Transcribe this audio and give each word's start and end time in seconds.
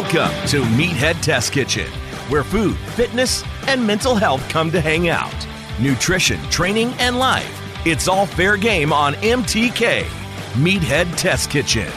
Welcome 0.00 0.46
to 0.46 0.62
Meathead 0.62 1.20
Test 1.22 1.52
Kitchen, 1.52 1.88
where 2.28 2.44
food, 2.44 2.76
fitness, 2.94 3.42
and 3.66 3.84
mental 3.84 4.14
health 4.14 4.48
come 4.48 4.70
to 4.70 4.80
hang 4.80 5.08
out. 5.08 5.34
Nutrition, 5.80 6.40
training, 6.50 6.92
and 7.00 7.18
life. 7.18 7.84
It's 7.84 8.06
all 8.06 8.24
fair 8.24 8.56
game 8.56 8.92
on 8.92 9.14
MTK. 9.14 10.04
Meathead 10.52 11.16
Test 11.16 11.50
Kitchen. 11.50 11.90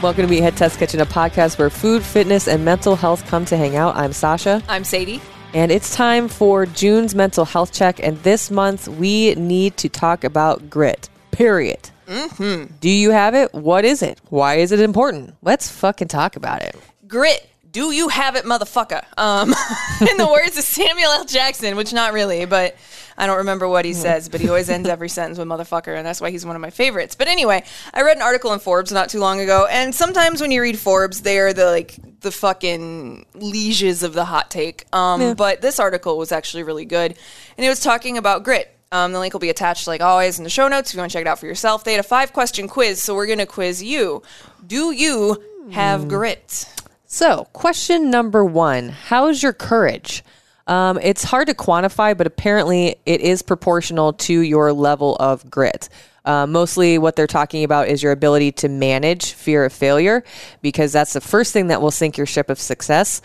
Welcome 0.00 0.28
to 0.28 0.32
Meathead 0.32 0.54
Test 0.54 0.78
Kitchen, 0.78 1.00
a 1.00 1.04
podcast 1.04 1.58
where 1.58 1.68
food, 1.68 2.04
fitness, 2.04 2.46
and 2.46 2.64
mental 2.64 2.94
health 2.94 3.26
come 3.26 3.44
to 3.46 3.56
hang 3.56 3.74
out. 3.74 3.96
I'm 3.96 4.12
Sasha. 4.12 4.62
I'm 4.68 4.84
Sadie. 4.84 5.20
And 5.52 5.72
it's 5.72 5.96
time 5.96 6.28
for 6.28 6.64
June's 6.64 7.16
mental 7.16 7.44
health 7.44 7.72
check. 7.72 7.98
And 8.00 8.16
this 8.18 8.52
month, 8.52 8.86
we 8.86 9.34
need 9.34 9.76
to 9.78 9.88
talk 9.88 10.22
about 10.22 10.70
grit, 10.70 11.08
period. 11.32 11.90
Mm-hmm. 12.06 12.76
Do 12.78 12.88
you 12.88 13.10
have 13.10 13.34
it? 13.34 13.52
What 13.52 13.84
is 13.84 14.00
it? 14.00 14.20
Why 14.30 14.58
is 14.58 14.70
it 14.70 14.78
important? 14.78 15.34
Let's 15.42 15.68
fucking 15.68 16.06
talk 16.06 16.36
about 16.36 16.62
it. 16.62 16.76
Grit. 17.06 17.48
Do 17.70 17.92
you 17.92 18.08
have 18.08 18.36
it, 18.36 18.44
motherfucker? 18.44 19.04
Um, 19.18 19.50
in 20.10 20.16
the 20.16 20.26
words 20.26 20.56
of 20.56 20.64
Samuel 20.64 21.10
L. 21.10 21.24
Jackson, 21.26 21.76
which 21.76 21.92
not 21.92 22.14
really, 22.14 22.46
but 22.46 22.74
I 23.18 23.26
don't 23.26 23.38
remember 23.38 23.68
what 23.68 23.84
he 23.84 23.92
says, 23.92 24.28
but 24.30 24.40
he 24.40 24.48
always 24.48 24.70
ends 24.70 24.88
every 24.88 25.10
sentence 25.10 25.38
with 25.38 25.46
motherfucker, 25.46 25.94
and 25.94 26.06
that's 26.06 26.20
why 26.20 26.30
he's 26.30 26.46
one 26.46 26.56
of 26.56 26.62
my 26.62 26.70
favorites. 26.70 27.14
But 27.14 27.28
anyway, 27.28 27.64
I 27.92 28.02
read 28.02 28.16
an 28.16 28.22
article 28.22 28.52
in 28.54 28.60
Forbes 28.60 28.92
not 28.92 29.10
too 29.10 29.18
long 29.20 29.40
ago, 29.40 29.66
and 29.70 29.94
sometimes 29.94 30.40
when 30.40 30.50
you 30.50 30.62
read 30.62 30.78
Forbes, 30.78 31.20
they 31.20 31.38
are 31.38 31.52
the 31.52 31.66
like 31.66 31.96
the 32.20 32.30
fucking 32.30 33.26
lieges 33.34 34.02
of 34.02 34.14
the 34.14 34.24
hot 34.24 34.50
take. 34.50 34.86
Um, 34.94 35.20
Yeah. 35.20 35.34
But 35.34 35.60
this 35.60 35.78
article 35.78 36.16
was 36.16 36.32
actually 36.32 36.62
really 36.62 36.86
good, 36.86 37.14
and 37.58 37.66
it 37.66 37.68
was 37.68 37.80
talking 37.80 38.16
about 38.16 38.42
grit. 38.42 38.72
Um, 38.92 39.12
the 39.12 39.18
link 39.18 39.34
will 39.34 39.40
be 39.40 39.50
attached, 39.50 39.86
like 39.86 40.00
always, 40.00 40.38
in 40.38 40.44
the 40.44 40.50
show 40.50 40.68
notes 40.68 40.90
if 40.90 40.94
you 40.94 41.00
want 41.00 41.10
to 41.10 41.18
check 41.18 41.22
it 41.26 41.28
out 41.28 41.38
for 41.40 41.46
yourself. 41.46 41.84
They 41.84 41.92
had 41.92 42.00
a 42.00 42.08
five 42.08 42.32
question 42.32 42.68
quiz, 42.68 43.02
so 43.02 43.14
we're 43.14 43.26
going 43.26 43.38
to 43.40 43.46
quiz 43.46 43.82
you. 43.82 44.22
Do 44.66 44.92
you 44.92 45.42
have 45.72 46.08
grit? 46.08 46.68
So, 47.16 47.46
question 47.54 48.10
number 48.10 48.44
one 48.44 48.90
How's 48.90 49.42
your 49.42 49.54
courage? 49.54 50.22
Um, 50.66 50.98
it's 51.00 51.24
hard 51.24 51.46
to 51.46 51.54
quantify, 51.54 52.14
but 52.14 52.26
apparently 52.26 52.96
it 53.06 53.22
is 53.22 53.40
proportional 53.40 54.12
to 54.12 54.40
your 54.40 54.70
level 54.74 55.16
of 55.16 55.50
grit. 55.50 55.88
Uh, 56.26 56.46
mostly 56.46 56.98
what 56.98 57.16
they're 57.16 57.26
talking 57.26 57.64
about 57.64 57.88
is 57.88 58.02
your 58.02 58.12
ability 58.12 58.52
to 58.52 58.68
manage 58.68 59.32
fear 59.32 59.64
of 59.64 59.72
failure, 59.72 60.24
because 60.60 60.92
that's 60.92 61.14
the 61.14 61.22
first 61.22 61.54
thing 61.54 61.68
that 61.68 61.80
will 61.80 61.90
sink 61.90 62.18
your 62.18 62.26
ship 62.26 62.50
of 62.50 62.60
success. 62.60 63.22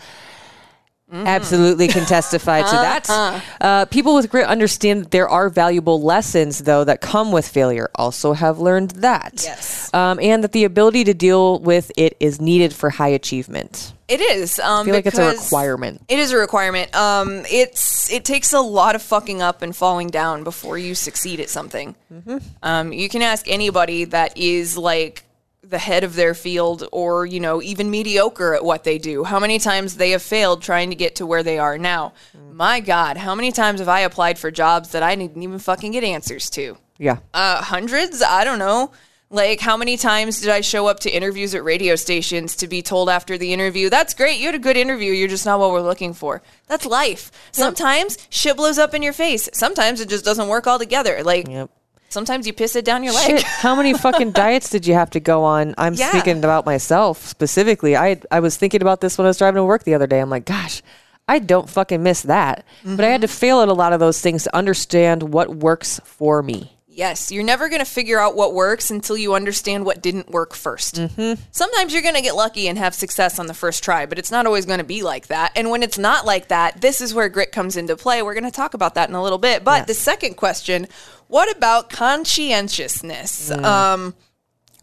Absolutely 1.12 1.88
can 1.88 2.06
testify 2.06 2.62
to 2.62 2.70
that. 2.70 3.42
Uh, 3.60 3.84
people 3.86 4.14
with 4.14 4.30
grit 4.30 4.46
understand 4.46 5.04
that 5.04 5.10
there 5.10 5.28
are 5.28 5.48
valuable 5.48 6.00
lessons, 6.02 6.60
though, 6.60 6.84
that 6.84 7.00
come 7.00 7.32
with 7.32 7.46
failure. 7.46 7.90
Also, 7.94 8.32
have 8.32 8.58
learned 8.58 8.92
that. 8.92 9.42
Yes. 9.44 9.92
Um, 9.92 10.18
and 10.20 10.42
that 10.42 10.52
the 10.52 10.64
ability 10.64 11.04
to 11.04 11.14
deal 11.14 11.58
with 11.58 11.92
it 11.96 12.16
is 12.18 12.40
needed 12.40 12.72
for 12.72 12.90
high 12.90 13.08
achievement. 13.08 13.92
It 14.08 14.20
is. 14.20 14.58
Um, 14.58 14.82
I 14.82 14.84
feel 14.84 14.94
like 14.94 15.06
it's 15.06 15.18
a 15.18 15.30
requirement. 15.30 16.02
It 16.08 16.18
is 16.18 16.32
a 16.32 16.36
requirement. 16.36 16.94
Um, 16.94 17.44
it's 17.50 18.12
it 18.12 18.24
takes 18.24 18.52
a 18.52 18.60
lot 18.60 18.94
of 18.94 19.02
fucking 19.02 19.40
up 19.40 19.62
and 19.62 19.74
falling 19.74 20.08
down 20.08 20.44
before 20.44 20.76
you 20.76 20.94
succeed 20.94 21.40
at 21.40 21.48
something. 21.48 21.94
Mm-hmm. 22.12 22.38
Um, 22.62 22.92
you 22.92 23.08
can 23.08 23.22
ask 23.22 23.48
anybody 23.48 24.04
that 24.04 24.36
is 24.36 24.76
like 24.76 25.24
the 25.72 25.78
head 25.78 26.04
of 26.04 26.14
their 26.14 26.34
field 26.34 26.86
or 26.92 27.26
you 27.26 27.40
know 27.40 27.60
even 27.60 27.90
mediocre 27.90 28.54
at 28.54 28.64
what 28.64 28.84
they 28.84 28.98
do 28.98 29.24
how 29.24 29.40
many 29.40 29.58
times 29.58 29.96
they 29.96 30.10
have 30.10 30.22
failed 30.22 30.62
trying 30.62 30.90
to 30.90 30.96
get 30.96 31.16
to 31.16 31.26
where 31.26 31.42
they 31.42 31.58
are 31.58 31.76
now 31.78 32.12
Mm. 32.36 32.54
my 32.54 32.78
god 32.80 33.16
how 33.16 33.34
many 33.34 33.50
times 33.50 33.80
have 33.80 33.88
i 33.88 34.00
applied 34.00 34.38
for 34.38 34.50
jobs 34.52 34.90
that 34.92 35.02
i 35.02 35.14
didn't 35.16 35.42
even 35.42 35.58
fucking 35.58 35.90
get 35.92 36.04
answers 36.04 36.48
to 36.50 36.76
Yeah. 36.98 37.18
uh, 37.34 37.60
hundreds. 37.62 38.22
I 38.22 38.44
don't 38.44 38.60
know. 38.60 38.92
Like, 39.30 39.60
how 39.60 39.78
many 39.78 39.96
times 39.96 40.42
did 40.42 40.50
I 40.50 40.60
show 40.60 40.86
up 40.88 41.00
to 41.00 41.10
interviews 41.10 41.54
at 41.54 41.64
radio 41.64 41.96
stations 41.96 42.54
to 42.56 42.68
be 42.68 42.82
told 42.82 43.08
after 43.08 43.38
the 43.38 43.54
interview, 43.54 43.88
that's 43.88 44.12
great, 44.12 44.38
you 44.38 44.44
had 44.44 44.54
a 44.54 44.58
good 44.58 44.76
interview, 44.76 45.10
you're 45.14 45.26
just 45.36 45.46
not 45.46 45.58
what 45.58 45.70
we're 45.72 45.80
looking 45.80 46.12
for? 46.12 46.42
That's 46.68 46.84
life. 46.84 47.32
Sometimes 47.50 48.18
shit 48.28 48.58
blows 48.58 48.78
up 48.78 48.92
in 48.92 49.02
your 49.02 49.14
face. 49.14 49.48
Sometimes 49.54 50.02
it 50.02 50.10
just 50.10 50.24
doesn't 50.26 50.48
work 50.48 50.66
altogether. 50.66 51.22
Like, 51.24 51.48
Yep. 51.48 51.70
Sometimes 52.12 52.46
you 52.46 52.52
piss 52.52 52.76
it 52.76 52.84
down 52.84 53.02
your 53.02 53.12
leg. 53.14 53.38
Shit, 53.38 53.42
how 53.42 53.74
many 53.74 53.94
fucking 54.06 54.32
diets 54.32 54.70
did 54.70 54.86
you 54.86 54.94
have 54.94 55.10
to 55.10 55.20
go 55.20 55.44
on? 55.44 55.74
I'm 55.78 55.94
Yeah. 55.94 56.10
speaking 56.10 56.38
about 56.38 56.66
myself 56.66 57.24
specifically. 57.26 57.96
I 57.96 58.20
I 58.30 58.40
was 58.40 58.56
thinking 58.56 58.82
about 58.82 59.00
this 59.00 59.18
when 59.18 59.26
I 59.26 59.30
was 59.30 59.38
driving 59.38 59.56
to 59.60 59.64
work 59.64 59.84
the 59.84 59.94
other 59.94 60.06
day. 60.06 60.20
I'm 60.20 60.30
like, 60.30 60.44
gosh, 60.44 60.82
I 61.28 61.38
don't 61.38 61.68
fucking 61.70 62.02
miss 62.02 62.22
that. 62.22 62.64
But 62.84 63.04
I 63.04 63.08
had 63.08 63.20
to 63.22 63.26
Mm-hmm. 63.26 63.34
fail 63.36 63.60
at 63.62 63.68
a 63.68 63.72
lot 63.74 63.92
of 63.92 64.00
those 64.00 64.20
things 64.20 64.44
to 64.44 64.54
understand 64.56 65.22
what 65.32 65.56
works 65.56 66.00
for 66.04 66.42
me. 66.42 66.72
Yes, 66.94 67.32
you're 67.32 67.42
never 67.42 67.68
going 67.70 67.80
to 67.80 67.90
figure 67.90 68.18
out 68.18 68.36
what 68.36 68.52
works 68.52 68.90
until 68.90 69.16
you 69.16 69.34
understand 69.34 69.86
what 69.86 70.02
didn't 70.02 70.30
work 70.30 70.52
1st 70.52 70.92
Mm-hmm. 70.92 71.42
Sometimes 71.50 71.92
you're 71.92 72.02
going 72.02 72.14
to 72.14 72.20
get 72.20 72.34
lucky 72.34 72.68
and 72.68 72.76
have 72.76 72.94
success 72.94 73.38
on 73.38 73.46
the 73.46 73.54
first 73.54 73.82
try, 73.82 74.04
but 74.04 74.18
it's 74.18 74.30
not 74.30 74.46
always 74.46 74.66
going 74.66 74.78
to 74.78 74.84
be 74.84 75.02
like 75.02 75.28
that. 75.28 75.52
And 75.56 75.70
when 75.70 75.82
it's 75.82 75.96
not 75.96 76.26
like 76.26 76.48
that, 76.48 76.80
this 76.80 77.00
is 77.00 77.14
where 77.14 77.28
grit 77.28 77.50
comes 77.50 77.76
into 77.76 77.96
play. 77.96 78.22
We're 78.22 78.34
going 78.34 78.44
to 78.44 78.50
talk 78.50 78.74
about 78.74 78.94
that 78.96 79.08
in 79.08 79.14
a 79.14 79.22
little 79.22 79.38
bit. 79.38 79.64
But 79.64 79.86
the 79.86 79.94
second 79.94 80.34
question 80.36 80.86
what 81.28 81.54
about 81.56 81.88
conscientiousness? 81.88 83.50
Um, 83.50 84.14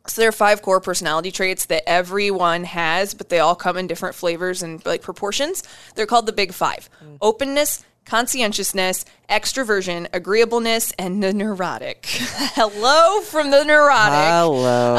so 0.07 0.21
there 0.21 0.29
are 0.29 0.33
five 0.33 0.63
core 0.63 0.79
personality 0.79 1.31
traits 1.31 1.65
that 1.65 1.87
everyone 1.87 2.63
has, 2.63 3.13
but 3.13 3.29
they 3.29 3.37
all 3.39 3.55
come 3.55 3.77
in 3.77 3.85
different 3.85 4.15
flavors 4.15 4.63
and 4.63 4.83
like 4.85 5.03
proportions. 5.03 5.63
They're 5.93 6.07
called 6.07 6.25
the 6.25 6.33
big 6.33 6.53
five 6.53 6.89
openness, 7.21 7.85
conscientiousness, 8.09 9.05
extroversion, 9.29 10.07
agreeableness, 10.13 10.91
and 10.97 11.21
the 11.21 11.31
neurotic. 11.31 12.05
Hello 12.09 13.21
from 13.21 13.51
the 13.51 13.63
neurotic. 13.63 14.17
Hello. 14.17 14.95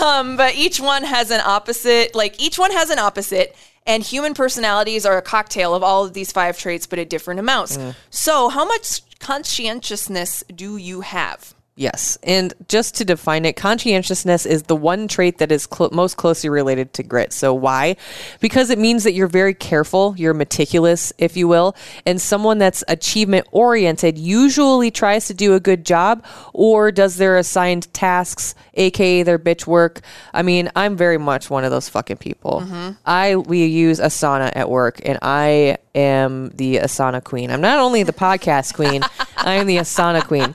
Um, 0.00 0.36
but 0.36 0.54
each 0.54 0.78
one 0.78 1.04
has 1.04 1.30
an 1.30 1.40
opposite, 1.42 2.14
like 2.14 2.40
each 2.40 2.58
one 2.58 2.70
has 2.72 2.90
an 2.90 2.98
opposite. 2.98 3.56
And 3.86 4.02
human 4.02 4.34
personalities 4.34 5.06
are 5.06 5.16
a 5.16 5.22
cocktail 5.22 5.74
of 5.74 5.82
all 5.82 6.04
of 6.04 6.12
these 6.12 6.30
five 6.30 6.58
traits, 6.58 6.86
but 6.86 6.98
at 6.98 7.08
different 7.08 7.40
amounts. 7.40 7.78
So, 8.10 8.50
how 8.50 8.66
much 8.66 9.00
conscientiousness 9.18 10.44
do 10.54 10.76
you 10.76 11.00
have? 11.00 11.54
Yes. 11.80 12.18
And 12.22 12.52
just 12.68 12.96
to 12.96 13.06
define 13.06 13.46
it, 13.46 13.56
conscientiousness 13.56 14.44
is 14.44 14.64
the 14.64 14.76
one 14.76 15.08
trait 15.08 15.38
that 15.38 15.50
is 15.50 15.66
clo- 15.66 15.88
most 15.92 16.18
closely 16.18 16.50
related 16.50 16.92
to 16.92 17.02
grit. 17.02 17.32
So, 17.32 17.54
why? 17.54 17.96
Because 18.38 18.68
it 18.68 18.78
means 18.78 19.04
that 19.04 19.14
you're 19.14 19.26
very 19.26 19.54
careful, 19.54 20.14
you're 20.18 20.34
meticulous, 20.34 21.10
if 21.16 21.38
you 21.38 21.48
will. 21.48 21.74
And 22.04 22.20
someone 22.20 22.58
that's 22.58 22.84
achievement 22.86 23.46
oriented 23.50 24.18
usually 24.18 24.90
tries 24.90 25.26
to 25.28 25.34
do 25.34 25.54
a 25.54 25.60
good 25.60 25.86
job 25.86 26.22
or 26.52 26.92
does 26.92 27.16
their 27.16 27.38
assigned 27.38 27.90
tasks, 27.94 28.54
aka 28.74 29.22
their 29.22 29.38
bitch 29.38 29.66
work. 29.66 30.02
I 30.34 30.42
mean, 30.42 30.70
I'm 30.76 30.98
very 30.98 31.16
much 31.16 31.48
one 31.48 31.64
of 31.64 31.70
those 31.70 31.88
fucking 31.88 32.18
people. 32.18 32.60
Mm-hmm. 32.60 32.90
I 33.06 33.36
we 33.36 33.64
use 33.64 34.00
Asana 34.00 34.52
at 34.54 34.68
work 34.68 35.00
and 35.06 35.18
I 35.22 35.78
am 35.94 36.50
the 36.50 36.76
Asana 36.76 37.24
queen. 37.24 37.50
I'm 37.50 37.62
not 37.62 37.78
only 37.78 38.02
the 38.02 38.12
podcast 38.12 38.74
queen, 38.74 39.00
I 39.38 39.54
am 39.54 39.66
the 39.66 39.78
Asana 39.78 40.22
queen 40.22 40.54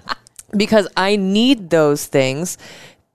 because 0.58 0.88
I 0.98 1.16
need 1.16 1.70
those 1.70 2.06
things 2.06 2.58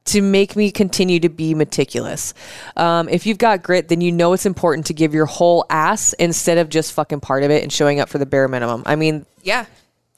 to 0.07 0.23
make 0.23 0.57
me 0.57 0.71
continue 0.71 1.21
to 1.21 1.29
be 1.29 1.55
meticulous. 1.55 2.33
Um, 2.77 3.09
if 3.09 3.27
you've 3.27 3.39
got 3.39 3.63
grit, 3.63 3.89
then 3.89 4.01
you 4.01 4.11
know 4.11 4.33
it's 4.33 4.47
important 4.47 4.87
to 4.87 4.95
give 4.95 5.13
your 5.15 5.27
whole 5.27 5.65
ass 5.71 6.15
instead 6.15 6.59
of 6.59 6.69
just 6.69 6.93
fucking 6.95 7.21
part 7.21 7.43
of 7.45 7.51
it 7.51 7.63
and 7.63 7.73
showing 7.73 8.01
up 8.01 8.09
for 8.09 8.19
the 8.19 8.27
bare 8.27 8.49
minimum. 8.49 8.83
I 8.87 8.97
mean, 8.97 9.27
Yeah. 9.43 9.67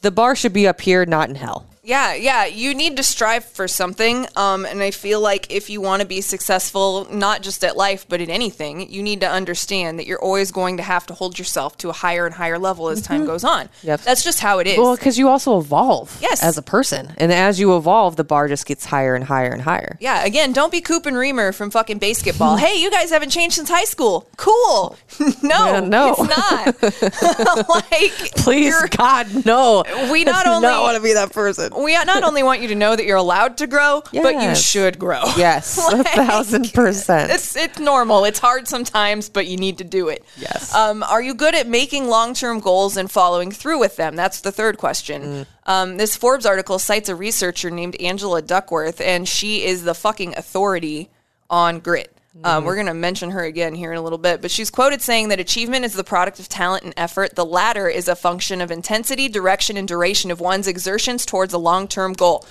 the 0.00 0.10
bar 0.10 0.34
should 0.36 0.52
be 0.52 0.66
up 0.68 0.80
here, 0.80 1.04
not 1.04 1.28
in 1.28 1.34
hell. 1.34 1.66
Yeah, 1.84 2.14
yeah. 2.14 2.44
You 2.44 2.74
need 2.76 2.96
to 2.98 3.02
strive 3.02 3.44
for 3.44 3.66
something. 3.66 4.28
Um, 4.36 4.64
and 4.64 4.80
I 4.80 4.92
feel 4.92 5.20
like 5.20 5.50
if 5.52 5.68
you 5.68 5.80
want 5.80 6.00
to 6.00 6.06
be 6.06 6.20
successful, 6.20 7.08
not 7.12 7.42
just 7.42 7.64
at 7.64 7.76
life, 7.76 8.06
but 8.08 8.20
at 8.20 8.28
anything, 8.28 8.88
you 8.88 9.02
need 9.02 9.20
to 9.22 9.28
understand 9.28 9.98
that 9.98 10.06
you're 10.06 10.20
always 10.22 10.52
going 10.52 10.76
to 10.76 10.82
have 10.84 11.06
to 11.06 11.14
hold 11.14 11.40
yourself 11.40 11.76
to 11.78 11.88
a 11.88 11.92
higher 11.92 12.24
and 12.24 12.36
higher 12.36 12.56
level 12.56 12.88
as 12.88 13.02
time 13.02 13.26
goes 13.26 13.42
on. 13.42 13.68
Yep. 13.82 14.02
That's 14.02 14.22
just 14.22 14.38
how 14.38 14.60
it 14.60 14.68
is. 14.68 14.78
Well, 14.78 14.94
because 14.94 15.18
you 15.18 15.28
also 15.28 15.58
evolve 15.58 16.16
Yes. 16.22 16.40
as 16.44 16.56
a 16.56 16.62
person. 16.62 17.14
And 17.18 17.32
as 17.32 17.58
you 17.58 17.76
evolve, 17.76 18.14
the 18.14 18.22
bar 18.22 18.46
just 18.46 18.64
gets 18.64 18.84
higher 18.84 19.16
and 19.16 19.24
higher 19.24 19.50
and 19.50 19.62
higher. 19.62 19.96
yeah, 19.98 20.24
again, 20.24 20.52
don't 20.52 20.70
be 20.70 20.80
Coop 20.82 21.04
and 21.06 21.16
Remer 21.16 21.52
from 21.52 21.72
fucking 21.72 21.98
basketball. 21.98 22.56
hey, 22.58 22.80
you 22.80 22.92
guys 22.92 23.10
haven't 23.10 23.30
changed 23.30 23.56
since 23.56 23.68
high 23.68 23.86
school. 23.86 24.28
Cool. 24.36 24.96
no, 25.42 25.66
Yeah, 25.66 25.80
no. 25.80 26.14
it's 26.16 27.32
not. 27.58 27.68
like, 27.68 28.12
Please, 28.36 28.80
God, 28.90 29.44
no. 29.44 29.82
We 30.12 30.22
not 30.22 30.46
only- 30.46 30.68
not 30.68 30.82
want 30.82 30.96
to 30.96 31.02
be 31.02 31.14
that 31.14 31.32
person. 31.32 31.71
We 31.78 31.92
not 31.92 32.22
only 32.22 32.42
want 32.42 32.60
you 32.60 32.68
to 32.68 32.74
know 32.74 32.94
that 32.94 33.04
you're 33.04 33.16
allowed 33.16 33.58
to 33.58 33.66
grow, 33.66 34.02
but 34.12 34.42
you 34.42 34.54
should 34.54 34.98
grow. 34.98 35.22
Yes, 35.36 35.78
a 35.92 36.04
thousand 36.04 36.72
percent. 36.72 37.32
It's 37.32 37.56
it's 37.56 37.78
normal. 37.78 38.24
It's 38.24 38.38
hard 38.38 38.68
sometimes, 38.68 39.28
but 39.28 39.46
you 39.46 39.56
need 39.56 39.78
to 39.78 39.84
do 39.84 40.08
it. 40.08 40.24
Yes. 40.36 40.74
Um, 40.74 41.02
are 41.02 41.22
you 41.22 41.34
good 41.34 41.54
at 41.54 41.66
making 41.66 42.06
long 42.08 42.34
term 42.34 42.60
goals 42.60 42.96
and 42.96 43.10
following 43.10 43.50
through 43.50 43.80
with 43.80 43.96
them? 43.96 44.14
That's 44.14 44.40
the 44.40 44.52
third 44.52 44.78
question. 44.78 45.22
Mm. 45.22 45.46
Um, 45.64 45.96
this 45.96 46.16
Forbes 46.16 46.46
article 46.46 46.78
cites 46.78 47.08
a 47.08 47.14
researcher 47.16 47.70
named 47.70 47.96
Angela 47.96 48.42
Duckworth, 48.42 49.00
and 49.00 49.28
she 49.28 49.64
is 49.64 49.84
the 49.84 49.94
fucking 49.94 50.36
authority 50.36 51.10
on 51.48 51.80
grit. 51.80 52.16
Mm-hmm. 52.36 52.46
Um, 52.46 52.64
we're 52.64 52.76
going 52.76 52.86
to 52.86 52.94
mention 52.94 53.30
her 53.30 53.44
again 53.44 53.74
here 53.74 53.92
in 53.92 53.98
a 53.98 54.02
little 54.02 54.18
bit, 54.18 54.40
but 54.40 54.50
she's 54.50 54.70
quoted 54.70 55.02
saying 55.02 55.28
that 55.28 55.38
achievement 55.38 55.84
is 55.84 55.92
the 55.92 56.04
product 56.04 56.40
of 56.40 56.48
talent 56.48 56.82
and 56.82 56.94
effort. 56.96 57.34
The 57.34 57.44
latter 57.44 57.88
is 57.88 58.08
a 58.08 58.16
function 58.16 58.62
of 58.62 58.70
intensity, 58.70 59.28
direction, 59.28 59.76
and 59.76 59.86
duration 59.86 60.30
of 60.30 60.40
one's 60.40 60.66
exertions 60.66 61.26
towards 61.26 61.52
a 61.52 61.58
long 61.58 61.88
term 61.88 62.14
goal. 62.14 62.46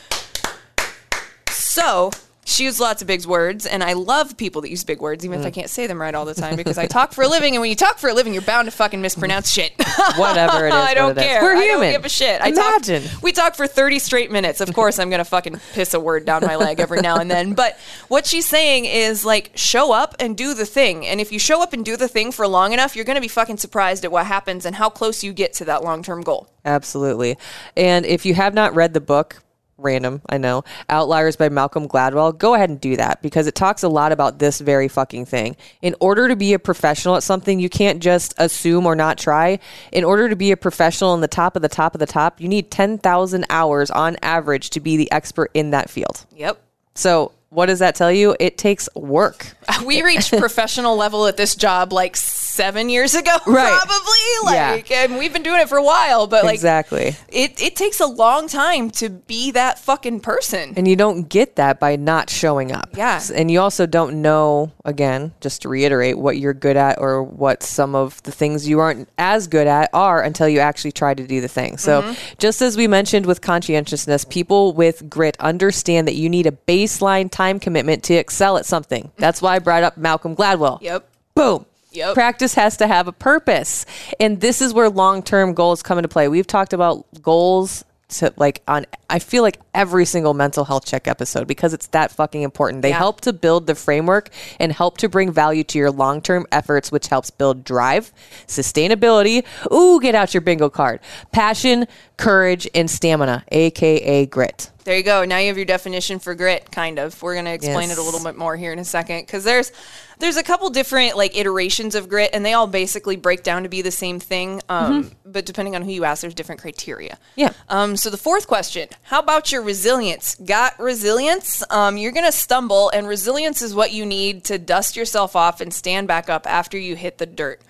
So 1.50 2.12
she 2.52 2.66
used 2.66 2.80
lots 2.80 3.02
of 3.02 3.08
big 3.08 3.26
words, 3.26 3.66
and 3.66 3.84
I 3.84 3.94
love 3.94 4.38
people 4.38 4.62
that 4.62 4.70
use 4.70 4.84
big 4.84 5.00
words, 5.02 5.24
even 5.26 5.40
if 5.40 5.46
Mm. 5.46 5.48
I 5.48 5.52
can't 5.52 5.70
say 5.70 5.88
them 5.88 6.00
right 6.02 6.14
all 6.14 6.26
the 6.26 6.34
time 6.36 6.56
because 6.56 6.78
I 6.78 6.86
talk 6.88 7.14
for 7.14 7.24
a 7.24 7.28
living, 7.28 7.56
and 7.56 7.62
when 7.62 7.70
you 7.70 7.76
talk 7.76 7.98
for 7.98 8.10
a 8.10 8.14
living, 8.14 8.34
you're 8.34 8.42
bound 8.42 8.66
to 8.68 8.72
fucking 8.72 9.02
mispronounce 9.02 9.50
shit. 9.52 9.72
Whatever 10.18 10.66
it 10.66 10.70
is, 10.74 10.74
I 10.76 10.94
don't 10.94 11.12
it 11.12 11.18
is. 11.18 11.24
care. 11.24 11.42
We're 11.42 11.56
I 11.56 11.64
human. 11.64 11.82
don't 11.82 11.92
give 11.94 12.06
a 12.06 12.10
shit. 12.10 12.42
I 12.42 12.50
Imagine. 12.50 13.04
talk, 13.04 13.24
we 13.24 13.32
talk 13.32 13.56
for 13.56 13.68
30 13.68 14.00
straight 14.00 14.32
minutes. 14.32 14.62
Of 14.62 14.74
course, 14.74 15.00
I'm 15.00 15.10
gonna 15.10 15.26
fucking 15.26 15.60
piss 15.74 15.94
a 15.94 16.00
word 16.00 16.26
down 16.26 16.42
my 16.46 16.56
leg 16.56 16.80
every 16.80 17.02
now 17.02 17.18
and 17.18 17.30
then. 17.32 17.54
But 17.54 17.78
what 18.08 18.26
she's 18.26 18.46
saying 18.46 18.86
is 18.86 19.26
like, 19.26 19.52
show 19.56 19.92
up 19.92 20.16
and 20.20 20.36
do 20.38 20.54
the 20.54 20.66
thing. 20.66 21.06
And 21.08 21.20
if 21.22 21.32
you 21.32 21.40
show 21.40 21.62
up 21.62 21.74
and 21.74 21.84
do 21.86 21.96
the 21.98 22.08
thing 22.08 22.32
for 22.32 22.48
long 22.48 22.74
enough, 22.74 22.96
you're 22.96 23.06
gonna 23.06 23.22
be 23.22 23.28
fucking 23.28 23.58
surprised 23.58 24.04
at 24.06 24.12
what 24.12 24.26
happens 24.26 24.66
and 24.66 24.76
how 24.76 24.90
close 24.90 25.24
you 25.24 25.34
get 25.34 25.54
to 25.54 25.66
that 25.66 25.84
long 25.84 26.04
term 26.04 26.22
goal. 26.22 26.50
Absolutely. 26.66 27.38
And 27.76 28.06
if 28.06 28.26
you 28.26 28.34
have 28.36 28.54
not 28.54 28.76
read 28.76 28.94
the 28.94 29.02
book, 29.02 29.42
random, 29.82 30.22
I 30.30 30.38
know, 30.38 30.64
Outliers 30.90 31.36
by 31.36 31.50
Malcolm 31.50 31.88
Gladwell, 31.88 32.38
go 32.38 32.54
ahead 32.54 32.70
and 32.70 32.80
do 32.80 32.96
that 32.98 33.22
because 33.22 33.48
it 33.48 33.56
talks 33.56 33.84
a 33.84 33.90
lot 33.90 34.12
about 34.12 34.40
this 34.40 34.60
very 34.60 34.88
fucking 34.88 35.26
thing. 35.26 35.56
In 35.82 35.96
order 36.00 36.28
to 36.28 36.36
be 36.36 36.54
a 36.54 36.60
professional 36.60 37.16
at 37.16 37.24
something, 37.24 37.60
you 37.60 37.70
can't 37.70 38.02
just 38.02 38.34
assume 38.38 38.86
or 38.86 38.96
not 38.96 39.18
try. 39.18 39.60
In 39.92 40.04
order 40.04 40.30
to 40.30 40.36
be 40.36 40.52
a 40.52 40.58
professional 40.58 41.14
in 41.14 41.22
the 41.22 41.28
top 41.28 41.56
of 41.56 41.62
the 41.62 41.70
top 41.70 41.96
of 41.96 42.00
the 42.00 42.06
top, 42.06 42.40
you 42.40 42.48
need 42.48 42.72
10,000 42.72 43.46
hours 43.50 43.92
on 43.92 44.18
average 44.22 44.70
to 44.72 44.80
be 44.80 44.98
the 44.98 45.12
expert 45.12 45.52
in 45.54 45.72
that 45.72 45.90
field. 45.90 46.26
Yep. 46.36 46.62
So, 46.96 47.32
what 47.50 47.66
does 47.66 47.80
that 47.80 47.96
tell 47.96 48.12
you? 48.12 48.36
It 48.40 48.58
takes 48.58 48.88
work. 48.96 49.58
we 49.86 50.02
reached 50.04 50.32
professional 50.38 50.96
level 50.96 51.28
at 51.28 51.38
this 51.38 51.56
job 51.56 51.92
like 51.94 52.16
seven 52.16 52.90
years 52.90 53.16
ago, 53.16 53.32
Right. 53.48 53.72
probably. 53.82 54.54
Yeah. 54.56 54.72
Like, 54.72 54.92
and 54.92 55.18
we've 55.18 55.32
been 55.34 55.44
doing 55.44 55.62
it 55.62 55.70
for 55.70 55.78
a 55.78 55.84
while, 55.84 56.28
but 56.28 56.44
like, 56.44 56.54
exactly. 56.56 57.16
it, 57.30 57.62
it 57.62 57.76
takes 57.76 58.00
a 58.00 58.06
long 58.06 58.48
time 58.48 58.90
to 58.92 59.10
be 59.10 59.52
that 59.52 59.80
fucking 59.80 60.20
person. 60.20 60.74
And 60.76 60.88
you 60.88 60.96
don't 60.96 61.30
get 61.30 61.56
that 61.56 61.80
by 61.80 61.96
not 61.96 62.30
showing 62.30 62.72
up. 62.72 62.90
Yeah. 62.96 63.22
And 63.34 63.50
you 63.50 63.62
also 63.62 63.86
don't 63.86 64.22
know, 64.22 64.72
again, 64.84 65.34
just 65.40 65.62
to 65.62 65.70
reiterate, 65.70 66.18
what 66.18 66.38
you're 66.38 66.54
good 66.54 66.76
at 66.78 67.00
or 67.00 67.24
what 67.24 67.64
some 67.64 67.96
of 67.96 68.22
the 68.24 68.32
things 68.32 68.68
you 68.68 68.80
aren't 68.80 69.08
as 69.18 69.48
good 69.48 69.68
at 69.68 69.90
are 69.94 70.22
until 70.22 70.50
you 70.50 70.60
actually 70.60 70.92
try 70.92 71.14
to 71.14 71.26
do 71.26 71.40
the 71.42 71.48
thing. 71.48 71.78
So, 71.78 72.02
Mm-hmm. 72.02 72.14
just 72.40 72.62
as 72.62 72.76
we 72.78 72.88
mentioned 72.88 73.26
with 73.26 73.42
conscientiousness, 73.42 74.26
people 74.26 74.74
with 74.74 75.10
grit 75.10 75.38
understand 75.40 76.08
that 76.08 76.16
you 76.16 76.30
need 76.30 76.48
a 76.48 76.52
baseline 76.52 77.30
time 77.30 77.60
commitment 77.60 78.04
to 78.06 78.14
excel 78.16 78.58
at 78.58 78.66
something. 78.66 79.12
That's 79.18 79.42
why 79.42 79.60
brought 79.64 79.84
up 79.84 79.98
Malcolm 79.98 80.36
Gladwell. 80.36 80.82
Yep. 80.82 81.08
Boom. 81.36 81.66
Yep. 81.94 82.14
Practice 82.14 82.54
has 82.56 82.78
to 82.78 82.88
have 82.88 83.08
a 83.08 83.12
purpose. 83.12 83.86
And 84.20 84.40
this 84.40 84.62
is 84.62 84.74
where 84.74 84.90
long 84.90 85.24
term 85.24 85.54
goals 85.54 85.84
come 85.84 85.98
into 85.98 86.08
play. 86.10 86.28
We've 86.28 86.48
talked 86.48 86.74
about 86.74 87.06
goals 87.22 87.84
to 88.10 88.34
like 88.36 88.62
on 88.68 88.86
I 89.10 89.20
feel 89.20 89.42
like 89.42 89.58
every 89.74 90.04
single 90.04 90.34
mental 90.34 90.66
health 90.66 90.86
check 90.86 91.08
episode 91.08 91.48
because 91.48 91.74
it's 91.74 91.88
that 91.88 92.12
fucking 92.12 92.42
important. 92.42 92.82
They 92.82 92.90
Yeah. 92.90 92.98
help 92.98 93.22
to 93.22 93.32
build 93.34 93.68
the 93.68 93.76
framework 93.76 94.30
and 94.60 94.72
help 94.74 94.98
to 94.98 95.08
bring 95.08 95.32
value 95.32 95.64
to 95.66 95.78
your 95.78 95.92
long 95.92 96.22
term 96.22 96.46
efforts, 96.52 96.92
which 96.92 97.08
helps 97.08 97.30
build 97.30 97.64
drive, 97.64 98.12
sustainability. 98.48 99.44
Ooh, 99.72 100.00
get 100.02 100.14
out 100.16 100.34
your 100.34 100.42
bingo 100.42 100.70
card. 100.70 101.00
Passion, 101.32 101.88
courage, 102.22 102.68
and 102.76 102.90
stamina, 102.90 103.44
aka 103.52 104.26
grit. 104.26 104.70
There 104.84 104.98
you 104.98 105.04
go. 105.04 105.26
Now 105.26 105.38
you 105.38 105.48
have 105.50 105.58
your 105.58 105.66
definition 105.66 106.18
for 106.18 106.34
grit, 106.34 106.72
kind 106.72 106.98
of. 106.98 107.22
We're 107.22 107.36
going 107.36 107.46
to 107.46 107.52
explain 107.54 107.90
Yes. 107.90 107.98
it 108.00 108.02
a 108.02 108.04
little 108.04 108.24
bit 108.24 108.36
more 108.36 108.56
here 108.56 108.74
in 108.74 108.80
a 108.80 108.84
second 108.86 109.22
because 109.28 109.44
there's 109.44 109.72
there's 110.18 110.38
a 110.38 110.44
couple 110.44 110.70
different 110.72 111.16
like 111.16 111.38
iterations 111.38 111.94
of 111.94 112.10
grit, 112.10 112.32
and 112.34 112.44
they 112.44 112.54
all 112.54 112.66
basically 112.68 113.16
break 113.16 113.44
down 113.44 113.64
to 113.64 113.70
be 113.70 113.82
the 113.84 113.92
same 113.92 114.20
thing. 114.20 114.62
Um, 114.70 115.12
But 115.24 115.46
depending 115.46 115.76
on 115.76 115.84
who 115.84 115.92
you 115.92 116.04
ask, 116.04 116.22
there's 116.22 116.34
different 116.34 116.62
criteria. 116.62 117.12
Mm-hmm. 117.12 117.40
Yeah. 117.40 117.54
Um, 117.70 117.96
so 117.96 118.10
the 118.10 118.18
fourth 118.18 118.48
question: 118.48 118.88
How 119.04 119.20
about 119.20 119.52
your 119.52 119.62
resilience? 119.62 120.36
Got 120.36 120.80
resilience? 120.80 121.64
Um, 121.70 121.96
you're 121.98 122.12
going 122.12 122.26
to 122.26 122.32
stumble, 122.32 122.90
and 122.90 123.08
resilience 123.08 123.62
is 123.62 123.76
what 123.76 123.92
you 123.92 124.06
need 124.06 124.44
to 124.46 124.58
dust 124.58 124.96
yourself 124.96 125.36
off 125.36 125.62
and 125.62 125.72
stand 125.74 126.08
back 126.08 126.28
up 126.28 126.48
after 126.48 126.78
you 126.78 126.96
hit 126.96 127.18
the 127.20 127.26
dirt. 127.28 127.62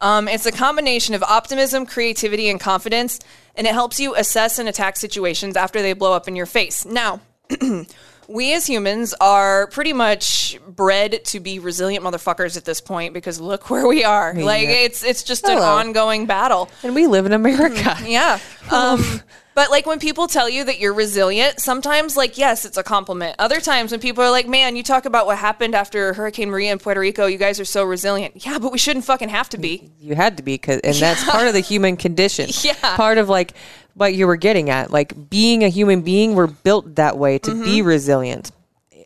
Um, 0.00 0.28
it's 0.28 0.46
a 0.46 0.52
combination 0.52 1.14
of 1.14 1.22
optimism, 1.24 1.86
creativity, 1.86 2.48
and 2.48 2.60
confidence, 2.60 3.18
and 3.56 3.66
it 3.66 3.72
helps 3.72 3.98
you 3.98 4.14
assess 4.14 4.58
and 4.58 4.68
attack 4.68 4.96
situations 4.96 5.56
after 5.56 5.82
they 5.82 5.92
blow 5.92 6.12
up 6.12 6.28
in 6.28 6.36
your 6.36 6.46
face. 6.46 6.84
Now, 6.84 7.20
we 8.28 8.54
as 8.54 8.66
humans 8.66 9.14
are 9.20 9.66
pretty 9.68 9.92
much 9.92 10.58
bred 10.66 11.24
to 11.26 11.40
be 11.40 11.58
resilient 11.58 12.04
motherfuckers 12.04 12.56
at 12.56 12.64
this 12.64 12.80
point 12.80 13.14
because 13.14 13.40
look 13.40 13.70
where 13.70 13.86
we 13.86 14.04
are. 14.04 14.34
Like 14.34 14.68
it's 14.68 15.02
it's 15.04 15.22
just 15.22 15.44
an 15.46 15.58
ongoing 15.58 16.26
battle. 16.26 16.70
And 16.82 16.94
we 16.94 17.06
live 17.06 17.26
in 17.26 17.32
America. 17.32 17.96
Yeah. 18.04 18.38
Um, 18.68 19.20
but 19.54 19.70
like 19.70 19.86
when 19.86 20.00
people 20.00 20.26
tell 20.26 20.48
you 20.48 20.64
that 20.64 20.80
you're 20.80 20.92
resilient, 20.92 21.60
sometimes 21.60 22.16
like 22.16 22.36
yes, 22.36 22.64
it's 22.64 22.76
a 22.76 22.82
compliment. 22.82 23.36
Other 23.38 23.60
times 23.60 23.92
when 23.92 24.00
people 24.00 24.24
are 24.24 24.30
like, 24.32 24.48
"Man, 24.48 24.74
you 24.74 24.82
talk 24.82 25.04
about 25.04 25.24
what 25.26 25.38
happened 25.38 25.76
after 25.76 26.12
Hurricane 26.14 26.50
Maria 26.50 26.72
in 26.72 26.80
Puerto 26.80 26.98
Rico, 26.98 27.26
you 27.26 27.38
guys 27.38 27.60
are 27.60 27.64
so 27.64 27.84
resilient." 27.84 28.44
Yeah, 28.44 28.58
but 28.58 28.72
we 28.72 28.78
shouldn't 28.78 29.04
fucking 29.04 29.28
have 29.28 29.48
to 29.50 29.56
be. 29.58 29.92
you 30.00 30.16
had 30.16 30.36
to 30.38 30.42
be 30.42 30.58
'cause- 30.58 30.80
and 30.82 30.96
that's 30.96 31.22
part 31.22 31.46
of 31.46 31.52
the 31.54 31.60
human 31.60 31.96
condition 31.96 32.50
Yeah. 32.64 32.74
part 32.96 33.18
of 33.18 33.28
like 33.28 33.52
what 33.96 34.14
you 34.14 34.26
were 34.26 34.36
getting 34.36 34.70
at 34.70 34.90
like 34.90 35.30
being 35.30 35.64
a 35.64 35.68
human 35.68 36.02
being 36.02 36.34
we're 36.34 36.46
built 36.46 36.94
that 36.96 37.16
way 37.18 37.38
to 37.38 37.50
be 37.64 37.78
Mm-hmm. 37.80 37.88
resilient 37.88 38.52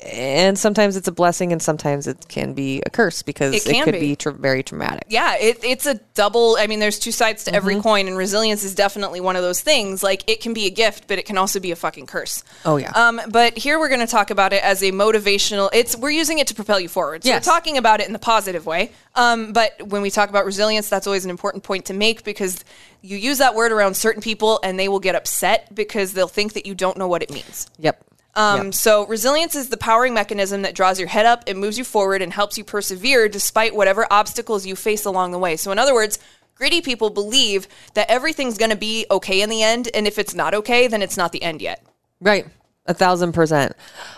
and 0.02 0.58
sometimes 0.58 0.96
it's 0.96 1.08
a 1.08 1.12
blessing 1.12 1.52
and 1.52 1.60
sometimes 1.62 2.06
it 2.06 2.26
can 2.28 2.54
be 2.54 2.82
a 2.86 2.90
curse 2.90 3.22
because 3.22 3.54
It 3.54 3.66
it, 3.66 3.84
could 3.84 3.94
be. 3.94 4.00
be, 4.00 4.16
tra- 4.16 4.32
very 4.32 4.62
traumatic 4.62 5.04
Yeah, 5.08 5.36
it, 5.36 5.58
it's 5.62 5.86
a 5.86 5.94
double. 6.14 6.56
I 6.58 6.66
mean, 6.66 6.80
there's 6.80 6.98
two 6.98 7.12
sides 7.12 7.44
to 7.44 7.54
every 7.54 7.80
coin, 7.80 8.08
and 8.08 8.16
resilience 8.16 8.64
is 8.64 8.74
definitely 8.74 9.20
one 9.20 9.36
of 9.36 9.42
those 9.42 9.60
things. 9.60 10.02
Like, 10.02 10.28
it 10.28 10.40
can 10.40 10.52
be 10.54 10.66
a 10.66 10.70
gift, 10.70 11.06
but 11.08 11.18
it 11.18 11.26
can 11.26 11.36
also 11.38 11.60
be 11.60 11.70
a 11.70 11.76
fucking 11.76 12.06
curse. 12.06 12.44
Oh, 12.64 12.76
yeah. 12.76 12.90
Um, 12.92 13.20
but 13.30 13.56
here 13.58 13.78
we're 13.78 13.88
going 13.88 14.00
to 14.00 14.06
talk 14.06 14.30
about 14.30 14.52
it 14.52 14.62
as 14.64 14.82
a 14.82 14.92
motivational. 14.92 15.68
It's 15.72 15.96
we're 15.96 16.10
using 16.10 16.38
it 16.38 16.46
to 16.48 16.54
propel 16.54 16.80
you 16.80 16.88
forward. 16.88 17.24
So 17.24 17.28
Yes. 17.30 17.46
we're 17.46 17.52
talking 17.52 17.76
about 17.78 18.00
it 18.00 18.06
in 18.06 18.12
the 18.12 18.18
positive 18.18 18.66
way. 18.66 18.92
Um, 19.14 19.52
but 19.52 19.82
when 19.88 20.02
we 20.02 20.10
talk 20.10 20.28
about 20.30 20.44
resilience, 20.46 20.88
that's 20.88 21.06
always 21.06 21.24
an 21.24 21.30
important 21.30 21.64
point 21.64 21.86
to 21.86 21.94
make 21.94 22.24
because 22.24 22.64
you 23.02 23.16
use 23.16 23.38
that 23.38 23.54
word 23.54 23.72
around 23.72 23.94
certain 23.96 24.22
people, 24.22 24.60
and 24.62 24.78
they 24.78 24.88
will 24.88 25.00
get 25.00 25.14
upset 25.14 25.74
because 25.74 26.12
they'll 26.12 26.28
think 26.28 26.52
that 26.54 26.66
you 26.66 26.74
don't 26.74 26.96
know 26.96 27.08
what 27.08 27.22
it 27.22 27.30
means. 27.30 27.68
yep 27.78 28.02
Um, 28.34 28.66
Yep. 28.66 28.74
So, 28.74 29.06
resilience 29.06 29.54
is 29.56 29.68
the 29.68 29.76
powering 29.76 30.14
mechanism 30.14 30.62
that 30.62 30.74
draws 30.74 30.98
your 30.98 31.08
head 31.08 31.26
up, 31.26 31.44
it 31.46 31.56
moves 31.56 31.78
you 31.78 31.84
forward, 31.84 32.22
and 32.22 32.32
helps 32.32 32.56
you 32.56 32.64
persevere 32.64 33.28
despite 33.28 33.74
whatever 33.74 34.06
obstacles 34.10 34.66
you 34.66 34.76
face 34.76 35.04
along 35.04 35.32
the 35.32 35.38
way. 35.38 35.56
So, 35.56 35.72
in 35.72 35.78
other 35.78 35.94
words, 35.94 36.18
gritty 36.54 36.80
people 36.80 37.10
believe 37.10 37.66
that 37.94 38.08
everything's 38.10 38.58
going 38.58 38.70
to 38.70 38.76
be 38.76 39.06
okay 39.10 39.42
in 39.42 39.50
the 39.50 39.62
end, 39.62 39.88
and 39.94 40.06
if 40.06 40.18
it's 40.18 40.34
not 40.34 40.54
okay, 40.54 40.86
then 40.86 41.02
it's 41.02 41.16
not 41.16 41.32
the 41.32 41.42
end 41.42 41.60
yet. 41.60 41.84
Right. 42.20 42.46
A 42.86 42.94
thousand 42.94 43.32
percent. 43.32 43.74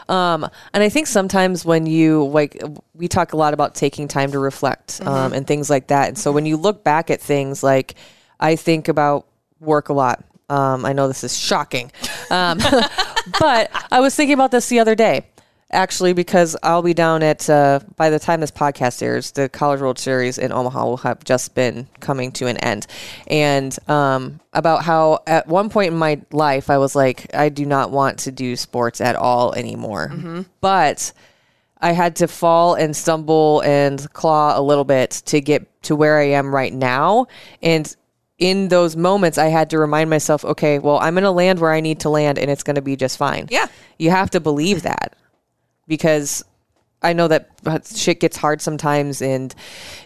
Um, 0.08 0.48
and 0.72 0.82
I 0.82 0.88
think 0.88 1.06
sometimes 1.06 1.64
when 1.64 1.84
you 1.86 2.24
like, 2.26 2.62
we 2.94 3.08
talk 3.08 3.32
a 3.32 3.36
lot 3.36 3.54
about 3.54 3.74
taking 3.74 4.08
time 4.08 4.32
to 4.32 4.38
reflect 4.38 5.00
um, 5.04 5.32
and 5.32 5.46
things 5.46 5.68
like 5.68 5.88
that. 5.88 6.08
And 6.08 6.16
so 6.16 6.32
when 6.32 6.46
you 6.46 6.56
look 6.56 6.82
back 6.84 7.10
at 7.10 7.20
things 7.20 7.62
like, 7.62 7.96
I 8.40 8.56
think 8.56 8.88
about 8.88 9.26
work 9.60 9.88
a 9.88 9.92
lot. 9.92 10.24
Um, 10.48 10.84
I 10.84 10.92
know 10.92 11.08
this 11.08 11.24
is 11.24 11.36
shocking, 11.36 11.90
um, 12.30 12.58
but 13.40 13.70
I 13.90 14.00
was 14.00 14.14
thinking 14.14 14.34
about 14.34 14.50
this 14.50 14.68
the 14.68 14.80
other 14.80 14.94
day. 14.94 15.26
Actually, 15.74 16.12
because 16.12 16.54
I'll 16.62 16.82
be 16.82 16.92
down 16.92 17.22
at 17.22 17.48
uh, 17.48 17.80
by 17.96 18.10
the 18.10 18.18
time 18.18 18.40
this 18.40 18.50
podcast 18.50 19.02
airs, 19.02 19.30
the 19.30 19.48
College 19.48 19.80
World 19.80 19.98
Series 19.98 20.36
in 20.36 20.52
Omaha 20.52 20.84
will 20.84 20.96
have 20.98 21.24
just 21.24 21.54
been 21.54 21.88
coming 22.00 22.30
to 22.32 22.46
an 22.46 22.58
end, 22.58 22.86
and 23.26 23.74
um, 23.88 24.38
about 24.52 24.84
how 24.84 25.20
at 25.26 25.48
one 25.48 25.70
point 25.70 25.92
in 25.92 25.98
my 25.98 26.20
life 26.30 26.68
I 26.68 26.76
was 26.76 26.94
like, 26.94 27.34
I 27.34 27.48
do 27.48 27.64
not 27.64 27.90
want 27.90 28.18
to 28.20 28.30
do 28.30 28.54
sports 28.54 29.00
at 29.00 29.16
all 29.16 29.54
anymore, 29.54 30.44
but 30.60 31.12
I 31.82 31.92
had 31.92 32.16
to 32.16 32.28
fall 32.28 32.74
and 32.74 32.94
stumble 32.96 33.60
and 33.62 34.10
claw 34.12 34.58
a 34.58 34.62
little 34.62 34.84
bit 34.84 35.10
to 35.26 35.40
get 35.40 35.82
to 35.82 35.96
where 35.96 36.18
I 36.18 36.26
am 36.26 36.54
right 36.54 36.72
now. 36.72 37.26
And 37.60 37.94
in 38.42 38.66
those 38.66 38.96
moments, 38.96 39.38
I 39.38 39.46
had 39.46 39.70
to 39.70 39.78
remind 39.78 40.10
myself, 40.10 40.44
okay, 40.44 40.80
well, 40.80 40.98
I'm 40.98 41.14
going 41.14 41.22
to 41.22 41.30
land 41.30 41.60
where 41.60 41.72
I 41.72 41.78
need 41.78 42.00
to 42.00 42.08
land 42.08 42.38
and 42.38 42.50
it's 42.50 42.64
going 42.64 42.74
to 42.74 42.82
be 42.82 42.96
just 42.96 43.16
fine. 43.16 43.46
Yeah. 43.52 43.68
You 44.00 44.10
have 44.10 44.30
to 44.30 44.40
believe 44.40 44.82
that 44.82 45.14
because 45.86 46.44
I 47.02 47.12
know 47.12 47.28
that 47.28 47.86
shit 47.86 48.18
gets 48.18 48.36
hard 48.36 48.60
sometimes 48.60 49.22
and 49.22 49.54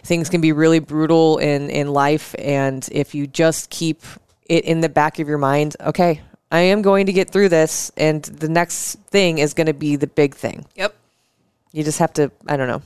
things 0.03 0.29
can 0.29 0.39
be 0.39 0.51
really 0.51 0.77
brutal 0.77 1.39
in, 1.39 1.71
in 1.71 1.87
life. 1.91 2.35
And 2.37 2.87
if 2.91 3.15
you 3.15 3.25
just 3.25 3.71
keep 3.71 4.03
it 4.45 4.65
in 4.65 4.81
the 4.81 4.89
back 4.89 5.17
of 5.17 5.27
your 5.27 5.39
mind, 5.39 5.75
okay, 5.81 6.21
I 6.51 6.59
am 6.59 6.83
going 6.83 7.07
to 7.07 7.13
get 7.13 7.31
through 7.31 7.49
this, 7.49 7.91
and 7.97 8.23
the 8.23 8.47
next 8.47 8.99
thing 9.09 9.39
is 9.39 9.55
going 9.55 9.67
to 9.67 9.73
be 9.73 9.95
the 9.95 10.07
big 10.07 10.35
thing. 10.35 10.65
Yep. 10.75 10.95
You 11.71 11.83
just 11.83 11.97
have 11.99 12.13
to, 12.13 12.31
I 12.47 12.55
don't 12.55 12.67
know. 12.67 12.83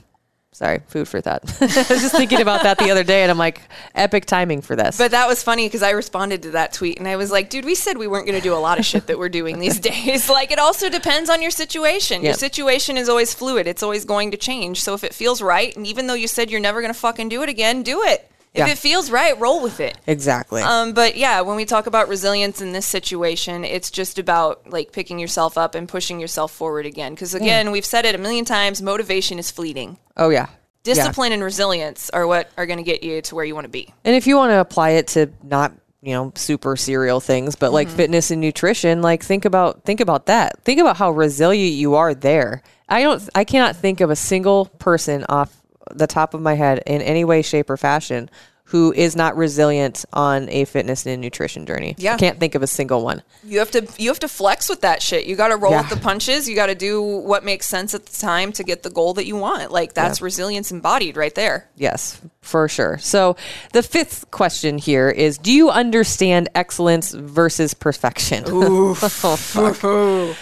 Sorry, 0.54 0.82
food 0.86 1.08
for 1.08 1.22
thought. 1.22 1.42
I 1.62 1.64
was 1.64 2.02
just 2.02 2.14
thinking 2.14 2.42
about 2.42 2.62
that 2.64 2.76
the 2.76 2.90
other 2.90 3.02
day, 3.02 3.22
and 3.22 3.30
I'm 3.30 3.38
like, 3.38 3.62
epic 3.94 4.26
timing 4.26 4.60
for 4.60 4.76
this. 4.76 4.98
But 4.98 5.12
that 5.12 5.26
was 5.26 5.42
funny 5.42 5.66
because 5.66 5.82
I 5.82 5.90
responded 5.90 6.42
to 6.42 6.50
that 6.50 6.74
tweet 6.74 6.98
and 6.98 7.08
I 7.08 7.16
was 7.16 7.30
like, 7.30 7.48
dude, 7.48 7.64
we 7.64 7.74
said 7.74 7.96
we 7.96 8.06
weren't 8.06 8.26
going 8.26 8.38
to 8.38 8.42
do 8.42 8.52
a 8.54 8.60
lot 8.60 8.78
of 8.78 8.84
shit 8.84 9.06
that 9.06 9.18
we're 9.18 9.30
doing 9.30 9.58
these 9.58 9.80
days. 9.92 10.28
Like, 10.28 10.50
it 10.50 10.58
also 10.58 10.90
depends 10.90 11.30
on 11.30 11.40
your 11.40 11.50
situation. 11.50 12.22
Your 12.22 12.34
situation 12.34 12.98
is 12.98 13.08
always 13.08 13.32
fluid, 13.32 13.66
it's 13.66 13.82
always 13.82 14.04
going 14.04 14.30
to 14.32 14.36
change. 14.36 14.82
So 14.82 14.92
if 14.92 15.04
it 15.04 15.14
feels 15.14 15.40
right, 15.40 15.74
and 15.74 15.86
even 15.86 16.06
though 16.06 16.14
you 16.14 16.28
said 16.28 16.50
you're 16.50 16.60
never 16.60 16.82
going 16.82 16.92
to 16.92 16.98
fucking 16.98 17.30
do 17.30 17.42
it 17.42 17.48
again, 17.48 17.82
do 17.82 18.02
it. 18.02 18.30
If 18.54 18.66
Yeah. 18.66 18.72
it 18.72 18.76
feels 18.78 19.10
right, 19.10 19.38
roll 19.40 19.62
with 19.62 19.80
it. 19.80 19.96
exactly. 20.06 20.62
Um, 20.62 20.92
but 20.92 21.16
yeah, 21.16 21.40
when 21.40 21.56
we 21.56 21.64
talk 21.64 21.86
about 21.86 22.08
resilience 22.08 22.60
in 22.60 22.72
this 22.72 22.84
situation, 22.86 23.64
it's 23.64 23.90
just 23.90 24.18
about 24.18 24.70
like 24.70 24.92
picking 24.92 25.18
yourself 25.18 25.56
up 25.56 25.74
and 25.74 25.88
pushing 25.88 26.20
yourself 26.20 26.52
forward 26.52 26.84
again. 26.84 27.14
Because 27.14 27.34
again, 27.34 27.70
we've 27.70 27.86
said 27.86 28.04
it 28.04 28.14
a 28.14 28.18
million 28.18 28.44
times: 28.44 28.82
motivation 28.82 29.38
is 29.38 29.50
fleeting. 29.50 29.96
oh 30.16 30.28
yeah. 30.28 30.48
Yeah. 30.84 30.94
Discipline 30.94 31.30
and 31.32 31.42
resilience 31.44 32.10
are 32.10 32.26
what 32.26 32.50
are 32.58 32.66
going 32.66 32.78
to 32.78 32.82
get 32.82 33.04
you 33.04 33.22
to 33.22 33.34
where 33.36 33.44
you 33.44 33.54
want 33.54 33.66
to 33.66 33.70
be. 33.70 33.94
And 34.04 34.16
if 34.16 34.26
you 34.26 34.36
want 34.36 34.50
to 34.50 34.58
apply 34.58 34.90
it 34.90 35.06
to 35.08 35.30
not, 35.44 35.72
you 36.02 36.12
know, 36.12 36.32
super 36.34 36.74
serial 36.76 37.20
things, 37.20 37.54
but 37.54 37.72
like 37.72 37.88
fitness 37.88 38.32
and 38.32 38.40
nutrition, 38.40 39.00
like 39.00 39.22
think 39.22 39.44
about 39.44 39.84
think 39.84 40.00
about 40.00 40.26
that. 40.26 40.62
Think 40.64 40.80
about 40.80 40.96
how 40.96 41.12
resilient 41.12 41.74
you 41.74 41.94
are 41.94 42.14
there. 42.14 42.62
I 42.88 43.02
don't 43.02 43.22
I 43.34 43.44
cannot 43.44 43.76
think 43.76 44.00
of 44.00 44.10
a 44.10 44.16
single 44.16 44.66
person 44.66 45.24
off 45.28 45.56
the 45.90 46.06
top 46.06 46.34
of 46.34 46.40
my 46.40 46.54
head 46.54 46.82
in 46.86 47.02
any 47.02 47.24
way 47.24 47.42
shape 47.42 47.68
or 47.70 47.76
fashion 47.76 48.30
who 48.66 48.90
is 48.92 49.14
not 49.14 49.36
resilient 49.36 50.02
on 50.14 50.48
a 50.48 50.64
fitness 50.64 51.04
and 51.04 51.20
nutrition 51.20 51.66
journey. 51.66 51.94
Yeah. 51.98 52.14
I 52.14 52.16
can't 52.16 52.40
think 52.40 52.54
of 52.54 52.62
a 52.62 52.66
single 52.66 53.04
one. 53.04 53.22
You 53.44 53.58
have 53.58 53.70
to 53.72 53.86
you 53.98 54.08
have 54.08 54.20
to 54.20 54.28
flex 54.28 54.70
with 54.70 54.80
that 54.80 55.02
shit. 55.02 55.26
You 55.26 55.36
got 55.36 55.48
to 55.48 55.56
roll 55.56 55.72
Yeah. 55.72 55.82
with 55.82 55.90
the 55.90 55.96
punches. 55.98 56.48
You 56.48 56.54
got 56.56 56.66
to 56.66 56.74
do 56.74 57.02
what 57.02 57.44
makes 57.44 57.66
sense 57.66 57.92
at 57.92 58.06
the 58.06 58.18
time 58.18 58.50
to 58.52 58.64
get 58.64 58.82
the 58.82 58.88
goal 58.88 59.12
that 59.14 59.26
you 59.26 59.36
want. 59.36 59.72
Like 59.72 59.92
that's 59.92 60.22
resilience 60.22 60.72
embodied 60.72 61.18
right 61.18 61.34
there. 61.34 61.68
Yes, 61.76 62.18
for 62.40 62.66
sure. 62.66 62.96
So 62.98 63.36
the 63.74 63.82
fifth 63.82 64.30
question 64.30 64.78
here 64.78 65.10
is 65.10 65.36
Do 65.36 65.52
you 65.52 65.68
understand 65.68 66.48
excellence 66.54 67.12
versus 67.12 67.74
perfection? 67.74 68.44
Oh, 68.46 68.94
fuck. 68.94 70.36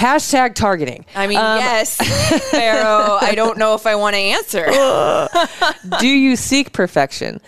Hashtag 0.00 0.54
targeting. 0.54 1.04
I 1.14 1.26
mean, 1.26 1.36
yes, 1.36 1.96
Pharaoh. 2.50 3.18
I 3.20 3.34
don't 3.34 3.58
know 3.58 3.74
if 3.74 3.86
I 3.86 3.96
want 3.96 4.14
to 4.14 4.20
answer. 4.20 4.66
Do 6.00 6.08
you 6.08 6.36
seek 6.36 6.72
perfection? 6.72 7.40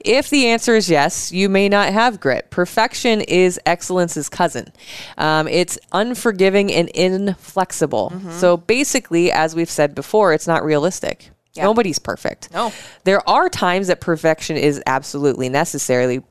If 0.00 0.30
the 0.30 0.46
answer 0.46 0.74
is 0.74 0.88
yes, 0.88 1.32
you 1.32 1.50
may 1.50 1.68
not 1.68 1.92
have 1.92 2.18
grit. 2.18 2.50
Perfection 2.50 3.20
is 3.20 3.60
excellence's 3.66 4.28
cousin. 4.30 4.72
Um, 5.18 5.48
it's 5.48 5.78
unforgiving 5.92 6.72
and 6.72 6.88
inflexible. 6.90 8.12
So 8.30 8.56
basically, 8.56 9.30
as 9.30 9.54
we've 9.54 9.68
said 9.68 9.94
before, 9.94 10.32
it's 10.32 10.46
not 10.46 10.64
realistic. 10.64 11.28
Yeah. 11.54 11.64
Nobody's 11.64 11.98
perfect. 11.98 12.52
No. 12.52 12.72
There 13.04 13.28
are 13.28 13.48
times 13.48 13.88
that 13.88 14.00
perfection 14.00 14.56
is 14.56 14.80
absolutely 14.86 15.48
necessarily 15.48 16.22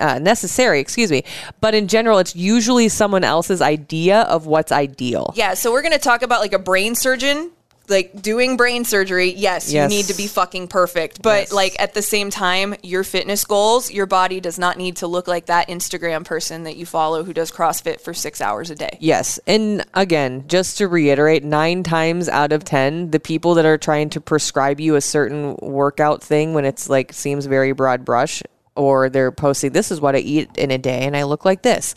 uh, 0.00 0.18
necessary, 0.18 0.80
excuse 0.80 1.10
me. 1.10 1.22
But 1.60 1.74
in 1.74 1.86
general, 1.88 2.18
it's 2.18 2.34
usually 2.34 2.88
someone 2.88 3.24
else's 3.24 3.60
idea 3.62 4.22
of 4.22 4.46
what's 4.46 4.72
ideal. 4.72 5.32
Yeah, 5.36 5.54
so 5.54 5.70
we're 5.72 5.82
going 5.82 5.92
to 5.92 5.98
talk 5.98 6.22
about 6.22 6.40
like 6.40 6.52
a 6.52 6.58
brain 6.58 6.94
surgeon, 6.94 7.50
like 7.88 8.22
doing 8.22 8.56
brain 8.56 8.84
surgery. 8.84 9.32
Yes, 9.32 9.72
Yes. 9.72 9.90
you 9.90 9.96
need 9.98 10.04
to 10.06 10.14
be 10.14 10.28
fucking 10.28 10.68
perfect, 10.68 11.22
but 11.22 11.40
Yes. 11.40 11.52
like 11.52 11.74
at 11.82 11.92
the 11.92 12.02
same 12.02 12.30
time, 12.30 12.76
your 12.84 13.02
fitness 13.02 13.44
goals, 13.44 13.90
your 13.90 14.06
body 14.06 14.38
does 14.40 14.60
not 14.60 14.78
need 14.78 14.96
to 14.98 15.08
look 15.08 15.26
like 15.26 15.46
that 15.46 15.66
Instagram 15.68 16.24
person 16.24 16.62
that 16.64 16.76
you 16.76 16.86
follow 16.86 17.24
who 17.24 17.32
does 17.32 17.50
CrossFit 17.50 18.00
for 18.00 18.14
six 18.14 18.40
hours 18.40 18.70
a 18.70 18.76
day. 18.76 18.96
Yes. 19.00 19.40
And 19.44 19.84
again, 19.94 20.44
just 20.46 20.78
to 20.78 20.86
reiterate, 20.86 21.42
nine 21.42 21.82
times 21.82 22.28
out 22.28 22.52
of 22.52 22.62
10, 22.64 23.10
the 23.10 23.18
people 23.18 23.54
that 23.54 23.66
are 23.66 23.78
trying 23.78 24.08
to 24.10 24.20
prescribe 24.20 24.78
you 24.78 24.94
a 24.94 25.00
certain 25.00 25.56
workout 25.60 26.22
thing 26.22 26.54
when 26.54 26.64
it's 26.64 26.88
like 26.88 27.12
seems 27.12 27.46
very 27.46 27.72
broad 27.72 28.04
brush, 28.04 28.40
or 28.76 29.08
they're 29.08 29.32
posting, 29.32 29.72
this 29.72 29.90
is 29.90 30.00
what 30.00 30.14
I 30.14 30.18
eat 30.18 30.56
in 30.56 30.70
a 30.70 30.78
day 30.78 31.00
and 31.06 31.16
I 31.16 31.24
look 31.24 31.44
like 31.44 31.62
this. 31.62 31.94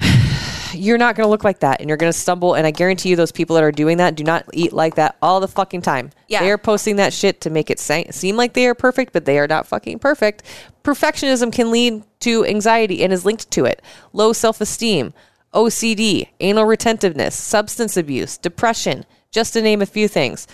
You're 0.74 0.98
not 0.98 1.16
going 1.16 1.26
to 1.26 1.30
look 1.30 1.44
like 1.44 1.58
that 1.58 1.80
and 1.80 1.88
you're 1.90 1.98
going 1.98 2.10
to 2.10 2.18
stumble. 2.18 2.54
And 2.54 2.66
I 2.66 2.70
guarantee 2.70 3.10
you, 3.10 3.16
those 3.16 3.30
people 3.30 3.56
that 3.56 3.62
are 3.62 3.70
doing 3.70 3.98
that 3.98 4.14
do 4.14 4.24
not 4.24 4.46
eat 4.54 4.72
like 4.72 4.94
that 4.94 5.16
all 5.20 5.38
the 5.38 5.46
fucking 5.46 5.82
time. 5.82 6.10
Yeah. 6.28 6.40
They 6.40 6.50
are 6.50 6.56
posting 6.56 6.96
that 6.96 7.12
shit 7.12 7.42
to 7.42 7.50
make 7.50 7.68
it 7.68 7.78
seem 7.78 8.36
like 8.36 8.54
they 8.54 8.66
are 8.66 8.74
perfect, 8.74 9.12
but 9.12 9.26
they 9.26 9.38
are 9.38 9.46
not 9.46 9.66
fucking 9.66 9.98
perfect. 9.98 10.44
Perfectionism 10.82 11.52
can 11.52 11.70
lead 11.70 12.04
to 12.20 12.46
anxiety 12.46 13.04
and 13.04 13.12
is 13.12 13.26
linked 13.26 13.50
to 13.50 13.66
it. 13.66 13.82
Low 14.14 14.32
self 14.32 14.62
esteem, 14.62 15.12
OCD, 15.52 16.28
anal 16.40 16.64
retentiveness, 16.64 17.34
substance 17.34 17.98
abuse, 17.98 18.38
depression, 18.38 19.04
just 19.30 19.52
to 19.52 19.60
name 19.60 19.82
a 19.82 19.86
few 19.86 20.08
things. 20.08 20.46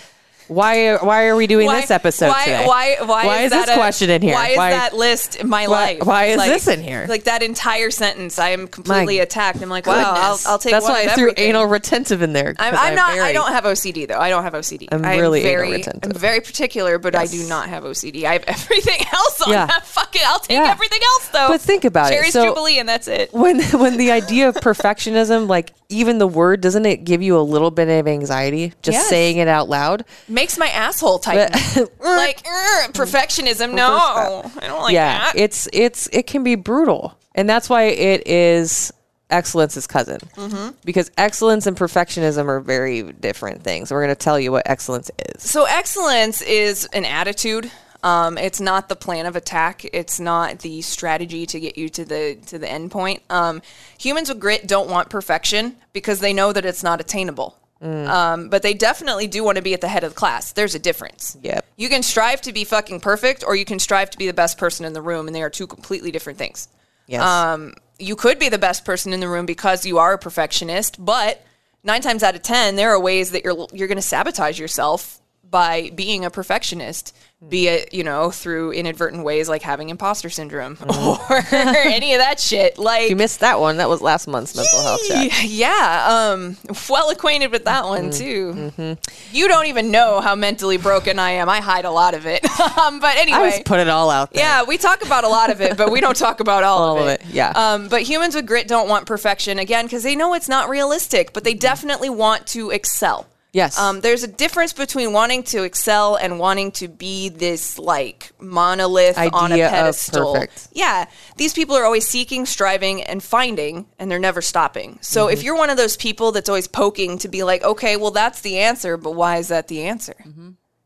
Why, 0.48 0.96
why 0.96 1.26
are 1.26 1.36
we 1.36 1.46
doing 1.46 1.68
this 1.68 1.90
episode 1.90 2.28
why, 2.28 2.44
today? 2.44 2.66
Why, 2.66 2.96
why, 3.04 3.42
is, 3.42 3.50
that 3.50 3.66
this 3.66 3.74
a- 3.76 3.78
question 3.78 4.10
in 4.10 4.22
here? 4.22 4.34
Why 4.34 4.48
is 4.48 4.56
that 4.56 4.96
list 4.96 5.44
my 5.44 5.66
why- 5.66 5.92
life? 5.98 6.04
why 6.06 6.24
is 6.26 6.36
Like- 6.38 6.50
this 6.50 6.66
in 6.68 6.82
here? 6.82 7.06
Like 7.08 7.24
that 7.24 7.42
entire 7.42 7.90
sentence, 7.90 8.38
I 8.38 8.50
am 8.50 8.66
completely 8.66 9.16
My 9.18 9.22
attacked. 9.22 9.60
I'm 9.62 9.68
like, 9.68 9.86
wow, 9.86 10.14
I'll, 10.16 10.38
I'll 10.46 10.58
take 10.58 10.72
That's 10.72 10.86
why 10.88 11.02
I 11.02 11.08
threw 11.08 11.30
everything. 11.30 11.50
anal 11.50 11.66
retentive 11.66 12.22
in 12.22 12.32
there. 12.32 12.54
'cause 12.54 12.66
I'm, 12.66 12.74
I'm 12.74 12.94
not. 12.94 13.10
I 13.18 13.32
don't 13.32 13.52
have 13.52 13.64
OCD 13.64 14.08
though. 14.08 14.18
I 14.18 14.30
don't 14.30 14.42
have 14.42 14.54
OCD. 14.54 14.88
I'm 14.90 15.04
I'm 15.04 15.18
really 15.20 15.40
anal 15.40 15.50
very. 15.52 15.72
retentive. 15.72 16.12
I'm 16.12 16.18
very 16.18 16.40
particular, 16.40 16.98
but 16.98 17.14
I 17.14 17.26
do 17.26 17.46
not 17.48 17.68
have 17.68 17.84
OCD. 17.84 18.24
I 18.24 18.32
have 18.34 18.44
everything 18.48 19.00
else 19.12 19.40
on 19.42 19.52
Yeah. 19.52 19.66
that 19.66 19.86
fucking. 19.86 20.22
I'll 20.24 20.40
take 20.40 20.56
Yeah. 20.56 20.70
everything 20.70 21.00
else 21.02 21.28
though. 21.28 21.48
But 21.48 21.60
think 21.60 21.84
about 21.84 22.10
it. 22.10 22.16
Cherry's 22.16 22.32
So- 22.32 22.44
Jubilee, 22.46 22.78
and 22.78 22.88
that's 22.88 23.06
it. 23.08 23.32
when 23.34 23.60
when 23.78 23.96
the 23.98 24.10
idea 24.12 24.48
of 24.48 24.54
perfectionism, 24.56 25.46
like 25.48 25.72
even 25.90 26.18
the 26.18 26.26
word, 26.26 26.60
doesn't 26.60 26.84
it 26.86 27.04
give 27.04 27.22
you 27.22 27.36
a 27.38 27.40
little 27.40 27.70
bit 27.70 27.88
of 27.88 28.06
anxiety 28.08 28.72
just 28.82 28.96
Yes. 28.96 29.08
saying 29.08 29.38
it 29.38 29.48
out 29.48 29.68
loud? 29.68 30.04
Makes 30.38 30.56
my 30.56 30.68
asshole 30.68 31.18
tighten. 31.18 31.52
like 32.00 32.42
perfectionism. 32.92 33.74
No, 33.74 33.96
I 33.96 34.66
don't 34.68 34.82
like 34.82 34.94
yeah, 34.94 35.18
that. 35.18 35.32
it's 35.36 35.68
it's 35.72 36.08
it 36.12 36.28
can 36.28 36.44
be 36.44 36.54
brutal, 36.54 37.18
and 37.34 37.50
that's 37.50 37.68
why 37.68 37.84
it 37.86 38.28
is 38.28 38.92
excellence's 39.30 39.86
cousin 39.88 40.20
Mm-hmm. 40.36 40.70
because 40.84 41.10
excellence 41.18 41.66
and 41.66 41.76
perfectionism 41.76 42.46
are 42.46 42.60
very 42.60 43.02
different 43.02 43.62
things. 43.64 43.90
We're 43.90 44.02
going 44.04 44.14
to 44.14 44.24
tell 44.24 44.38
you 44.38 44.52
what 44.52 44.62
excellence 44.70 45.10
is. 45.34 45.42
So 45.42 45.64
excellence 45.64 46.40
is 46.40 46.86
an 46.92 47.04
attitude. 47.04 47.70
Um, 48.04 48.38
it's 48.38 48.60
not 48.60 48.88
the 48.88 48.94
plan 48.96 49.26
of 49.26 49.34
attack. 49.34 49.84
It's 49.92 50.20
not 50.20 50.60
the 50.60 50.82
strategy 50.82 51.46
to 51.46 51.58
get 51.58 51.76
you 51.76 51.88
to 51.88 52.04
the 52.04 52.38
to 52.46 52.58
the 52.58 52.70
end 52.70 52.92
point. 52.92 53.22
Um, 53.28 53.60
humans 53.98 54.28
with 54.28 54.38
grit 54.38 54.68
don't 54.68 54.88
want 54.88 55.10
perfection 55.10 55.76
because 55.92 56.20
they 56.20 56.32
know 56.32 56.52
that 56.52 56.64
it's 56.64 56.84
not 56.84 57.00
attainable. 57.00 57.58
Um, 57.80 58.48
but 58.48 58.62
they 58.62 58.74
definitely 58.74 59.28
do 59.28 59.44
want 59.44 59.56
to 59.56 59.62
be 59.62 59.72
at 59.72 59.80
the 59.80 59.88
head 59.88 60.02
of 60.02 60.10
the 60.10 60.16
class. 60.16 60.52
There's 60.52 60.74
a 60.74 60.78
difference. 60.78 61.36
Yep. 61.42 61.64
You 61.76 61.88
can 61.88 62.02
strive 62.02 62.40
to 62.42 62.52
be 62.52 62.64
fucking 62.64 63.00
perfect, 63.00 63.44
or 63.46 63.54
you 63.54 63.64
can 63.64 63.78
strive 63.78 64.10
to 64.10 64.18
be 64.18 64.26
the 64.26 64.34
best 64.34 64.58
person 64.58 64.84
in 64.84 64.92
the 64.92 65.02
room, 65.02 65.26
and 65.26 65.34
they 65.34 65.42
are 65.42 65.50
two 65.50 65.66
completely 65.66 66.10
different 66.10 66.38
things. 66.38 66.68
Yes. 67.06 67.22
Um, 67.22 67.74
you 67.98 68.16
could 68.16 68.38
be 68.38 68.48
the 68.48 68.58
best 68.58 68.84
person 68.84 69.12
in 69.12 69.20
the 69.20 69.28
room 69.28 69.46
because 69.46 69.86
you 69.86 69.98
are 69.98 70.14
a 70.14 70.18
perfectionist, 70.18 71.04
but 71.04 71.44
nine 71.84 72.02
times 72.02 72.22
out 72.22 72.34
of 72.34 72.42
ten, 72.42 72.76
there 72.76 72.90
are 72.90 73.00
ways 73.00 73.30
that 73.30 73.44
you're 73.44 73.66
you're 73.72 73.88
going 73.88 73.96
to 73.96 74.02
sabotage 74.02 74.58
yourself 74.58 75.17
by 75.50 75.90
being 75.94 76.24
a 76.24 76.30
perfectionist. 76.30 77.16
Be 77.48 77.68
it 77.68 77.94
you 77.94 78.02
know 78.02 78.32
through 78.32 78.72
inadvertent 78.72 79.22
ways 79.22 79.48
like 79.48 79.62
having 79.62 79.90
imposter 79.90 80.28
syndrome 80.28 80.76
or 80.88 81.44
any 81.52 82.12
of 82.12 82.18
that 82.18 82.40
shit. 82.40 82.78
Like 82.78 83.08
you 83.10 83.14
missed 83.14 83.38
that 83.40 83.60
one. 83.60 83.76
That 83.76 83.88
was 83.88 84.00
last 84.02 84.26
month's 84.26 84.56
mental 84.56 84.82
health 84.82 85.00
check. 85.06 85.30
yeah, 85.44 86.32
um, 86.32 86.56
well 86.90 87.10
acquainted 87.10 87.52
with 87.52 87.64
that 87.66 87.84
one 87.84 88.10
Mm-hmm. 88.10 88.78
too. 88.78 88.96
You 89.30 89.46
don't 89.46 89.66
even 89.66 89.92
know 89.92 90.20
how 90.20 90.34
mentally 90.34 90.78
broken 90.78 91.20
I 91.20 91.30
am. 91.30 91.48
I 91.48 91.60
hide 91.60 91.84
a 91.84 91.92
lot 91.92 92.14
of 92.14 92.26
it. 92.26 92.44
um, 92.78 92.98
but 92.98 93.16
anyway, 93.16 93.38
I 93.38 93.50
just 93.50 93.64
put 93.64 93.78
it 93.78 93.88
all 93.88 94.10
out 94.10 94.32
there. 94.32 94.42
yeah, 94.42 94.64
we 94.64 94.76
talk 94.76 95.04
about 95.06 95.22
a 95.22 95.28
lot 95.28 95.50
of 95.50 95.60
it, 95.60 95.76
but 95.76 95.92
we 95.92 96.00
don't 96.00 96.16
talk 96.16 96.40
about 96.40 96.64
all, 96.64 96.78
All 96.82 96.96
of, 96.96 97.02
of 97.02 97.08
it. 97.08 97.20
it, 97.20 97.26
yeah. 97.28 97.52
Um, 97.54 97.86
but 97.86 98.02
humans 98.02 98.34
with 98.34 98.46
grit 98.46 98.66
don't 98.66 98.88
want 98.88 99.06
perfection 99.06 99.60
again 99.60 99.84
because 99.86 100.02
they 100.02 100.16
know 100.16 100.34
it's 100.34 100.48
not 100.48 100.68
realistic, 100.68 101.32
but 101.32 101.44
they 101.44 101.54
definitely 101.54 102.10
want 102.10 102.48
to 102.48 102.70
excel. 102.70 103.28
Yes. 103.52 103.78
Um, 103.78 104.00
there's 104.02 104.22
a 104.22 104.28
difference 104.28 104.72
between 104.74 105.12
wanting 105.14 105.42
to 105.44 105.62
excel 105.62 106.16
and 106.16 106.38
wanting 106.38 106.70
to 106.72 106.88
be 106.88 107.30
this 107.30 107.78
like 107.78 108.30
monolith 108.38 109.16
on 109.16 109.50
a 109.52 109.54
Idea 109.54 109.68
pedestal. 109.70 110.34
perfect. 110.34 110.68
Yeah, 110.72 111.06
these 111.36 111.54
people 111.54 111.74
are 111.76 111.84
always 111.84 112.06
seeking, 112.06 112.44
striving, 112.46 113.02
and 113.02 113.22
finding, 113.22 113.86
and 113.98 114.10
they're 114.10 114.18
never 114.18 114.42
stopping. 114.42 114.98
So 115.00 115.28
if 115.28 115.42
you're 115.42 115.56
one 115.56 115.70
of 115.70 115.76
those 115.78 115.96
people 115.96 116.30
that's 116.32 116.48
always 116.48 116.68
poking 116.68 117.18
to 117.18 117.28
be 117.28 117.42
like, 117.42 117.62
okay, 117.64 117.96
well 117.96 118.10
that's 118.10 118.42
the 118.42 118.58
answer, 118.58 118.96
but 118.98 119.12
why 119.12 119.38
is 119.38 119.48
that 119.48 119.68
the 119.68 119.84
answer? 119.84 120.14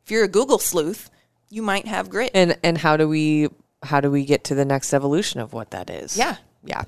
If 0.05 0.11
you're 0.11 0.25
a 0.25 0.29
Google 0.29 0.59
sleuth, 0.61 1.11
you 1.51 1.63
might 1.63 1.87
have 1.89 2.09
grit. 2.11 2.31
and 2.35 2.57
and 2.63 2.79
how 2.79 2.97
do 2.97 3.09
we 3.09 3.49
how 3.83 4.01
do 4.01 4.11
we 4.11 4.25
get 4.25 4.45
to 4.45 4.55
the 4.55 4.65
next 4.65 4.95
evolution 4.95 5.41
of 5.41 5.53
what 5.53 5.73
that 5.73 5.91
is 5.91 6.17
Yeah. 6.17 6.37
yeah 6.65 6.85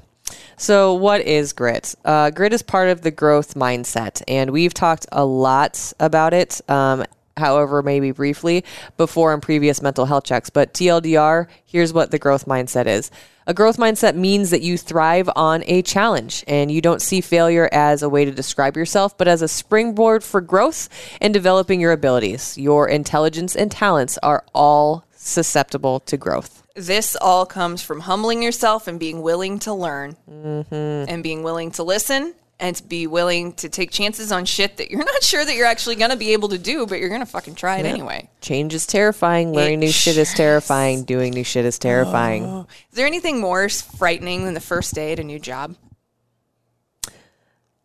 so 0.57 0.95
what 0.95 1.21
is 1.21 1.53
grit 1.53 1.95
uh, 2.05 2.31
grit 2.31 2.53
is 2.53 2.63
part 2.63 2.89
of 2.89 3.03
the 3.03 3.11
growth 3.11 3.55
mindset 3.55 4.23
and 4.29 4.51
we've 4.51 4.75
talked 4.75 5.07
a 5.13 5.25
lot 5.25 5.93
about 6.01 6.33
it 6.35 6.61
um, 6.71 7.05
however, 7.37 7.83
maybe 7.83 8.11
briefly, 8.11 8.65
before 8.97 9.35
in 9.35 9.41
previous 9.41 9.83
mental 9.83 10.07
health 10.07 10.25
checks. 10.25 10.51
But 10.51 10.75
TLDR, 10.75 11.47
here's 11.65 11.93
what 11.93 12.11
the 12.11 12.19
growth 12.19 12.47
mindset 12.47 12.87
is. 12.87 13.11
A 13.47 13.53
growth 13.53 13.77
mindset 13.77 14.15
means 14.15 14.51
that 14.51 14.63
you 14.63 14.79
thrive 14.79 15.29
on 15.37 15.65
a 15.67 15.83
challenge 15.83 16.45
and 16.49 16.71
you 16.71 16.81
don't 16.81 17.03
see 17.03 17.21
failure 17.21 17.69
as 17.73 18.03
a 18.03 18.09
way 18.09 18.25
to 18.25 18.31
describe 18.31 18.75
yourself, 18.77 19.19
but 19.19 19.29
as 19.29 19.43
a 19.43 19.49
springboard 19.49 20.25
for 20.25 20.41
growth 20.41 20.89
and 21.21 21.35
developing 21.35 21.79
your 21.79 21.93
abilities. 21.93 22.57
Your 22.57 22.89
intelligence 22.89 23.55
and 23.55 23.71
talents 23.71 24.17
are 24.23 24.45
all 24.55 25.04
susceptible 25.25 26.01
to 26.01 26.17
growth. 26.17 26.63
This 26.75 27.17
all 27.21 27.47
comes 27.47 27.83
from 27.83 28.01
humbling 28.01 28.43
yourself 28.43 28.89
and 28.89 28.99
being 28.99 29.23
willing 29.23 29.59
to 29.61 29.73
learn 29.73 30.17
mm-hmm. 30.29 30.75
and 31.11 31.23
being 31.23 31.43
willing 31.43 31.71
to 31.73 31.83
listen 31.83 32.35
and 32.61 32.77
to 32.77 32.83
be 32.83 33.07
willing 33.07 33.53
to 33.55 33.69
take 33.69 33.91
chances 33.91 34.31
on 34.31 34.45
shit 34.45 34.77
that 34.77 34.91
you're 34.91 35.05
not 35.05 35.23
sure 35.23 35.45
that 35.45 35.55
you're 35.55 35.67
actually 35.67 35.97
going 35.97 36.11
to 36.11 36.17
be 36.17 36.33
able 36.33 36.49
to 36.49 36.59
do, 36.59 36.87
but 36.87 36.99
you're 36.99 37.09
going 37.09 37.21
to 37.21 37.27
fucking 37.27 37.55
try 37.55 37.79
it 37.79 37.87
anyway. 37.87 38.29
Change 38.41 38.75
is 38.75 38.87
terrifying. 38.87 39.53
Learning 39.53 39.81
new 39.81 39.91
shit 39.91 40.17
is 40.17 40.33
terrifying. 40.35 41.05
Doing 41.05 41.33
new 41.33 41.45
shit 41.45 41.65
is 41.65 41.79
terrifying. 41.79 42.45
Oh. 42.45 42.67
Is 42.91 42.97
there 42.97 43.07
anything 43.07 43.41
more 43.41 43.69
frightening 43.69 44.45
than 44.45 44.55
the 44.55 44.61
first 44.61 44.95
day 44.95 45.13
at 45.13 45.19
a 45.19 45.25
new 45.25 45.39
job? 45.39 45.77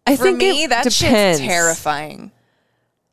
I 0.05 0.15
For 0.15 0.24
think 0.24 0.39
me, 0.39 0.63
it 0.63 0.69
that 0.69 0.84
depends. 0.86 1.39
shit's 1.39 1.39
terrifying. 1.39 2.31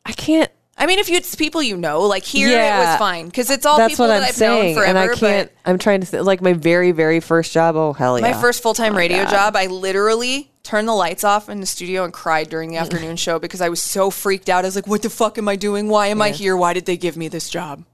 I 0.06 0.12
can't. 0.12 0.50
I 0.78 0.84
mean, 0.86 0.98
if 0.98 1.08
you, 1.08 1.16
it's 1.16 1.34
people 1.34 1.62
you 1.62 1.76
know, 1.76 2.02
like 2.02 2.24
here 2.24 2.48
it 2.48 2.78
was 2.78 2.98
fine 2.98 3.26
because 3.26 3.50
it's 3.50 3.64
all 3.64 3.78
That's 3.78 3.92
people 3.92 4.08
that 4.08 4.18
I'm 4.18 4.28
I've 4.28 4.34
saying, 4.34 4.74
known 4.74 4.74
forever. 4.74 4.98
and 4.98 5.10
I 5.10 5.14
can't. 5.14 5.50
I'm 5.64 5.78
trying 5.78 6.02
to 6.02 6.06
th- 6.06 6.22
like 6.22 6.42
my 6.42 6.52
very, 6.52 6.92
very 6.92 7.20
first 7.20 7.52
job. 7.52 7.76
Oh 7.76 7.94
hell 7.94 8.18
yeah! 8.18 8.32
my 8.32 8.38
first 8.38 8.62
full 8.62 8.74
time 8.74 8.94
oh, 8.94 8.98
radio 8.98 9.24
job, 9.24 9.56
I 9.56 9.66
literally 9.66 10.50
turned 10.62 10.86
the 10.86 10.92
lights 10.94 11.24
off 11.24 11.48
in 11.48 11.60
the 11.60 11.66
studio 11.66 12.04
and 12.04 12.12
cried 12.12 12.50
during 12.50 12.70
the 12.70 12.76
afternoon 12.76 13.16
show 13.16 13.38
because 13.38 13.60
I 13.62 13.70
was 13.70 13.80
so 13.80 14.10
freaked 14.10 14.50
out. 14.50 14.64
I 14.64 14.68
was 14.68 14.76
like, 14.76 14.86
"What 14.86 15.00
the 15.00 15.10
fuck 15.10 15.38
am 15.38 15.48
I 15.48 15.56
doing? 15.56 15.88
Why 15.88 16.08
am 16.08 16.20
I 16.20 16.30
here? 16.30 16.56
Why 16.56 16.74
did 16.74 16.84
they 16.84 16.98
give 16.98 17.16
me 17.16 17.28
this 17.28 17.48
job?" 17.48 17.84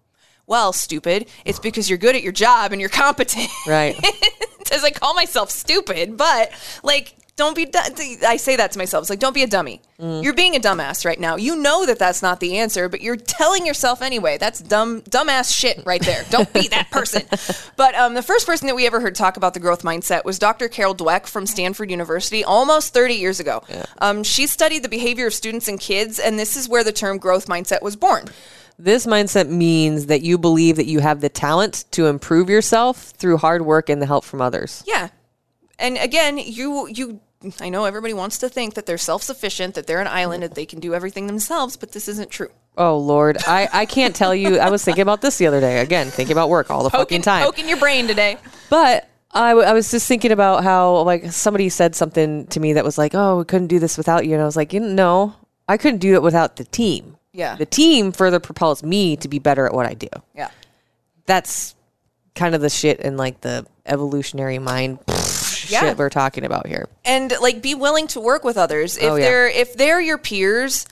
Well, 0.46 0.72
stupid. 0.72 1.28
It's 1.44 1.60
because 1.60 1.88
you're 1.88 1.98
good 1.98 2.16
at 2.16 2.22
your 2.22 2.32
job 2.32 2.72
and 2.72 2.80
you're 2.80 2.90
competent. 2.90 3.48
right. 3.66 3.96
As 4.72 4.82
I 4.82 4.90
call 4.90 5.14
myself 5.14 5.50
stupid, 5.50 6.16
but 6.16 6.50
like, 6.82 7.14
don't 7.42 7.56
be. 7.56 7.64
du- 7.64 8.26
I 8.26 8.36
say 8.36 8.54
that 8.54 8.70
to 8.70 8.78
myself. 8.78 9.02
It's 9.02 9.10
like, 9.10 9.18
don't 9.18 9.32
be 9.34 9.42
a 9.42 9.48
dummy. 9.48 9.82
Mm. 9.98 10.22
You're 10.22 10.32
being 10.32 10.54
a 10.54 10.60
dumbass 10.60 11.04
right 11.04 11.18
now. 11.18 11.34
You 11.34 11.56
know 11.56 11.84
that 11.86 11.98
that's 11.98 12.22
not 12.22 12.38
the 12.38 12.58
answer, 12.58 12.88
but 12.88 13.00
you're 13.00 13.16
telling 13.16 13.66
yourself 13.66 14.00
anyway. 14.00 14.38
That's 14.38 14.60
dumb, 14.60 15.02
dumbass 15.02 15.52
shit 15.52 15.82
right 15.84 16.00
there. 16.02 16.24
Don't 16.30 16.52
be 16.52 16.68
that 16.68 16.90
person. 16.90 17.22
But 17.76 17.94
um, 17.94 18.14
the 18.14 18.22
first 18.22 18.46
person 18.46 18.66
that 18.68 18.76
we 18.76 18.86
ever 18.86 19.00
heard 19.00 19.14
talk 19.14 19.36
about 19.36 19.54
the 19.54 19.60
growth 19.60 19.82
mindset 19.82 20.24
was 20.24 20.38
Dr. 20.38 20.68
Carol 20.68 20.94
Dweck 20.94 21.26
from 21.26 21.46
Stanford 21.46 21.90
University, 21.90 22.44
almost 22.44 22.94
30 22.94 23.14
years 23.14 23.40
ago. 23.40 23.62
Um, 23.98 24.22
she 24.22 24.46
studied 24.46 24.84
the 24.84 24.88
behavior 24.88 25.26
of 25.26 25.34
students 25.34 25.66
and 25.68 25.80
kids, 25.80 26.18
and 26.18 26.38
this 26.38 26.56
is 26.56 26.68
where 26.68 26.84
the 26.84 26.92
term 26.92 27.18
growth 27.18 27.46
mindset 27.46 27.82
was 27.82 27.96
born. 27.96 28.26
This 28.78 29.06
mindset 29.06 29.48
means 29.48 30.06
that 30.06 30.22
you 30.22 30.38
believe 30.38 30.76
that 30.76 30.86
you 30.86 31.00
have 31.00 31.20
the 31.20 31.28
talent 31.28 31.84
to 31.92 32.06
improve 32.06 32.48
yourself 32.48 33.10
through 33.16 33.38
hard 33.38 33.62
work 33.62 33.88
and 33.88 34.00
the 34.00 34.06
help 34.06 34.24
from 34.24 34.40
others. 34.40 34.84
Yeah. 34.86 35.08
And 35.78 35.98
again, 35.98 36.38
you 36.38 36.86
you 36.88 37.20
I 37.60 37.68
know 37.68 37.84
everybody 37.84 38.14
wants 38.14 38.38
to 38.38 38.48
think 38.48 38.74
that 38.74 38.86
they're 38.86 38.98
self-sufficient, 38.98 39.74
that 39.74 39.86
they're 39.86 40.00
an 40.00 40.06
island, 40.06 40.42
that 40.42 40.54
they 40.54 40.66
can 40.66 40.80
do 40.80 40.94
everything 40.94 41.26
themselves, 41.26 41.76
but 41.76 41.92
this 41.92 42.08
isn't 42.08 42.30
true. 42.30 42.50
Oh 42.76 42.96
Lord, 42.98 43.38
I 43.46 43.68
I 43.72 43.86
can't 43.86 44.14
tell 44.16 44.34
you. 44.34 44.58
I 44.58 44.70
was 44.70 44.82
thinking 44.84 45.02
about 45.02 45.20
this 45.20 45.36
the 45.38 45.46
other 45.46 45.60
day. 45.60 45.80
Again, 45.80 46.08
thinking 46.10 46.32
about 46.32 46.48
work 46.48 46.70
all 46.70 46.82
the 46.82 46.90
fucking 46.90 47.02
Poking, 47.04 47.22
time. 47.22 47.44
poking 47.44 47.68
your 47.68 47.78
brain 47.78 48.06
today. 48.06 48.38
But 48.70 49.08
I, 49.34 49.50
w- 49.50 49.66
I 49.66 49.72
was 49.72 49.90
just 49.90 50.06
thinking 50.08 50.32
about 50.32 50.62
how 50.64 51.02
like 51.02 51.30
somebody 51.32 51.68
said 51.68 51.94
something 51.94 52.46
to 52.48 52.60
me 52.60 52.72
that 52.74 52.84
was 52.84 52.96
like, 52.96 53.14
"Oh, 53.14 53.38
we 53.38 53.44
couldn't 53.44 53.66
do 53.68 53.78
this 53.78 53.98
without 53.98 54.24
you," 54.26 54.32
and 54.32 54.42
I 54.42 54.46
was 54.46 54.56
like, 54.56 54.72
"You 54.72 54.80
know, 54.80 55.34
I 55.68 55.76
couldn't 55.76 55.98
do 56.00 56.14
it 56.14 56.22
without 56.22 56.56
the 56.56 56.64
team. 56.64 57.16
Yeah. 57.34 57.56
the 57.56 57.64
team 57.64 58.12
further 58.12 58.38
propels 58.40 58.82
me 58.82 59.16
to 59.16 59.26
be 59.28 59.38
better 59.38 59.64
at 59.66 59.72
what 59.72 59.86
I 59.86 59.94
do. 59.94 60.08
Yeah. 60.34 60.50
That's 61.24 61.74
kind 62.34 62.54
of 62.54 62.60
the 62.60 62.68
shit 62.68 63.00
and 63.00 63.16
like 63.16 63.40
the 63.40 63.66
evolutionary 63.86 64.58
mind 64.58 64.98
Yeah. 65.72 65.80
shit 65.80 65.98
we're 65.98 66.10
talking 66.10 66.44
about 66.44 66.66
here. 66.66 66.88
And 67.04 67.32
like 67.40 67.60
be 67.62 67.74
willing 67.74 68.06
to 68.08 68.20
work 68.20 68.44
with 68.44 68.56
others. 68.56 68.96
If 68.96 69.04
Oh, 69.04 69.16
yeah. 69.16 69.24
they're 69.24 69.48
if 69.48 69.74
they're 69.76 70.00
your 70.00 70.18
peers, 70.18 70.86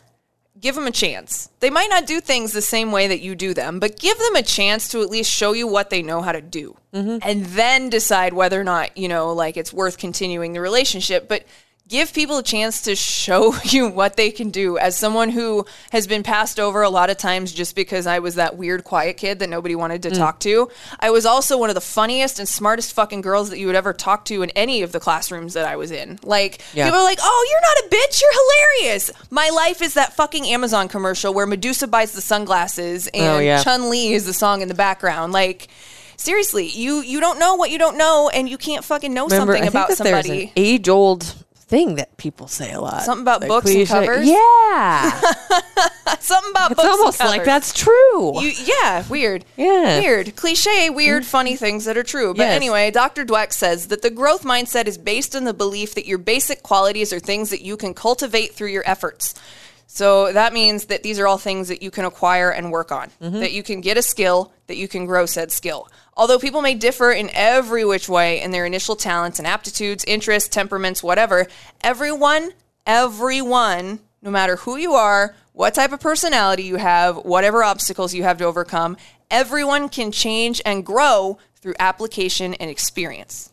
give 0.59 0.75
them 0.75 0.87
a 0.87 0.91
chance. 0.91 1.49
They 1.61 1.71
might 1.71 1.89
not 1.89 2.07
do 2.07 2.21
things 2.21 2.53
the 2.53 2.63
same 2.63 2.93
way 2.93 3.09
that 3.09 3.21
you 3.21 3.35
do 3.35 3.55
them, 3.55 3.79
but 3.81 3.99
give 3.99 4.19
them 4.19 4.37
a 4.37 4.43
chance 4.43 4.89
to 4.89 5.03
at 5.03 5.09
least 5.11 5.31
show 5.31 5.53
you 5.53 5.67
what 5.67 5.91
they 5.91 6.03
know 6.03 6.21
how 6.23 6.33
to 6.33 6.41
do. 6.43 6.77
Mm-hmm. 6.93 7.19
And 7.23 7.47
then 7.47 7.89
decide 7.89 8.33
whether 8.33 8.61
or 8.61 8.65
not, 8.65 8.97
you 8.97 9.09
know, 9.09 9.33
like 9.33 9.57
it's 9.57 9.73
worth 9.73 9.97
continuing 9.99 10.53
the 10.53 10.61
relationship. 10.61 11.29
But 11.29 11.45
give 11.91 12.15
people 12.15 12.39
a 12.39 12.43
chance 12.43 12.81
to 12.83 12.97
show 12.97 13.55
you 13.65 13.89
what 13.89 14.17
they 14.17 14.31
can 14.31 14.49
do. 14.51 14.79
As 14.79 14.97
someone 14.97 15.29
who 15.29 15.67
has 15.93 16.07
been 16.07 16.23
passed 16.23 16.59
over 16.59 16.81
a 16.83 16.89
lot 16.89 17.11
of 17.11 17.19
times 17.19 17.53
just 17.53 17.75
because 17.77 18.07
I 18.07 18.21
was 18.21 18.37
that 18.37 18.57
weird 18.57 18.85
quiet 18.85 19.19
kid 19.19 19.41
that 19.41 19.51
nobody 19.51 19.75
wanted 19.75 20.01
Mm. 20.01 20.09
to 20.09 20.17
talk 20.17 20.41
to, 20.41 20.71
I 20.99 21.11
was 21.11 21.27
also 21.27 21.59
one 21.59 21.69
of 21.69 21.75
the 21.75 21.81
funniest 21.83 22.39
and 22.39 22.49
smartest 22.49 22.95
fucking 22.95 23.21
girls 23.21 23.51
that 23.51 23.59
you 23.59 23.67
would 23.67 23.77
ever 23.77 23.93
talk 23.93 24.25
to 24.27 24.41
in 24.43 24.49
any 24.51 24.81
of 24.83 24.93
the 24.93 25.01
classrooms 25.01 25.53
that 25.55 25.67
I 25.67 25.77
was 25.77 25.91
in. 25.91 26.19
Like 26.23 26.63
Yeah. 26.73 26.87
people 26.87 27.01
are 27.01 27.05
like, 27.05 27.19
"Oh, 27.21 27.47
you're 27.51 27.61
not 27.61 27.85
a 27.85 27.97
bitch. 27.97 28.21
You're 28.23 28.33
hilarious." 28.33 29.11
My 29.31 29.51
life 29.51 29.83
is 29.83 29.95
that 29.95 30.15
fucking 30.15 30.47
Amazon 30.47 30.89
commercial 30.89 31.35
where 31.35 31.47
Medusa 31.47 31.87
buys 31.89 32.13
the 32.13 32.21
sunglasses 32.23 33.09
and 33.09 33.23
Oh, 33.25 33.39
yeah. 33.41 33.63
Chun 33.63 33.91
Li 33.91 34.13
is 34.15 34.25
the 34.25 34.33
song 34.33 34.63
in 34.63 34.69
the 34.69 34.75
background. 34.75 35.33
Like, 35.33 35.67
seriously, 36.17 36.69
you 36.69 37.01
you 37.01 37.19
don't 37.21 37.39
know 37.41 37.57
what 37.57 37.71
you 37.71 37.79
don't 37.79 37.97
know, 37.99 38.31
and 38.33 38.49
you 38.49 38.57
can't 38.57 38.85
fucking 38.85 39.13
know 39.13 39.27
Remember, 39.27 39.55
something 39.55 39.69
about 39.69 39.93
somebody. 39.93 40.53
age 40.57 40.89
old 40.89 41.35
thing 41.71 41.95
that 41.95 42.17
people 42.17 42.49
say 42.49 42.73
a 42.73 42.81
lot. 42.81 43.03
Something 43.03 43.23
about 43.23 43.41
Like 43.41 43.49
books 43.49 43.73
and 43.73 43.87
covers? 43.87 44.29
Yeah, 44.29 45.11
Something 46.19 46.51
about 46.51 46.73
it's 46.73 46.83
books 46.83 46.89
and 46.89 46.99
almost 47.01 47.21
like 47.21 47.45
that's 47.45 47.73
true. 47.73 48.43
You, 48.43 48.53
yeah, 48.65 49.05
weird. 49.09 49.45
Yeah. 49.57 50.01
Weird. 50.01 50.35
Cliche, 50.35 50.91
weird, 50.91 51.23
mm-hmm. 51.23 51.31
funny 51.31 51.57
things 51.57 51.85
that 51.85 51.97
are 51.97 52.03
true. 52.03 52.35
But 52.35 52.43
Yes. 52.43 52.57
anyway, 52.57 52.91
Dr. 52.91 53.25
Dweck 53.25 53.53
says 53.53 53.87
that 53.89 54.03
the 54.03 54.11
growth 54.11 54.43
mindset 54.43 54.87
is 54.89 54.99
based 54.99 55.37
on 55.37 55.45
the 55.45 55.55
belief 55.55 55.95
that 55.95 56.07
your 56.07 56.19
basic 56.19 56.63
qualities 56.63 57.13
are 57.13 57.21
things 57.21 57.51
that 57.51 57.63
you 57.63 57.77
can 57.77 57.95
cultivate 57.95 58.53
through 58.55 58.71
your 58.71 58.83
efforts. 58.85 59.35
So 59.93 60.33
that 60.33 60.53
means 60.53 60.85
that 60.85 61.03
these 61.03 61.19
are 61.19 61.27
all 61.27 61.37
things 61.37 61.67
that 61.67 61.83
you 61.83 61.91
can 61.91 62.05
acquire 62.05 62.53
and 62.53 62.71
work 62.71 62.93
on, 62.93 63.11
mm-hmm. 63.21 63.41
that 63.41 63.51
you 63.51 63.65
can 63.65 63.81
get 63.81 63.97
a 63.99 64.03
skill, 64.03 64.53
that 64.69 64.77
you 64.77 64.87
can 64.87 65.05
grow 65.05 65.27
said 65.27 65.51
skill. 65.51 65.89
Although 66.17 66.39
people 66.39 66.63
may 66.63 66.75
differ 66.75 67.11
in 67.11 67.29
every 67.33 67.85
which 67.85 68.09
way 68.09 68.41
in 68.41 68.53
their 68.53 68.65
initial 68.65 68.95
talents 68.95 69.41
and 69.41 69.49
aptitudes, 69.49 70.05
interests, 70.05 70.49
temperaments, 70.49 71.03
whatever, 71.03 71.49
everyone, 71.81 72.53
everyone, 72.87 73.99
no 74.23 74.31
matter 74.31 74.55
who 74.55 74.77
you 74.77 74.93
are, 74.93 75.35
what 75.55 75.75
type 75.75 75.91
of 75.91 75.99
personality 75.99 76.63
you 76.63 76.77
have, 76.77 77.17
whatever 77.17 77.65
obstacles 77.65 78.15
you 78.15 78.23
have 78.23 78.39
to 78.39 78.45
overcome, 78.45 78.97
everyone 79.29 79.89
can 79.89 80.13
change 80.13 80.63
and 80.65 80.87
grow 80.87 81.37
through 81.57 81.75
application 81.81 82.55
and 82.55 82.71
experience. 82.71 83.51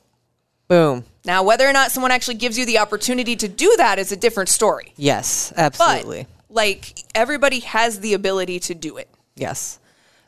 Boom. 0.68 1.04
Now, 1.28 1.44
whether 1.44 1.68
or 1.68 1.74
not 1.74 1.92
someone 1.92 2.12
actually 2.12 2.36
gives 2.36 2.58
you 2.58 2.66
the 2.66 2.80
opportunity 2.80 3.36
to 3.36 3.48
do 3.50 3.76
that 3.78 4.00
is 4.00 4.12
a 4.14 4.16
different 4.16 4.48
story. 4.50 4.94
Yes, 4.96 5.52
But 5.54 5.62
absolutely. 5.66 6.26
like 6.50 7.04
everybody 7.14 7.60
has 7.60 8.00
the 8.00 8.14
ability 8.14 8.60
to 8.62 8.74
do 8.74 8.96
it. 8.98 9.10
yes. 9.36 9.80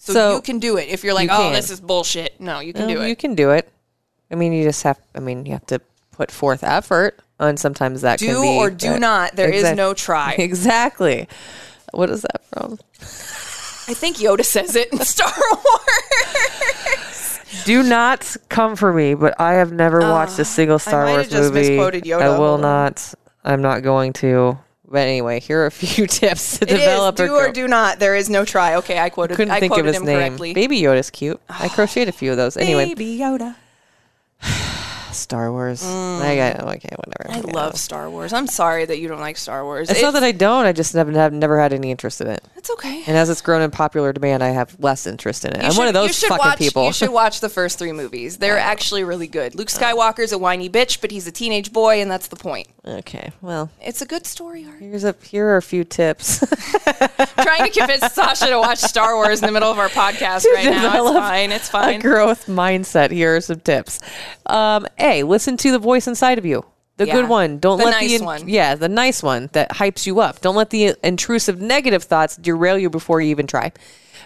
So, 0.02 0.36
you 0.36 0.42
can 0.42 0.60
do 0.60 0.78
it. 0.78 0.88
If 0.90 1.04
you're 1.04 1.14
like, 1.14 1.30
you 1.30 1.36
"Oh, 1.36 1.44
can. 1.44 1.54
this 1.54 1.70
is 1.70 1.82
bullshit." 1.82 2.40
No, 2.40 2.62
you 2.62 2.72
can 2.74 2.88
do 2.88 3.02
it. 3.02 3.10
You 3.10 3.16
can 3.18 3.36
do 3.36 3.52
it. 3.52 3.70
I 4.32 4.36
mean, 4.36 4.54
you 4.54 4.64
just 4.64 4.84
have. 4.84 4.98
I 5.14 5.20
mean, 5.20 5.46
you 5.46 5.52
have 5.52 5.66
to 5.68 5.82
put 6.12 6.32
forth 6.32 6.64
effort, 6.64 7.20
and 7.38 7.60
sometimes 7.60 8.02
that 8.02 8.18
do 8.20 8.28
can 8.28 8.42
be 8.42 8.48
or 8.58 8.70
do 8.70 8.94
uh, 8.94 8.98
not. 8.98 9.36
There 9.36 9.50
is 9.52 9.76
no 9.76 9.94
try. 9.94 10.36
Exactly. 10.40 11.28
What 11.92 12.10
is 12.10 12.22
that 12.22 12.42
from? 12.46 12.80
I 13.90 13.94
think 13.94 14.18
Yoda 14.18 14.46
says 14.46 14.76
it 14.78 14.92
in 14.94 15.00
Star 15.06 15.32
Wars. 15.52 16.79
Do 17.66 17.84
not 17.84 18.36
come 18.50 18.76
for 18.76 18.94
me, 18.94 19.14
but 19.16 19.40
I 19.40 19.54
have 19.54 19.72
never 19.72 20.00
watched 20.02 20.38
a 20.40 20.46
single 20.46 20.80
Star 20.80 21.06
Uh, 21.08 21.12
Wars 21.12 21.30
just 21.30 21.54
movie. 21.54 21.70
misquoted 21.72 22.04
Yoda. 22.04 22.22
I 22.22 22.38
will 22.40 22.58
not. 22.58 23.14
I'm 23.44 23.62
not 23.62 23.82
going 23.84 24.14
to. 24.14 24.58
But 24.88 25.00
anyway, 25.08 25.40
here 25.40 25.62
are 25.62 25.66
a 25.68 25.72
few 25.86 26.08
tips 26.08 26.60
to 26.60 26.66
It 26.66 26.72
is 26.72 26.80
develop 26.80 27.16
do 27.16 27.36
a 27.36 27.50
or 27.50 27.52
do 27.52 27.68
not. 27.68 28.00
There 28.00 28.16
is 28.16 28.30
no 28.30 28.44
try. 28.46 28.76
Okay, 28.76 29.00
I 29.00 29.10
quoted. 29.10 29.36
Couldn't 29.38 29.52
I 29.54 29.60
think 29.60 29.78
of 29.78 29.86
his 29.86 30.02
name. 30.02 30.18
correctly. 30.18 30.54
Baby 30.54 30.82
Yoda's 30.82 31.10
cute. 31.10 31.40
I 31.48 31.68
crocheted 31.76 32.10
a 32.10 32.12
few 32.12 32.32
of 32.32 32.38
those. 32.38 32.58
Anyway, 32.58 32.94
Baby 32.94 33.18
Yoda. 33.20 33.56
Star 35.30 35.52
Wars. 35.52 35.86
I 35.86 36.36
got 36.36 36.60
okay, 36.78 36.90
whatever. 36.96 37.30
Mm. 37.30 37.46
I 37.46 37.48
Yeah. 37.48 37.54
love 37.54 37.78
Star 37.78 38.10
Wars. 38.10 38.34
I'm 38.34 38.48
sorry 38.48 38.86
that 38.86 38.98
you 38.98 39.08
don't 39.08 39.20
like 39.20 39.38
Star 39.38 39.64
Wars. 39.64 39.88
It's 39.88 40.02
not 40.02 40.14
that 40.14 40.24
I 40.24 40.32
don't. 40.32 40.66
I 40.66 40.72
just 40.72 40.94
have, 40.94 41.08
have 41.08 41.34
never 41.34 41.60
had 41.60 41.72
any 41.72 41.92
interest 41.92 42.20
in 42.20 42.26
it. 42.26 42.44
It's 42.56 42.72
okay. 42.72 43.04
And 43.06 43.16
as 43.16 43.30
it's 43.30 43.40
grown 43.42 43.62
in 43.62 43.70
popular 43.70 44.12
demand, 44.12 44.42
I 44.44 44.48
have 44.50 44.76
less 44.80 45.06
interest 45.06 45.46
in 45.46 45.52
it. 45.56 45.62
You 45.62 45.70
I'm 45.70 45.76
one 45.76 45.88
of 45.88 45.94
those 45.94 46.20
fucking 46.20 46.38
watch, 46.40 46.58
people. 46.58 46.88
You 46.88 46.94
should 46.94 47.10
watch 47.12 47.42
the 47.42 47.50
first 47.50 47.78
three 47.78 47.92
movies. 47.92 48.38
They're 48.40 48.58
actually 48.58 49.04
really 49.04 49.28
good. 49.28 49.54
Luke 49.54 49.68
Skywalker's 49.68 50.32
a 50.32 50.40
whiny 50.40 50.68
bitch, 50.68 51.00
but 51.00 51.12
he's 51.12 51.28
a 51.28 51.32
teenage 51.32 51.72
boy, 51.72 52.02
and 52.02 52.10
that's 52.10 52.28
the 52.30 52.36
point. 52.36 52.68
Okay, 52.90 53.32
well, 53.42 53.70
It's 53.82 54.02
a 54.02 54.06
good 54.06 54.26
story 54.26 54.66
arc. 54.66 54.80
here's 54.80 55.04
a 55.04 55.16
here 55.24 55.48
are 55.48 55.58
a 55.58 55.62
few 55.62 55.84
tips. 55.84 56.40
Trying 57.42 57.72
to 57.72 57.80
convince 57.80 58.14
Sasha 58.14 58.48
to 58.48 58.58
watch 58.60 58.80
Star 58.80 59.16
Wars 59.16 59.42
in 59.42 59.46
the 59.48 59.52
middle 59.52 59.72
of 59.72 59.80
our 59.80 59.90
podcast 59.90 60.46
right 60.54 60.66
now. 60.66 61.06
It's 61.08 61.18
fine. 61.18 61.52
It's 61.52 61.68
a 61.70 61.72
fine. 61.72 62.00
growth 62.02 62.48
mindset. 62.48 63.12
Here 63.12 63.36
are 63.36 63.42
some 63.42 63.60
tips. 63.62 64.00
Um, 64.46 64.88
a, 64.98 65.24
listen 65.24 65.58
to 65.58 65.72
the 65.72 65.80
voice 65.80 66.08
inside 66.08 66.38
of 66.38 66.46
you. 66.46 66.66
The 66.98 67.08
Yeah. 67.08 67.14
good 67.14 67.30
one. 67.30 67.60
Don't 67.60 67.78
The 67.78 67.86
let 67.86 67.92
nice 67.92 68.20
the 68.20 68.26
one. 68.26 68.50
yeah, 68.50 68.76
the 68.76 68.90
nice 68.90 69.24
one 69.24 69.50
that 69.54 69.70
hypes 69.72 70.06
you 70.06 70.20
up. 70.20 70.42
Don't 70.42 70.56
let 70.56 70.70
the 70.70 70.96
intrusive 71.04 71.62
negative 71.62 72.04
thoughts 72.04 72.36
derail 72.36 72.78
you 72.78 72.90
before 72.90 73.22
you 73.22 73.30
even 73.30 73.48
try. 73.48 73.72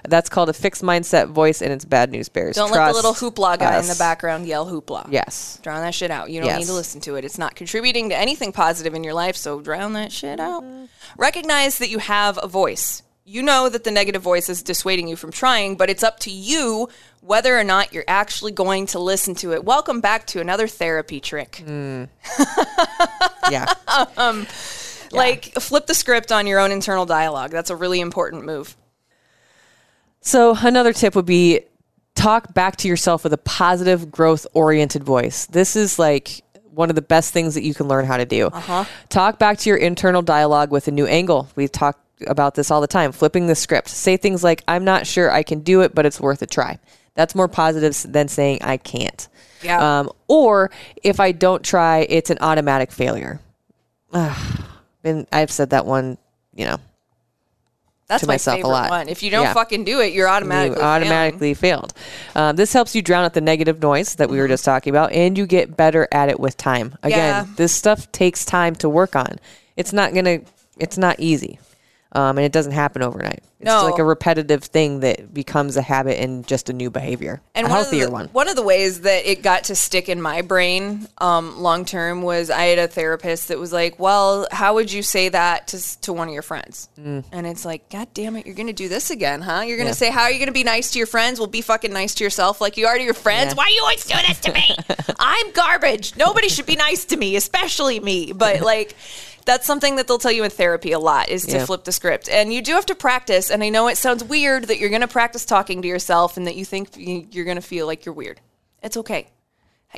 That's 0.07 0.29
called 0.29 0.49
a 0.49 0.53
fixed 0.53 0.81
mindset 0.81 1.29
voice, 1.29 1.61
and 1.61 1.71
it's 1.71 1.85
bad 1.85 2.11
news 2.11 2.29
bears. 2.29 2.55
Don't 2.55 2.71
let 2.71 2.87
the 2.87 2.93
little 2.93 3.13
hoopla 3.13 3.59
guy 3.59 3.79
in 3.79 3.87
the 3.87 3.95
background 3.95 4.45
yell 4.47 4.65
hoopla. 4.65 5.07
Yes. 5.11 5.59
Drown 5.61 5.81
that 5.81 5.93
shit 5.93 6.11
out. 6.11 6.29
You 6.29 6.41
don't 6.41 6.57
need 6.57 6.67
to 6.67 6.73
listen 6.73 7.01
to 7.01 7.15
it. 7.15 7.25
It's 7.25 7.37
not 7.37 7.55
contributing 7.55 8.09
to 8.09 8.17
anything 8.17 8.51
positive 8.51 8.93
in 8.93 9.03
your 9.03 9.13
life, 9.13 9.35
so 9.35 9.61
drown 9.61 9.93
that 9.93 10.11
shit 10.11 10.39
out. 10.39 10.63
Recognize 11.17 11.77
that 11.79 11.89
you 11.89 11.99
have 11.99 12.39
a 12.41 12.47
voice. 12.47 13.03
You 13.25 13.41
know 13.41 13.69
that 13.69 13.85
the 13.85 13.91
negative 13.91 14.21
voice 14.21 14.49
is 14.49 14.61
dissuading 14.61 15.07
you 15.07 15.15
from 15.15 15.31
trying, 15.31 15.77
but 15.77 15.89
it's 15.89 16.03
up 16.03 16.19
to 16.19 16.29
you 16.31 16.89
whether 17.21 17.57
or 17.57 17.63
not 17.63 17.93
you're 17.93 18.03
actually 18.05 18.51
going 18.51 18.85
to 18.87 18.99
listen 18.99 19.33
to 19.35 19.53
it. 19.53 19.63
Welcome 19.63 20.01
back 20.01 20.27
to 20.27 20.41
another 20.41 20.67
therapy 20.67 21.19
trick. 21.21 21.63
Hmm. 21.65 22.05
Um, 24.17 24.47
yeah. 25.11 25.17
Like, 25.17 25.45
flip 25.59 25.85
the 25.85 25.93
script 25.93 26.31
on 26.31 26.47
your 26.47 26.59
own 26.59 26.71
internal 26.71 27.05
dialogue. 27.05 27.51
That's 27.51 27.69
a 27.69 27.75
really 27.75 27.99
important 27.99 28.45
move. 28.45 28.75
So 30.23 30.55
another 30.57 30.93
tip 30.93 31.15
would 31.15 31.25
be 31.25 31.61
talk 32.15 32.53
back 32.53 32.77
to 32.77 32.87
yourself 32.87 33.23
with 33.23 33.33
a 33.33 33.37
positive, 33.37 34.09
growth 34.09 34.47
oriented 34.53 35.03
voice. 35.03 35.45
This 35.47 35.75
is 35.75 35.99
like 35.99 36.41
one 36.71 36.89
of 36.89 36.95
the 36.95 37.01
best 37.01 37.33
things 37.33 37.53
that 37.53 37.63
you 37.63 37.73
can 37.73 37.87
learn 37.87 38.05
how 38.05 38.17
to 38.17 38.25
do. 38.25 38.47
Uh-huh. 38.47 38.85
Talk 39.09 39.37
back 39.37 39.57
to 39.59 39.69
your 39.69 39.77
internal 39.77 40.21
dialogue 40.21 40.71
with 40.71 40.87
a 40.87 40.91
new 40.91 41.05
angle. 41.05 41.49
We 41.55 41.67
talk 41.67 41.99
about 42.25 42.55
this 42.55 42.71
all 42.71 42.81
the 42.81 42.87
time, 42.87 43.11
flipping 43.11 43.47
the 43.47 43.55
script. 43.55 43.89
Say 43.89 44.17
things 44.17 44.43
like, 44.43 44.63
I'm 44.67 44.83
not 44.83 45.05
sure 45.05 45.29
I 45.29 45.43
can 45.43 45.59
do 45.59 45.81
it, 45.81 45.93
but 45.93 46.05
it's 46.05 46.19
worth 46.19 46.41
a 46.41 46.47
try. 46.47 46.79
That's 47.15 47.35
more 47.35 47.47
positive 47.47 48.11
than 48.11 48.27
saying 48.27 48.59
I 48.61 48.77
can't. 48.77 49.27
Yeah. 49.61 49.99
Um, 49.99 50.11
or 50.27 50.71
if 51.03 51.19
I 51.19 51.31
don't 51.31 51.63
try, 51.63 52.07
it's 52.09 52.29
an 52.29 52.37
automatic 52.41 52.91
failure. 52.91 53.39
and 55.03 55.27
I've 55.31 55.51
said 55.51 55.71
that 55.71 55.85
one, 55.85 56.17
you 56.55 56.65
know, 56.65 56.77
That's 58.07 58.21
to 58.21 58.27
my 58.27 58.33
myself 58.33 58.55
a 58.55 58.57
favorite 58.59 58.69
lot. 58.71 58.89
one. 58.89 59.09
If 59.09 59.23
you 59.23 59.31
don't 59.31 59.43
Yeah. 59.45 59.53
fucking 59.53 59.85
do 59.85 60.01
it, 60.01 60.13
you're 60.13 60.27
automatically 60.27 60.75
you 60.75 60.81
failing. 60.81 60.87
automatically 61.03 61.53
failed. 61.53 61.93
Um, 62.35 62.55
this 62.55 62.73
helps 62.73 62.95
you 62.95 63.01
drown 63.01 63.23
out 63.25 63.33
the 63.33 63.41
negative 63.41 63.81
noise 63.81 64.15
that 64.15 64.29
we 64.29 64.37
were 64.39 64.47
just 64.47 64.65
talking 64.65 64.91
about, 64.91 65.11
and 65.13 65.37
you 65.37 65.45
get 65.45 65.77
better 65.77 66.07
at 66.11 66.29
it 66.29 66.39
with 66.39 66.57
time. 66.57 66.95
Again, 67.01 67.17
Yeah. 67.17 67.45
this 67.55 67.71
stuff 67.73 68.11
takes 68.11 68.43
time 68.45 68.75
to 68.75 68.89
work 68.89 69.15
on. 69.15 69.39
It's 69.77 69.93
not 69.93 70.13
gonna. 70.13 70.39
It's 70.79 70.97
not 70.97 71.15
easy, 71.19 71.59
um, 72.13 72.37
and 72.37 72.45
it 72.45 72.51
doesn't 72.51 72.71
happen 72.73 73.01
overnight. 73.01 73.43
It's 73.59 73.67
No. 73.69 73.85
like 73.85 73.97
a 73.99 74.03
repetitive 74.03 74.61
thing 74.63 74.99
that 75.01 75.33
becomes 75.33 75.77
a 75.77 75.81
habit 75.81 76.19
and 76.21 76.45
just 76.45 76.69
a 76.69 76.73
new 76.73 76.89
behavior, 76.89 77.41
and 77.55 77.65
a 77.65 77.69
one 77.69 77.79
healthier 77.79 78.03
of 78.03 78.09
the, 78.09 78.13
one. 78.13 78.27
One 78.33 78.49
of 78.49 78.55
the 78.57 78.61
ways 78.61 79.01
that 79.01 79.25
it 79.29 79.41
got 79.41 79.65
to 79.65 79.75
stick 79.75 80.09
in 80.09 80.21
my 80.21 80.41
brain 80.41 81.07
um, 81.19 81.61
long 81.61 81.85
term 81.85 82.21
was 82.23 82.49
I 82.49 82.63
had 82.63 82.77
a 82.79 82.87
therapist 82.87 83.47
that 83.47 83.57
was 83.59 83.71
like, 83.71 83.97
"Well, 83.99 84.47
how 84.51 84.73
would 84.73 84.91
you 84.91 85.01
say 85.01 85.29
that 85.29 85.67
to 85.69 86.01
to 86.01 86.11
one 86.13 86.27
of 86.27 86.33
your 86.33 86.43
friends?" 86.43 86.89
Mm. 86.99 87.23
And 87.31 87.47
it's 87.47 87.63
like, 87.63 87.89
"God 87.89 88.09
damn 88.13 88.35
it, 88.35 88.45
you're 88.45 88.55
gonna 88.55 88.73
do 88.73 88.89
this 88.89 89.09
again, 89.09 89.41
huh? 89.41 89.61
You're 89.65 89.77
gonna 89.77 89.91
Yeah. 89.91 89.93
say 89.95 90.11
how 90.11 90.23
are 90.23 90.31
you 90.31 90.39
gonna 90.39 90.51
be 90.51 90.65
nice 90.65 90.91
to 90.91 90.97
your 90.99 91.07
friends? 91.07 91.39
Well, 91.39 91.47
be 91.47 91.61
fucking 91.61 91.93
nice 91.93 92.15
to 92.15 92.23
yourself, 92.25 92.59
like 92.59 92.75
you 92.75 92.85
are 92.87 92.97
to 92.97 93.03
your 93.03 93.13
friends. 93.13 93.53
Yeah. 93.53 93.57
Why 93.57 93.63
are 93.65 93.69
you 93.69 93.81
always 93.81 94.03
doing 94.05 94.23
this 94.27 94.39
to 94.41 94.51
me? 94.53 94.75
I'm 95.19 95.51
garbage. 95.53 96.17
Nobody 96.17 96.49
should 96.49 96.65
be 96.65 96.75
nice 96.75 97.05
to 97.05 97.17
me, 97.17 97.37
especially 97.37 97.99
me. 98.01 98.33
But 98.33 98.59
like." 98.59 98.93
That's 99.45 99.65
something 99.67 99.97
that 99.97 100.07
they'll 100.07 100.17
tell 100.17 100.31
you 100.31 100.43
in 100.43 100.49
therapy 100.51 100.91
a 100.93 100.99
lot 100.99 101.29
is 101.29 101.45
to 101.47 101.57
Yeah. 101.57 101.65
flip 101.65 101.83
the 101.83 101.91
script. 101.91 102.29
And 102.29 102.53
you 102.53 102.61
do 102.61 102.73
have 102.73 102.85
to 102.87 102.95
practice. 102.95 103.49
And 103.51 103.63
I 103.63 103.69
know 103.69 103.87
it 103.87 103.97
sounds 103.97 104.23
weird 104.23 104.65
that 104.65 104.79
you're 104.79 104.89
going 104.89 105.01
to 105.01 105.07
practice 105.07 105.43
talking 105.45 105.81
to 105.81 105.87
yourself 105.87 106.37
and 106.37 106.47
that 106.47 106.55
you 106.55 106.63
think 106.65 106.95
you- 106.95 107.27
you're 107.31 107.45
going 107.45 107.55
to 107.57 107.61
feel 107.61 107.85
like 107.85 108.05
you're 108.05 108.13
weird. 108.15 108.39
It's 108.81 108.95
okay. 108.97 109.27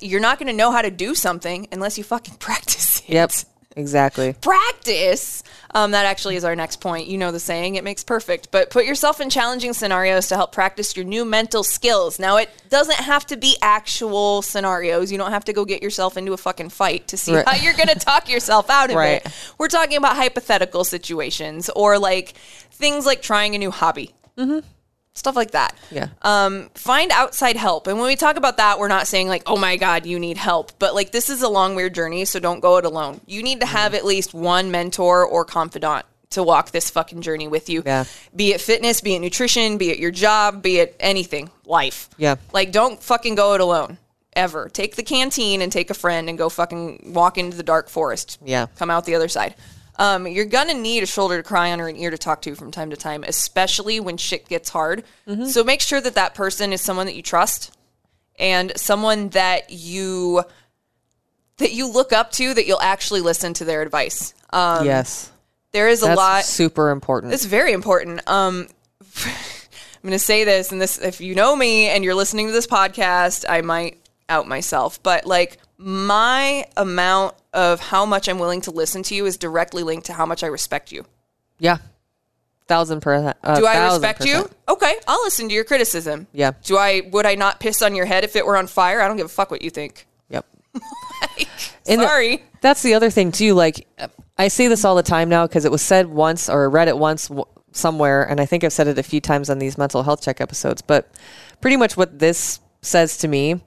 You're 0.01 0.19
not 0.19 0.39
going 0.39 0.47
to 0.47 0.53
know 0.53 0.71
how 0.71 0.81
to 0.81 0.91
do 0.91 1.15
something 1.15 1.67
unless 1.71 1.97
you 1.97 2.03
fucking 2.03 2.35
practice 2.39 2.99
it. 3.07 3.09
Yep, 3.13 3.31
exactly. 3.75 4.33
Practice. 4.41 5.43
Um, 5.73 5.91
that 5.91 6.05
actually 6.05 6.37
is 6.37 6.45
our 6.45 6.55
next 6.55 6.77
point. 6.79 7.07
You 7.07 7.17
know 7.17 7.31
the 7.31 7.39
saying, 7.39 7.75
it 7.75 7.83
makes 7.83 8.01
perfect. 8.03 8.49
But 8.49 8.69
put 8.69 8.85
yourself 8.85 9.19
in 9.19 9.29
challenging 9.29 9.73
scenarios 9.73 10.27
to 10.29 10.35
help 10.37 10.53
practice 10.53 10.95
your 10.95 11.03
new 11.05 11.25
mental 11.25 11.63
skills. 11.63 12.17
Now, 12.17 12.37
it 12.37 12.49
doesn't 12.69 12.95
have 12.95 13.25
to 13.27 13.35
be 13.37 13.57
actual 13.61 14.41
scenarios. 14.41 15.11
You 15.11 15.17
don't 15.17 15.31
have 15.31 15.43
to 15.45 15.53
go 15.53 15.65
get 15.65 15.83
yourself 15.83 16.15
into 16.15 16.31
a 16.31 16.37
fucking 16.37 16.69
fight 16.69 17.09
to 17.09 17.17
see 17.17 17.35
Right. 17.35 17.45
how 17.47 17.55
you're 17.61 17.73
going 17.73 17.89
to 17.89 17.99
talk 17.99 18.29
yourself 18.29 18.69
out 18.69 18.89
of 18.89 18.95
Right. 18.95 19.25
it. 19.25 19.31
We're 19.57 19.67
talking 19.67 19.97
about 19.97 20.15
hypothetical 20.15 20.85
situations 20.85 21.69
or 21.75 21.99
like 21.99 22.29
things 22.71 23.05
like 23.05 23.21
trying 23.21 23.53
a 23.55 23.57
new 23.57 23.71
hobby. 23.71 24.13
Mm-hmm. 24.37 24.59
Stuff 25.15 25.37
like 25.37 25.51
that. 25.51 25.75
Yeah. 25.91 26.09
Um, 26.21 26.69
find 26.75 27.09
outside 27.11 27.55
help. 27.55 27.87
And 27.87 27.97
when 27.97 28.07
we 28.07 28.17
talk 28.17 28.35
about 28.35 28.57
that, 28.57 28.79
we're 28.79 28.89
not 28.89 29.07
saying 29.07 29.29
like, 29.29 29.43
oh 29.47 29.57
my 29.57 29.77
God, 29.77 30.05
you 30.05 30.19
need 30.19 30.37
help. 30.37 30.73
But 30.77 30.93
like, 30.93 31.11
this 31.11 31.29
is 31.29 31.41
a 31.41 31.47
long, 31.47 31.73
weird 31.73 31.95
journey, 31.95 32.25
so 32.25 32.39
don't 32.39 32.59
go 32.59 32.77
it 32.77 32.85
alone. 32.85 33.21
You 33.25 33.41
need 33.41 33.61
to 33.61 33.65
have 33.65 33.93
at 33.93 34.05
least 34.05 34.33
one 34.33 34.71
mentor 34.71 35.25
or 35.25 35.45
confidant 35.45 36.05
to 36.31 36.43
walk 36.43 36.71
this 36.71 36.89
fucking 36.89 37.21
journey 37.21 37.47
with 37.47 37.69
you. 37.69 37.81
Yeah. 37.85 38.03
Be 38.35 38.51
it 38.51 38.59
fitness, 38.59 38.99
be 38.99 39.15
it 39.15 39.19
nutrition, 39.19 39.77
be 39.77 39.89
it 39.89 39.99
your 39.99 40.11
job, 40.11 40.61
be 40.61 40.79
it 40.79 40.95
anything, 40.99 41.49
life. 41.65 42.09
Yeah. 42.17 42.35
Like, 42.51 42.73
don't 42.73 43.01
fucking 43.01 43.35
go 43.35 43.53
it 43.53 43.61
alone. 43.61 43.97
Ever. 44.33 44.67
Take 44.67 44.97
the 44.97 45.03
canteen 45.03 45.61
and 45.61 45.71
take 45.71 45.89
a 45.89 45.93
friend 45.93 46.27
and 46.27 46.37
go 46.37 46.49
fucking 46.49 47.13
walk 47.13 47.37
into 47.37 47.55
the 47.55 47.63
dark 47.63 47.87
forest. 47.87 48.37
Yeah. 48.43 48.65
Come 48.75 48.91
out 48.91 49.05
the 49.05 49.15
other 49.15 49.29
side. 49.29 49.55
Um, 49.97 50.27
you're 50.27 50.45
gonna 50.45 50.73
need 50.73 51.03
a 51.03 51.05
shoulder 51.05 51.37
to 51.37 51.43
cry 51.43 51.71
on 51.71 51.79
or 51.79 51.87
an 51.87 51.95
ear 51.95 52.11
to 52.11 52.17
talk 52.17 52.41
to 52.43 52.55
from 52.55 52.71
time 52.71 52.89
to 52.89 52.97
time, 52.97 53.23
especially 53.23 53.99
when 53.99 54.17
shit 54.17 54.47
gets 54.47 54.69
hard. 54.69 55.03
Mm-hmm. 55.27 55.45
So 55.45 55.63
make 55.63 55.81
sure 55.81 56.01
that 56.01 56.15
that 56.15 56.35
person 56.35 56.73
is 56.73 56.81
someone 56.81 57.05
that 57.05 57.15
you 57.15 57.21
trust 57.21 57.75
and 58.37 58.71
someone 58.75 59.29
that 59.29 59.69
you 59.69 60.43
that 61.57 61.71
you 61.71 61.91
look 61.91 62.11
up 62.11 62.31
to 62.33 62.53
that 62.53 62.65
you'll 62.65 62.81
actually 62.81 63.21
listen 63.21 63.53
to 63.55 63.65
their 63.65 63.81
advice. 63.81 64.33
Um, 64.51 64.85
yes, 64.85 65.31
there 65.71 65.87
is 65.87 66.03
a 66.03 66.07
that's 66.07 66.17
lot. 66.17 66.43
super 66.43 66.89
important. 66.89 67.33
It's 67.33 67.45
very 67.45 67.73
important. 67.73 68.27
Um, 68.27 68.67
I'm 69.25 70.09
going 70.09 70.11
to 70.11 70.19
say 70.19 70.43
this, 70.43 70.71
and 70.71 70.79
this, 70.79 70.99
if 70.99 71.19
you 71.19 71.33
know 71.33 71.55
me 71.55 71.87
and 71.87 72.03
you're 72.03 72.13
listening 72.13 72.45
to 72.45 72.53
this 72.53 72.67
podcast, 72.67 73.43
I 73.49 73.61
might 73.61 73.97
out 74.29 74.47
myself, 74.47 75.01
but 75.01 75.25
like 75.25 75.57
my 75.77 76.65
amount 76.77 77.35
of 77.53 77.79
how 77.79 78.05
much 78.05 78.27
I'm 78.27 78.39
willing 78.39 78.61
to 78.61 78.71
listen 78.71 79.03
to 79.03 79.15
you 79.15 79.25
is 79.25 79.37
directly 79.37 79.83
linked 79.83 80.05
to 80.07 80.13
how 80.13 80.25
much 80.25 80.43
I 80.43 80.47
respect 80.47 80.91
you. 80.91 81.05
yeah, 81.59 81.77
thousand 82.67 83.01
percent. 83.01 83.37
Uh, 83.43 83.59
Do 83.59 83.65
I 83.65 83.85
respect 83.91 84.25
you? 84.25 84.49
Okay, 84.67 84.95
I'll 85.07 85.21
listen 85.23 85.47
to 85.49 85.53
your 85.53 85.63
criticism. 85.65 86.27
Yeah. 86.33 86.51
Do 86.63 86.77
I? 86.77 87.01
Would 87.11 87.25
I 87.25 87.35
not 87.35 87.59
piss 87.59 87.81
on 87.81 87.93
your 87.95 88.05
head 88.05 88.23
if 88.23 88.35
it 88.35 88.45
were 88.45 88.57
on 88.57 88.67
fire? 88.67 89.01
I 89.01 89.07
don't 89.07 89.17
give 89.17 89.25
a 89.27 89.29
fuck 89.29 89.51
what 89.51 89.61
you 89.61 89.69
think. 89.69 90.07
Yep. 90.29 90.45
The- 91.85 91.97
Sorry. 91.97 92.43
that's 92.61 92.81
the 92.81 92.95
other 92.95 93.11
thing 93.11 93.31
too. 93.31 93.53
Like 93.53 93.87
I 94.39 94.47
say 94.47 94.67
this 94.67 94.83
all 94.83 94.95
the 94.95 95.03
time 95.03 95.29
now 95.29 95.45
because 95.45 95.65
it 95.65 95.71
was 95.71 95.83
said 95.83 96.07
once 96.07 96.49
or 96.49 96.67
read 96.69 96.87
it 96.87 96.97
once 96.97 97.27
w- 97.27 97.45
somewhere, 97.73 98.23
and 98.27 98.41
I 98.41 98.47
think 98.47 98.63
I've 98.63 98.73
said 98.73 98.87
it 98.87 98.97
a 98.97 99.03
few 99.03 99.21
times 99.21 99.51
on 99.51 99.59
these 99.59 99.77
mental 99.77 100.01
health 100.01 100.21
check 100.23 100.41
episodes. 100.41 100.81
But 100.81 101.11
pretty 101.61 101.77
much 101.77 101.95
what 101.95 102.17
this 102.17 102.59
says 102.81 103.17
to 103.19 103.27
me. 103.27 103.61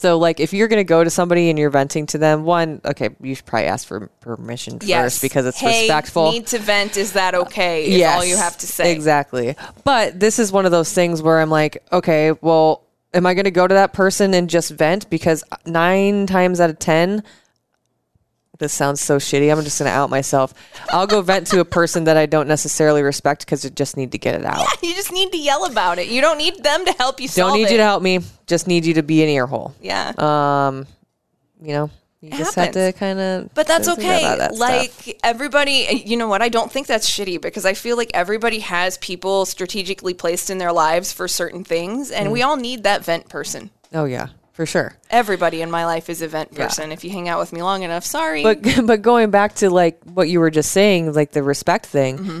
So, 0.00 0.16
like, 0.16 0.40
if 0.40 0.54
you're 0.54 0.66
going 0.66 0.80
to 0.80 0.84
go 0.84 1.04
to 1.04 1.10
somebody 1.10 1.50
and 1.50 1.58
you're 1.58 1.68
venting 1.68 2.06
to 2.06 2.16
them, 2.16 2.44
one, 2.44 2.80
okay, 2.86 3.10
you 3.20 3.34
should 3.34 3.44
probably 3.44 3.66
ask 3.66 3.86
for 3.86 4.06
permission 4.20 4.78
yes, 4.80 5.04
first 5.04 5.22
because 5.22 5.44
it's 5.44 5.60
hey, 5.60 5.82
respectful. 5.82 6.32
Need 6.32 6.46
to 6.46 6.58
vent? 6.58 6.96
Is 6.96 7.12
that 7.12 7.34
okay? 7.34 7.84
Is 7.84 8.06
all 8.06 8.24
you 8.24 8.38
have 8.38 8.56
to 8.58 8.66
say. 8.66 8.92
Exactly. 8.92 9.56
But 9.84 10.18
this 10.18 10.38
is 10.38 10.52
one 10.52 10.64
of 10.64 10.72
those 10.72 10.90
things 10.90 11.20
where 11.20 11.38
I'm 11.38 11.50
like, 11.50 11.82
okay, 11.92 12.32
well, 12.32 12.86
am 13.12 13.26
I 13.26 13.34
going 13.34 13.44
to 13.44 13.50
go 13.50 13.66
to 13.66 13.74
that 13.74 13.92
person 13.92 14.32
and 14.32 14.48
just 14.48 14.70
vent? 14.70 15.10
Because 15.10 15.44
nine 15.66 16.26
times 16.26 16.60
out 16.60 16.70
of 16.70 16.78
10, 16.78 17.22
this 18.60 18.72
sounds 18.72 19.00
so 19.00 19.16
shitty. 19.16 19.50
I'm 19.50 19.64
just 19.64 19.78
going 19.80 19.90
to 19.90 19.94
out 19.96 20.08
myself. 20.10 20.54
I'll 20.90 21.08
go 21.08 21.20
vent 21.22 21.48
to 21.48 21.58
a 21.58 21.64
person 21.64 22.04
that 22.04 22.16
I 22.16 22.26
don't 22.26 22.46
necessarily 22.46 23.02
respect 23.02 23.44
because 23.44 23.66
I 23.66 23.70
just 23.70 23.96
need 23.96 24.12
to 24.12 24.18
get 24.18 24.36
it 24.36 24.44
out. 24.44 24.64
You 24.82 24.94
just 24.94 25.10
need 25.12 25.32
to 25.32 25.38
yell 25.38 25.64
about 25.64 25.98
it. 25.98 26.06
You 26.08 26.20
don't 26.20 26.38
need 26.38 26.62
them 26.62 26.84
to 26.84 26.92
help 26.92 27.20
you 27.20 27.26
solve 27.26 27.48
Don't 27.50 27.56
need 27.58 27.64
it. 27.66 27.72
you 27.72 27.76
to 27.78 27.82
help 27.82 28.02
me. 28.02 28.20
Just 28.46 28.68
need 28.68 28.84
you 28.86 28.94
to 28.94 29.02
be 29.02 29.22
an 29.24 29.28
ear 29.28 29.46
hole. 29.46 29.74
Yeah. 29.80 30.12
Um, 30.18 30.86
you 31.62 31.72
know, 31.72 31.90
you 32.20 32.30
just 32.30 32.54
have 32.56 32.72
to 32.72 32.92
kind 32.92 33.18
of. 33.18 33.54
But 33.54 33.66
that's 33.66 33.88
okay. 33.88 34.48
Like 34.52 35.18
everybody, 35.24 36.02
you 36.04 36.16
know 36.16 36.28
what? 36.28 36.42
I 36.42 36.48
don't 36.50 36.70
think 36.70 36.86
that's 36.86 37.10
shitty 37.10 37.40
because 37.40 37.64
I 37.64 37.72
feel 37.74 37.96
like 37.96 38.10
everybody 38.14 38.58
has 38.60 38.98
people 38.98 39.46
strategically 39.46 40.12
placed 40.14 40.50
in 40.50 40.58
their 40.58 40.72
lives 40.72 41.12
for 41.12 41.26
certain 41.28 41.64
things, 41.64 42.10
and 42.10 42.28
Mm. 42.28 42.32
we 42.32 42.42
all 42.42 42.56
need 42.56 42.82
that 42.84 43.04
vent 43.04 43.28
person. 43.30 43.70
oh 43.94 44.04
yeah, 44.04 44.28
for 44.60 44.66
sure. 44.66 44.94
Everybody 45.08 45.62
in 45.62 45.70
my 45.70 45.86
life 45.86 46.10
is 46.10 46.20
a 46.20 46.28
vent 46.28 46.50
Yeah. 46.52 46.66
person. 46.66 46.92
If 46.92 47.02
you 47.02 47.08
hang 47.10 47.30
out 47.30 47.40
with 47.40 47.50
me 47.50 47.62
long 47.62 47.82
enough, 47.82 48.04
sorry. 48.04 48.42
But 48.42 48.58
but 48.84 49.00
going 49.00 49.30
back 49.30 49.54
to 49.56 49.70
like 49.70 49.98
what 50.04 50.28
you 50.28 50.38
were 50.38 50.50
just 50.50 50.70
saying, 50.70 51.14
like 51.14 51.30
the 51.30 51.42
respect 51.42 51.86
thing. 51.86 52.18
Mm-hmm. 52.18 52.40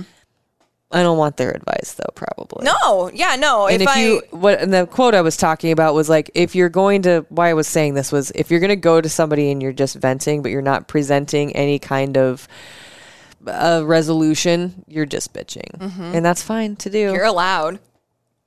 I 0.92 1.02
don't 1.02 1.16
want 1.16 1.38
their 1.38 1.50
advice 1.52 1.94
though. 1.94 2.12
Probably 2.14 2.66
no, 2.66 3.10
yeah, 3.14 3.36
no. 3.36 3.68
And 3.68 3.80
if, 3.80 3.88
I, 3.88 4.02
you 4.02 4.22
what 4.32 4.60
and 4.60 4.70
the 4.70 4.86
quote 4.86 5.14
I 5.14 5.22
was 5.22 5.38
talking 5.38 5.72
about 5.72 5.94
was 5.94 6.10
like 6.10 6.30
if 6.34 6.54
you're 6.54 6.68
going 6.68 7.00
to 7.02 7.24
why 7.30 7.48
I 7.48 7.54
was 7.54 7.66
saying 7.68 7.94
this 7.94 8.12
was 8.12 8.30
if 8.32 8.50
you're 8.50 8.60
going 8.60 8.68
to 8.68 8.76
go 8.76 9.00
to 9.00 9.08
somebody 9.08 9.50
and 9.50 9.62
you're 9.62 9.72
just 9.72 9.96
venting 9.96 10.42
but 10.42 10.50
you're 10.50 10.60
not 10.60 10.88
presenting 10.88 11.56
any 11.56 11.78
kind 11.78 12.18
of 12.18 12.46
uh, 13.46 13.80
resolution, 13.86 14.84
you're 14.86 15.06
just 15.06 15.32
bitching, 15.32 15.70
Mm-hmm. 15.78 16.02
and 16.16 16.22
that's 16.24 16.42
fine 16.42 16.76
to 16.76 16.90
do. 16.90 16.98
you're 17.14 17.24
allowed. 17.24 17.78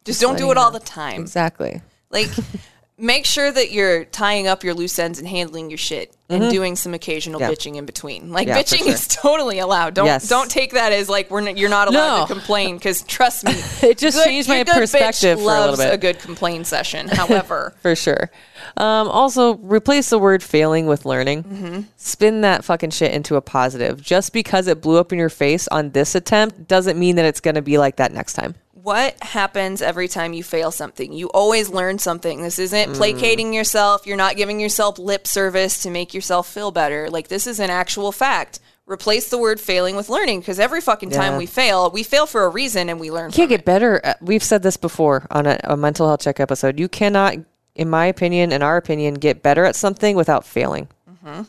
Just 0.06 0.22
don't 0.22 0.38
do 0.38 0.52
it 0.52 0.58
all 0.58 0.70
the 0.70 0.80
time. 0.82 1.22
exactly. 1.22 1.82
Like 2.12 2.30
make 2.98 3.26
sure 3.26 3.52
that 3.52 3.72
you're 3.72 4.06
tying 4.06 4.48
up 4.48 4.64
your 4.64 4.74
loose 4.74 4.98
ends 5.00 5.18
and 5.20 5.28
handling 5.28 5.70
your 5.70 5.78
shit 5.78 6.16
and 6.30 6.50
doing 6.52 6.76
some 6.76 6.94
occasional 6.96 7.40
Mm-hmm. 7.40 7.50
Yeah. 7.52 7.56
bitching 7.56 7.76
in 7.76 7.86
between. 7.86 8.32
Like 8.32 8.48
Yeah, 8.48 8.58
bitching 8.60 8.80
sure. 8.80 8.88
is 8.90 9.08
totally 9.22 9.60
allowed. 9.60 9.94
Don't 9.94 10.06
Yes. 10.08 10.28
don't 10.28 10.50
take 10.50 10.72
that 10.74 10.92
as 10.92 11.08
like 11.10 11.30
we're 11.30 11.46
n- 11.48 11.58
you're 11.58 11.70
not 11.70 11.88
allowed 11.90 12.22
No. 12.22 12.26
to 12.28 12.34
complain 12.34 12.76
because 12.78 13.04
trust 13.04 13.46
me, 13.46 13.54
It 13.88 13.98
just 14.00 14.18
good- 14.18 14.26
changed 14.26 14.50
my 14.50 14.56
your 14.58 14.66
good 14.66 14.74
bitch 14.74 14.80
perspective 14.80 15.38
for 15.40 15.44
a 15.44 15.48
little 15.48 15.66
loves 15.68 15.78
bit. 15.84 15.94
A 15.94 15.98
good 15.98 16.20
complain 16.20 16.64
session. 16.66 17.08
However, 17.12 17.74
for 17.82 17.96
sure. 17.96 18.32
Um, 18.78 19.10
also, 19.10 19.56
replace 19.58 20.10
the 20.10 20.18
word 20.18 20.42
failing 20.42 20.86
with 20.88 21.06
learning. 21.06 21.44
Mm-hmm. 21.44 21.82
Spin 21.98 22.42
that 22.42 22.64
fucking 22.64 22.92
shit 22.92 23.12
into 23.12 23.36
a 23.36 23.42
positive. 23.42 24.02
Just 24.02 24.34
because 24.34 24.68
it 24.68 24.82
blew 24.82 24.98
up 24.98 25.12
in 25.12 25.20
your 25.20 25.30
face 25.30 25.68
on 25.68 25.92
this 25.92 26.16
attempt 26.16 26.68
doesn't 26.68 26.98
mean 26.98 27.16
that 27.18 27.26
it's 27.26 27.42
going 27.42 27.56
to 27.56 27.62
be 27.62 27.78
like 27.78 27.98
that 27.98 28.12
next 28.14 28.34
time. 28.34 28.56
What 28.84 29.16
happens 29.24 29.82
every 29.82 30.10
time 30.10 30.34
you 30.34 30.44
fail 30.44 30.70
something? 30.70 31.14
You 31.14 31.28
always 31.30 31.70
learn 31.70 32.00
something. 32.00 32.42
This 32.44 32.60
isn't 32.60 32.92
Mm. 32.92 32.96
placating 32.96 33.54
yourself. 33.54 34.06
You're 34.06 34.18
not 34.18 34.36
giving 34.36 34.60
yourself 34.60 35.00
lip 35.00 35.26
service 35.26 35.82
to 35.84 35.90
make 35.90 36.14
yourself 36.14 36.48
feel 36.50 36.70
better. 36.70 37.10
Like 37.10 37.30
this 37.30 37.48
is 37.48 37.60
an 37.62 37.70
actual 37.70 38.12
fact. 38.12 38.60
Replace 38.86 39.30
the 39.30 39.38
word 39.38 39.62
failing 39.62 39.96
with 39.96 40.10
learning 40.10 40.42
because 40.42 40.60
every 40.60 40.82
fucking 40.82 41.12
time 41.12 41.38
we 41.38 41.46
fail, 41.46 41.90
we 41.90 42.04
fail 42.04 42.26
for 42.26 42.44
a 42.44 42.50
reason 42.50 42.90
and 42.90 43.00
we 43.00 43.10
learn. 43.10 43.30
You 43.30 43.36
can't 43.36 43.48
get 43.50 43.64
better. 43.64 44.02
We've 44.20 44.44
said 44.44 44.62
this 44.62 44.76
before 44.76 45.26
on 45.32 45.46
a, 45.46 45.58
a 45.64 45.78
mental 45.78 46.06
health 46.08 46.20
check 46.20 46.42
episode. 46.42 46.78
You 46.78 46.90
cannot, 46.90 47.36
in 47.76 47.90
my 47.90 48.08
opinion, 48.08 48.52
in 48.52 48.62
our 48.62 48.76
opinion, 48.76 49.14
get 49.14 49.42
better 49.42 49.64
at 49.64 49.78
something 49.78 50.18
without 50.18 50.46
failing. 50.46 50.90
Mm-hmm. 51.10 51.44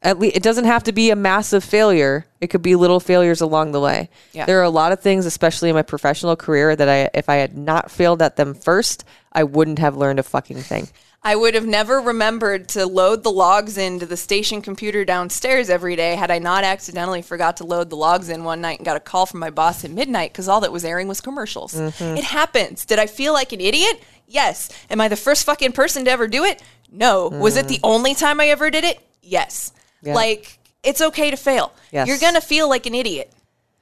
At 0.00 0.18
least 0.18 0.36
it 0.36 0.42
doesn't 0.42 0.66
have 0.66 0.84
to 0.84 0.92
be 0.92 1.10
a 1.10 1.16
massive 1.16 1.64
failure. 1.64 2.26
It 2.40 2.48
could 2.48 2.62
be 2.62 2.76
little 2.76 3.00
failures 3.00 3.40
along 3.40 3.72
the 3.72 3.80
way. 3.80 4.10
Yeah. 4.32 4.46
There 4.46 4.60
are 4.60 4.64
a 4.64 4.70
lot 4.70 4.92
of 4.92 5.00
things, 5.00 5.26
especially 5.26 5.70
in 5.70 5.74
my 5.74 5.82
professional 5.82 6.36
career, 6.36 6.76
that 6.76 6.88
I, 6.88 7.10
if 7.14 7.28
I 7.28 7.36
had 7.36 7.56
not 7.56 7.90
failed 7.90 8.22
at 8.22 8.36
them 8.36 8.54
first, 8.54 9.04
I 9.32 9.42
wouldn't 9.42 9.80
have 9.80 9.96
learned 9.96 10.20
a 10.20 10.22
fucking 10.22 10.58
thing. 10.58 10.88
I 11.20 11.34
would 11.34 11.54
have 11.54 11.66
never 11.66 12.00
remembered 12.00 12.68
to 12.70 12.86
load 12.86 13.24
the 13.24 13.30
logs 13.30 13.76
into 13.76 14.06
the 14.06 14.16
station 14.16 14.62
computer 14.62 15.04
downstairs 15.04 15.68
every 15.68 15.96
day 15.96 16.14
had 16.14 16.30
I 16.30 16.38
not 16.38 16.62
accidentally 16.62 17.22
forgot 17.22 17.56
to 17.56 17.64
load 17.64 17.90
the 17.90 17.96
logs 17.96 18.28
in 18.28 18.44
one 18.44 18.60
night 18.60 18.78
and 18.78 18.86
got 18.86 18.96
a 18.96 19.00
call 19.00 19.26
from 19.26 19.40
my 19.40 19.50
boss 19.50 19.84
at 19.84 19.90
midnight 19.90 20.32
because 20.32 20.48
all 20.48 20.60
that 20.60 20.70
was 20.70 20.84
airing 20.84 21.08
was 21.08 21.20
commercials. 21.20 21.74
Mm-hmm. 21.74 22.18
It 22.18 22.24
happens. 22.24 22.86
Did 22.86 23.00
I 23.00 23.08
feel 23.08 23.32
like 23.32 23.52
an 23.52 23.60
idiot? 23.60 24.00
Yes. 24.28 24.70
Am 24.90 25.00
I 25.00 25.08
the 25.08 25.16
first 25.16 25.44
fucking 25.44 25.72
person 25.72 26.04
to 26.04 26.10
ever 26.10 26.28
do 26.28 26.44
it? 26.44 26.62
No. 26.90 27.28
Was 27.28 27.56
it 27.56 27.66
the 27.66 27.80
only 27.82 28.14
time 28.14 28.40
I 28.40 28.46
ever 28.46 28.70
did 28.70 28.84
it? 28.84 29.00
Yes. 29.20 29.72
Yeah. 30.02 30.14
Like, 30.14 30.58
it's 30.82 31.00
okay 31.00 31.30
to 31.30 31.36
fail. 31.36 31.72
Yes. 31.90 32.08
You're 32.08 32.18
going 32.18 32.34
to 32.34 32.40
feel 32.40 32.68
like 32.68 32.86
an 32.86 32.94
idiot. 32.94 33.32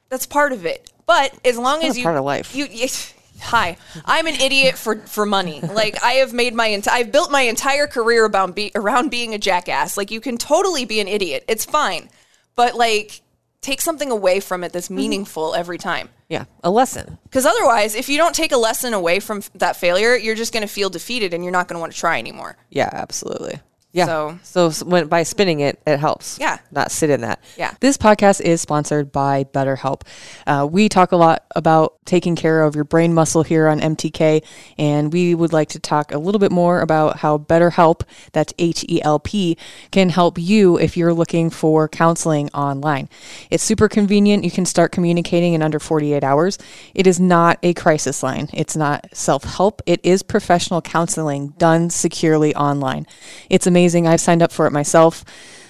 That's 0.08 0.26
part 0.26 0.52
of 0.52 0.64
it. 0.66 0.90
But 1.06 1.34
as 1.44 1.58
long 1.58 1.82
as 1.84 1.96
you 1.96 2.04
part 2.04 2.16
of 2.16 2.24
life. 2.24 2.54
you, 2.54 2.66
you 2.66 2.88
hi, 3.40 3.76
I'm 4.04 4.26
an 4.26 4.34
idiot 4.34 4.76
for 4.76 4.96
for 5.00 5.26
money. 5.26 5.60
Like 5.72 6.02
I 6.02 6.12
have 6.14 6.32
made 6.32 6.54
my 6.54 6.66
entire 6.66 6.96
I've 6.96 7.12
built 7.12 7.30
my 7.30 7.42
entire 7.42 7.86
career 7.86 8.24
about 8.24 8.54
be 8.56 8.72
around 8.74 9.10
being 9.10 9.34
a 9.34 9.38
jackass. 9.38 9.96
Like 9.96 10.10
you 10.10 10.20
can 10.20 10.36
totally 10.38 10.84
be 10.84 11.00
an 11.00 11.06
idiot. 11.08 11.44
It's 11.48 11.64
fine. 11.64 12.08
But 12.56 12.74
like 12.74 13.20
take 13.60 13.80
something 13.80 14.10
away 14.10 14.40
from 14.40 14.62
it 14.64 14.68
Mm-hmm. 14.68 14.72
that's 14.72 14.90
meaningful 14.90 15.54
every 15.54 15.78
time. 15.78 16.08
Yeah, 16.28 16.46
a 16.64 16.70
lesson. 16.70 17.18
Because 17.24 17.46
otherwise, 17.46 17.94
if 17.94 18.08
you 18.08 18.16
don't 18.16 18.34
take 18.34 18.50
a 18.50 18.56
lesson 18.56 18.94
away 18.94 19.20
from 19.20 19.42
that 19.56 19.76
failure, 19.76 20.16
you're 20.16 20.34
just 20.34 20.52
going 20.52 20.62
to 20.66 20.72
feel 20.72 20.90
defeated 20.90 21.32
and 21.34 21.44
you're 21.44 21.52
not 21.52 21.68
going 21.68 21.76
to 21.76 21.80
want 21.80 21.92
to 21.92 21.98
try 21.98 22.18
anymore. 22.18 22.56
Yeah, 22.70 22.90
absolutely. 22.92 23.60
Yeah. 23.96 24.06
So- 24.06 24.38
So, 24.42 24.84
when 24.84 25.06
by 25.08 25.22
spinning 25.22 25.60
it, 25.60 25.80
it 25.86 25.98
helps. 25.98 26.38
Yeah. 26.38 26.58
Not 26.70 26.90
sit 26.90 27.08
in 27.08 27.22
that. 27.22 27.40
Yeah. 27.56 27.72
This 27.80 27.96
podcast 27.96 28.40
is 28.42 28.60
sponsored 28.60 29.10
by 29.10 29.44
BetterHelp. 29.44 30.02
Uh, 30.46 30.68
we 30.70 30.88
talk 30.88 31.12
a 31.12 31.16
lot 31.16 31.44
about 31.56 31.94
taking 32.04 32.36
care 32.36 32.62
of 32.62 32.74
your 32.74 32.84
brain 32.84 33.12
muscle 33.14 33.42
here 33.42 33.66
on 33.68 33.80
MTK, 33.80 34.42
and 34.78 35.12
we 35.12 35.34
would 35.34 35.52
like 35.52 35.68
to 35.70 35.78
talk 35.80 36.12
a 36.12 36.18
little 36.18 36.38
bit 36.38 36.52
more 36.52 36.80
about 36.82 37.18
how 37.18 37.38
BetterHelp, 37.38 38.02
that's 38.32 38.52
H 38.58 38.84
E 38.88 39.00
L 39.02 39.18
P, 39.18 39.56
can 39.90 40.10
help 40.10 40.38
you 40.38 40.78
if 40.78 40.96
you're 40.96 41.14
looking 41.14 41.48
for 41.50 41.88
counseling 41.88 42.48
online. 42.50 43.08
It's 43.50 43.64
super 43.64 43.88
convenient. 43.88 44.44
You 44.44 44.50
can 44.50 44.66
start 44.66 44.92
communicating 44.92 45.54
in 45.54 45.62
under 45.62 45.78
48 45.80 46.22
hours. 46.22 46.58
It 46.94 47.06
is 47.06 47.18
not 47.18 47.58
a 47.62 47.72
crisis 47.72 48.22
line, 48.22 48.50
it's 48.52 48.76
not 48.76 49.06
self 49.16 49.44
help. 49.44 49.80
It 49.86 50.00
is 50.04 50.22
professional 50.22 50.82
counseling 50.82 51.54
done 51.58 51.88
securely 51.88 52.54
online. 52.54 53.06
It's 53.48 53.66
amazing. 53.66 53.85
I've 54.06 54.20
signed 54.20 54.42
up 54.42 54.52
for 54.52 54.66
it 54.66 54.72
myself. 54.72 55.24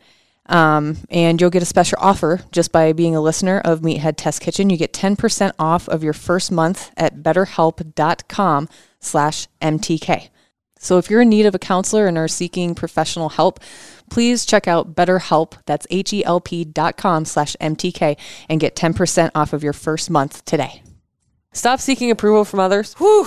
Um, 0.47 0.97
and 1.09 1.41
you'll 1.41 1.49
get 1.49 1.63
a 1.63 1.65
special 1.65 1.97
offer 1.99 2.41
just 2.51 2.71
by 2.71 2.93
being 2.93 3.15
a 3.15 3.21
listener 3.21 3.61
of 3.65 3.81
Meathead 3.81 4.15
Test 4.17 4.41
Kitchen. 4.41 4.69
You 4.69 4.77
get 4.77 4.93
10% 4.93 5.53
off 5.57 5.87
of 5.87 6.03
your 6.03 6.13
first 6.13 6.51
month 6.51 6.91
at 6.97 7.17
betterhelp.com 7.17 8.69
slash 8.99 9.47
MTK. 9.61 10.29
So 10.77 10.97
if 10.99 11.09
you're 11.09 11.21
in 11.21 11.29
need 11.29 11.47
of 11.47 11.55
a 11.55 11.59
counselor 11.59 12.05
and 12.05 12.17
are 12.17 12.27
seeking 12.27 12.75
professional 12.75 13.29
help, 13.29 13.59
please 14.11 14.45
check 14.45 14.67
out 14.67 14.93
BetterHelp. 14.93 15.53
That's 15.65 15.87
H-E-L-P 15.89 16.65
dot 16.65 16.97
com 16.97 17.25
slash 17.25 17.55
MTK 17.59 18.17
and 18.49 18.59
get 18.59 18.75
10% 18.75 19.31
off 19.33 19.53
of 19.53 19.63
your 19.63 19.73
first 19.73 20.09
month 20.11 20.45
today. 20.45 20.83
Stop 21.53 21.79
seeking 21.79 22.11
approval 22.11 22.45
from 22.45 22.59
others. 22.59 22.93
Whew. 22.95 23.25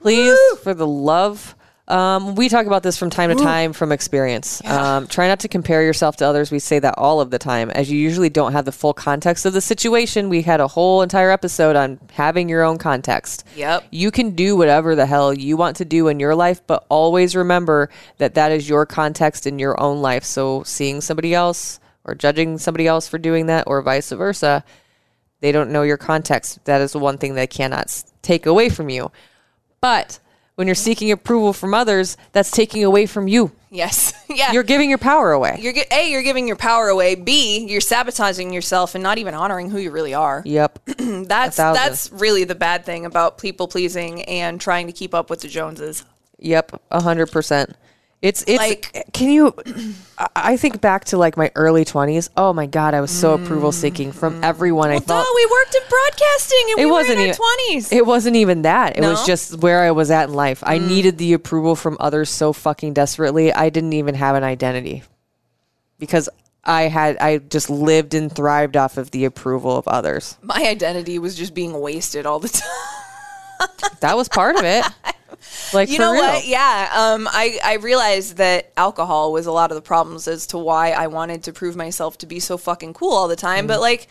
Please, 0.00 0.36
for 0.62 0.74
the 0.74 0.86
love. 0.86 1.54
Um, 1.88 2.36
we 2.36 2.48
talk 2.48 2.66
about 2.66 2.84
this 2.84 2.96
from 2.96 3.10
time 3.10 3.36
to 3.36 3.42
time 3.42 3.72
from 3.72 3.90
experience. 3.90 4.64
Um, 4.64 5.08
try 5.08 5.26
not 5.26 5.40
to 5.40 5.48
compare 5.48 5.82
yourself 5.82 6.16
to 6.16 6.26
others. 6.26 6.52
We 6.52 6.60
say 6.60 6.78
that 6.78 6.94
all 6.96 7.20
of 7.20 7.30
the 7.30 7.38
time, 7.38 7.70
as 7.70 7.90
you 7.90 7.98
usually 7.98 8.30
don't 8.30 8.52
have 8.52 8.64
the 8.64 8.72
full 8.72 8.94
context 8.94 9.44
of 9.44 9.52
the 9.52 9.60
situation. 9.60 10.28
We 10.28 10.42
had 10.42 10.60
a 10.60 10.68
whole 10.68 11.02
entire 11.02 11.30
episode 11.30 11.74
on 11.74 11.98
having 12.12 12.48
your 12.48 12.62
own 12.62 12.78
context. 12.78 13.44
Yep. 13.56 13.84
You 13.90 14.12
can 14.12 14.30
do 14.30 14.56
whatever 14.56 14.94
the 14.94 15.06
hell 15.06 15.34
you 15.34 15.56
want 15.56 15.76
to 15.76 15.84
do 15.84 16.06
in 16.06 16.20
your 16.20 16.36
life, 16.36 16.64
but 16.66 16.86
always 16.88 17.34
remember 17.34 17.90
that 18.18 18.34
that 18.34 18.52
is 18.52 18.68
your 18.68 18.86
context 18.86 19.46
in 19.46 19.58
your 19.58 19.78
own 19.80 20.00
life. 20.00 20.24
So 20.24 20.62
seeing 20.62 21.00
somebody 21.00 21.34
else 21.34 21.80
or 22.04 22.14
judging 22.14 22.58
somebody 22.58 22.86
else 22.86 23.08
for 23.08 23.18
doing 23.18 23.46
that 23.46 23.64
or 23.66 23.82
vice 23.82 24.10
versa, 24.10 24.64
they 25.40 25.50
don't 25.50 25.72
know 25.72 25.82
your 25.82 25.96
context. 25.96 26.64
That 26.64 26.80
is 26.80 26.92
the 26.92 27.00
one 27.00 27.18
thing 27.18 27.34
they 27.34 27.48
cannot 27.48 28.04
take 28.22 28.46
away 28.46 28.68
from 28.68 28.88
you. 28.88 29.10
But 29.80 30.20
when 30.54 30.66
you're 30.66 30.74
seeking 30.74 31.10
approval 31.10 31.52
from 31.52 31.74
others, 31.74 32.16
that's 32.32 32.50
taking 32.50 32.84
away 32.84 33.06
from 33.06 33.28
you. 33.28 33.52
Yes. 33.70 34.12
yeah. 34.28 34.52
You're 34.52 34.62
giving 34.62 34.90
your 34.90 34.98
power 34.98 35.32
away. 35.32 35.56
You're 35.58 35.72
A, 35.90 36.10
you're 36.10 36.22
giving 36.22 36.46
your 36.46 36.56
power 36.56 36.88
away. 36.88 37.14
B, 37.14 37.66
you're 37.66 37.80
sabotaging 37.80 38.52
yourself 38.52 38.94
and 38.94 39.02
not 39.02 39.18
even 39.18 39.32
honoring 39.34 39.70
who 39.70 39.78
you 39.78 39.90
really 39.90 40.14
are. 40.14 40.42
yep. 40.44 40.78
That's 40.98 41.56
that's 41.56 42.12
really 42.12 42.44
the 42.44 42.54
bad 42.54 42.84
thing 42.84 43.06
about 43.06 43.38
people 43.38 43.66
pleasing 43.68 44.22
and 44.24 44.60
trying 44.60 44.86
to 44.88 44.92
keep 44.92 45.14
up 45.14 45.30
with 45.30 45.40
the 45.40 45.48
Joneses. 45.48 46.04
Yep. 46.38 46.80
A 46.90 47.00
hundred 47.00 47.30
percent. 47.30 47.74
It's 48.22 48.44
it's 48.46 48.58
Like- 48.58 49.04
can 49.12 49.30
you 49.30 49.52
I- 50.36 50.56
think 50.56 50.80
back 50.80 51.06
to 51.06 51.18
like 51.18 51.36
my 51.36 51.50
early 51.56 51.84
20s. 51.84 52.28
Oh 52.36 52.52
my 52.52 52.66
god, 52.66 52.94
I 52.94 53.00
was 53.00 53.10
so 53.10 53.34
approval 53.34 53.72
seeking 53.72 54.12
from 54.12 54.44
everyone 54.44 54.90
I 54.90 55.00
thought 55.00 55.26
we 55.34 55.46
worked 55.46 55.74
in 55.74 55.82
broadcasting 55.90 56.64
and 56.70 56.78
it 56.78 56.84
we 56.84 56.90
wasn't 56.90 57.16
were 57.18 57.24
in 57.24 57.28
even 57.30 57.40
our 57.40 57.76
20s. 57.80 57.92
It 57.92 58.06
wasn't 58.06 58.36
even 58.36 58.62
that. 58.62 58.96
It 58.96 59.00
was 59.00 59.18
No? 59.18 59.22
Mm. 59.24 59.26
just 59.26 59.58
where 59.58 59.82
I 59.82 59.90
was 59.90 60.12
at 60.12 60.28
in 60.28 60.34
life. 60.34 60.62
I 60.64 60.78
needed 60.78 61.18
the 61.18 61.32
approval 61.32 61.74
from 61.74 61.96
others 61.98 62.30
so 62.30 62.52
fucking 62.52 62.92
desperately. 62.92 63.52
I 63.52 63.70
didn't 63.70 63.94
even 63.94 64.14
have 64.14 64.36
an 64.36 64.44
identity. 64.44 65.02
Because 65.98 66.28
I 66.64 66.82
had 66.82 67.16
I 67.18 67.38
just 67.38 67.70
lived 67.70 68.14
and 68.14 68.30
thrived 68.32 68.76
off 68.76 68.98
of 68.98 69.10
the 69.10 69.24
approval 69.24 69.76
of 69.76 69.88
others. 69.88 70.36
My 70.42 70.64
identity 70.68 71.18
was 71.18 71.34
just 71.34 71.54
being 71.54 71.80
wasted 71.80 72.24
all 72.24 72.38
the 72.38 72.48
time. 73.58 73.68
That 74.00 74.16
was 74.16 74.28
part 74.28 74.54
of 74.54 74.64
it. 74.64 74.84
Like 75.72 75.88
You 75.88 75.98
know 75.98 76.12
real. 76.12 76.22
what? 76.22 76.46
Yeah. 76.46 76.90
Um, 76.94 77.28
I, 77.30 77.58
I 77.64 77.74
realized 77.74 78.36
that 78.36 78.72
alcohol 78.76 79.32
was 79.32 79.46
a 79.46 79.52
lot 79.52 79.70
of 79.70 79.74
the 79.74 79.82
problems 79.82 80.28
as 80.28 80.46
to 80.48 80.58
why 80.58 80.90
I 80.90 81.06
wanted 81.06 81.44
to 81.44 81.52
prove 81.52 81.76
myself 81.76 82.18
to 82.18 82.26
be 82.26 82.40
so 82.40 82.56
fucking 82.56 82.94
cool 82.94 83.12
all 83.12 83.28
the 83.28 83.36
time. 83.36 83.64
Mm. 83.64 83.68
But 83.68 83.80
like, 83.80 84.08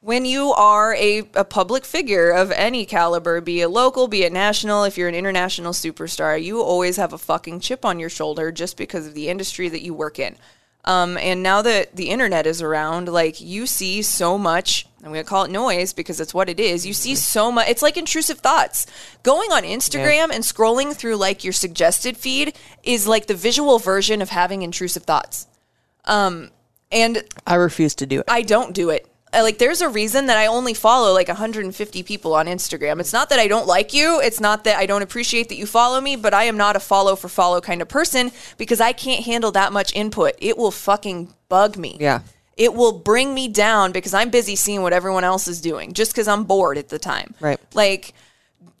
when 0.00 0.26
you 0.26 0.52
are 0.52 0.94
a, 0.96 1.20
a 1.34 1.44
public 1.44 1.84
figure 1.86 2.30
of 2.30 2.50
any 2.50 2.84
caliber, 2.84 3.40
be 3.40 3.62
it 3.62 3.68
local, 3.68 4.06
be 4.06 4.22
it 4.24 4.32
national, 4.34 4.84
if 4.84 4.98
you're 4.98 5.08
an 5.08 5.14
international 5.14 5.72
superstar, 5.72 6.42
you 6.42 6.60
always 6.60 6.98
have 6.98 7.14
a 7.14 7.18
fucking 7.18 7.60
chip 7.60 7.86
on 7.86 7.98
your 7.98 8.10
shoulder 8.10 8.52
just 8.52 8.76
because 8.76 9.06
of 9.06 9.14
the 9.14 9.30
industry 9.30 9.70
that 9.70 9.80
you 9.80 9.94
work 9.94 10.18
in. 10.18 10.36
Um, 10.84 11.16
and 11.16 11.42
now 11.42 11.62
that 11.62 11.96
the 11.96 12.10
internet 12.10 12.46
is 12.46 12.60
around, 12.60 13.08
like 13.08 13.40
you 13.40 13.66
see 13.66 14.02
so 14.02 14.36
much, 14.36 14.86
I'm 15.02 15.12
going 15.12 15.24
to 15.24 15.28
call 15.28 15.44
it 15.44 15.50
noise 15.50 15.92
because 15.92 16.20
it's 16.20 16.34
what 16.34 16.48
it 16.48 16.60
is. 16.60 16.86
You 16.86 16.92
see 16.92 17.14
so 17.14 17.50
much, 17.50 17.68
it's 17.68 17.82
like 17.82 17.96
intrusive 17.96 18.38
thoughts. 18.38 18.86
Going 19.22 19.50
on 19.50 19.62
Instagram 19.62 20.30
and 20.30 20.44
scrolling 20.44 20.94
through 20.94 21.16
like 21.16 21.42
your 21.42 21.52
suggested 21.52 22.16
feed 22.16 22.54
is 22.82 23.06
like 23.06 23.26
the 23.26 23.34
visual 23.34 23.78
version 23.78 24.20
of 24.20 24.28
having 24.30 24.62
intrusive 24.62 25.04
thoughts. 25.04 25.46
Um, 26.04 26.50
and 26.92 27.24
I 27.46 27.54
refuse 27.54 27.94
to 27.96 28.06
do 28.06 28.20
it. 28.20 28.26
I 28.28 28.42
don't 28.42 28.74
do 28.74 28.90
it. 28.90 29.06
Like 29.42 29.58
there's 29.58 29.80
a 29.80 29.88
reason 29.88 30.26
that 30.26 30.36
I 30.36 30.46
only 30.46 30.74
follow 30.74 31.12
like 31.12 31.28
150 31.28 32.02
people 32.02 32.34
on 32.34 32.46
Instagram. 32.46 33.00
It's 33.00 33.12
not 33.12 33.28
that 33.30 33.38
I 33.38 33.48
don't 33.48 33.66
like 33.66 33.92
you, 33.92 34.20
it's 34.20 34.40
not 34.40 34.64
that 34.64 34.78
I 34.78 34.86
don't 34.86 35.02
appreciate 35.02 35.48
that 35.48 35.56
you 35.56 35.66
follow 35.66 36.00
me, 36.00 36.16
but 36.16 36.32
I 36.32 36.44
am 36.44 36.56
not 36.56 36.76
a 36.76 36.80
follow 36.80 37.16
for 37.16 37.28
follow 37.28 37.60
kind 37.60 37.82
of 37.82 37.88
person 37.88 38.32
because 38.58 38.80
I 38.80 38.92
can't 38.92 39.24
handle 39.24 39.52
that 39.52 39.72
much 39.72 39.94
input. 39.94 40.34
It 40.38 40.56
will 40.56 40.70
fucking 40.70 41.34
bug 41.48 41.76
me. 41.76 41.96
Yeah. 42.00 42.20
It 42.56 42.72
will 42.74 42.92
bring 42.92 43.34
me 43.34 43.48
down 43.48 43.92
because 43.92 44.14
I'm 44.14 44.30
busy 44.30 44.54
seeing 44.54 44.82
what 44.82 44.92
everyone 44.92 45.24
else 45.24 45.48
is 45.48 45.60
doing 45.60 45.92
just 45.92 46.12
because 46.12 46.28
I'm 46.28 46.44
bored 46.44 46.78
at 46.78 46.88
the 46.88 46.98
time. 46.98 47.34
Right. 47.40 47.58
Like, 47.74 48.14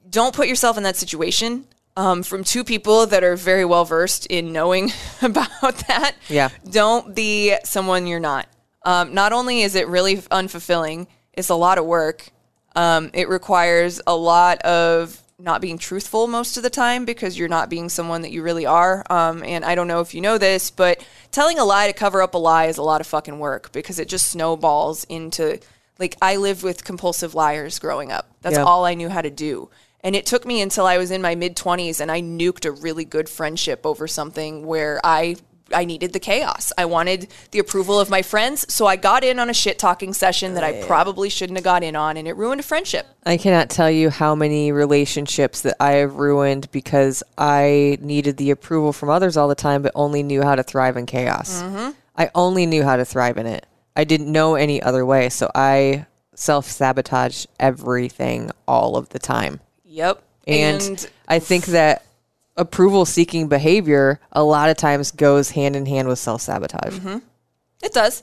don't 0.08 0.34
put 0.34 0.46
yourself 0.46 0.76
in 0.76 0.84
that 0.84 0.96
situation. 0.96 1.66
Um, 1.96 2.24
from 2.24 2.42
two 2.42 2.64
people 2.64 3.06
that 3.06 3.22
are 3.22 3.36
very 3.36 3.64
well 3.64 3.84
versed 3.84 4.26
in 4.26 4.52
knowing 4.52 4.90
about 5.22 5.48
that. 5.88 6.14
Yeah. 6.28 6.48
Don't 6.68 7.14
be 7.14 7.54
someone 7.64 8.08
you're 8.08 8.18
not. 8.20 8.48
Um, 8.84 9.14
not 9.14 9.32
only 9.32 9.62
is 9.62 9.74
it 9.74 9.88
really 9.88 10.16
unfulfilling, 10.16 11.06
it's 11.32 11.48
a 11.48 11.54
lot 11.54 11.78
of 11.78 11.84
work. 11.86 12.28
Um, 12.76 13.10
it 13.14 13.28
requires 13.28 14.00
a 14.06 14.14
lot 14.14 14.60
of 14.62 15.20
not 15.38 15.60
being 15.60 15.78
truthful 15.78 16.26
most 16.26 16.56
of 16.56 16.62
the 16.62 16.70
time 16.70 17.04
because 17.04 17.38
you're 17.38 17.48
not 17.48 17.68
being 17.68 17.88
someone 17.88 18.22
that 18.22 18.30
you 18.30 18.42
really 18.42 18.66
are. 18.66 19.04
Um, 19.10 19.42
and 19.42 19.64
I 19.64 19.74
don't 19.74 19.88
know 19.88 20.00
if 20.00 20.14
you 20.14 20.20
know 20.20 20.38
this, 20.38 20.70
but 20.70 21.04
telling 21.30 21.58
a 21.58 21.64
lie 21.64 21.88
to 21.88 21.92
cover 21.92 22.22
up 22.22 22.34
a 22.34 22.38
lie 22.38 22.66
is 22.66 22.78
a 22.78 22.82
lot 22.82 23.00
of 23.00 23.06
fucking 23.06 23.38
work 23.38 23.72
because 23.72 23.98
it 23.98 24.08
just 24.08 24.30
snowballs 24.30 25.04
into 25.04 25.58
like 25.98 26.16
I 26.20 26.36
lived 26.36 26.62
with 26.62 26.84
compulsive 26.84 27.34
liars 27.34 27.78
growing 27.78 28.10
up. 28.10 28.28
That's 28.42 28.56
Yeah. 28.56 28.64
all 28.64 28.84
I 28.84 28.94
knew 28.94 29.08
how 29.08 29.22
to 29.22 29.30
do. 29.30 29.70
And 30.00 30.14
it 30.14 30.26
took 30.26 30.44
me 30.44 30.60
until 30.60 30.86
I 30.86 30.98
was 30.98 31.10
in 31.10 31.22
my 31.22 31.34
mid 31.34 31.56
20s 31.56 32.00
and 32.00 32.10
I 32.12 32.20
nuked 32.20 32.64
a 32.64 32.70
really 32.70 33.04
good 33.04 33.28
friendship 33.28 33.86
over 33.86 34.06
something 34.06 34.66
where 34.66 35.00
I 35.04 35.36
I 35.72 35.84
needed 35.84 36.12
the 36.12 36.20
chaos. 36.20 36.72
I 36.76 36.84
wanted 36.84 37.28
the 37.50 37.58
approval 37.58 37.98
of 37.98 38.10
my 38.10 38.22
friends, 38.22 38.72
so 38.72 38.86
I 38.86 38.96
got 38.96 39.24
in 39.24 39.38
on 39.38 39.48
a 39.48 39.54
shit 39.54 39.78
talking 39.78 40.12
session 40.12 40.54
that 40.54 40.64
I 40.64 40.82
probably 40.82 41.28
shouldn't 41.28 41.56
have 41.56 41.64
got 41.64 41.82
in 41.82 41.96
on 41.96 42.16
and 42.16 42.28
it 42.28 42.36
ruined 42.36 42.60
a 42.60 42.64
friendship. 42.64 43.06
I 43.24 43.36
cannot 43.36 43.70
tell 43.70 43.90
you 43.90 44.10
how 44.10 44.34
many 44.34 44.72
relationships 44.72 45.62
that 45.62 45.76
I 45.80 45.92
have 45.92 46.16
ruined 46.16 46.70
because 46.70 47.22
I 47.38 47.98
needed 48.00 48.36
the 48.36 48.50
approval 48.50 48.92
from 48.92 49.08
others 49.08 49.36
all 49.36 49.48
the 49.48 49.54
time, 49.54 49.82
but 49.82 49.92
only 49.94 50.22
knew 50.22 50.42
how 50.42 50.54
to 50.54 50.62
thrive 50.62 50.96
in 50.96 51.06
chaos. 51.06 51.62
Mm-hmm. 51.62 51.90
I 52.16 52.30
only 52.34 52.66
knew 52.66 52.82
how 52.82 52.96
to 52.96 53.04
thrive 53.04 53.38
in 53.38 53.46
it. 53.46 53.66
I 53.96 54.04
didn't 54.04 54.30
know 54.30 54.54
any 54.54 54.82
other 54.82 55.06
way. 55.06 55.28
So 55.28 55.50
I 55.54 56.06
self 56.34 56.66
sabotage 56.66 57.46
everything 57.58 58.50
all 58.66 58.96
of 58.96 59.08
the 59.10 59.18
time. 59.18 59.60
Yep. 59.84 60.22
And, 60.46 61.08
I 61.26 61.38
think 61.38 61.66
that 61.66 62.04
approval 62.56 63.04
seeking 63.04 63.48
behavior 63.48 64.20
a 64.32 64.42
lot 64.44 64.68
of 64.70 64.76
times 64.76 65.10
goes 65.10 65.50
hand 65.50 65.74
in 65.76 65.86
hand 65.86 66.08
with 66.08 66.18
self 66.18 66.40
sabotage. 66.42 66.94
Mm-hmm. 66.94 67.18
It 67.82 67.92
does. 67.92 68.22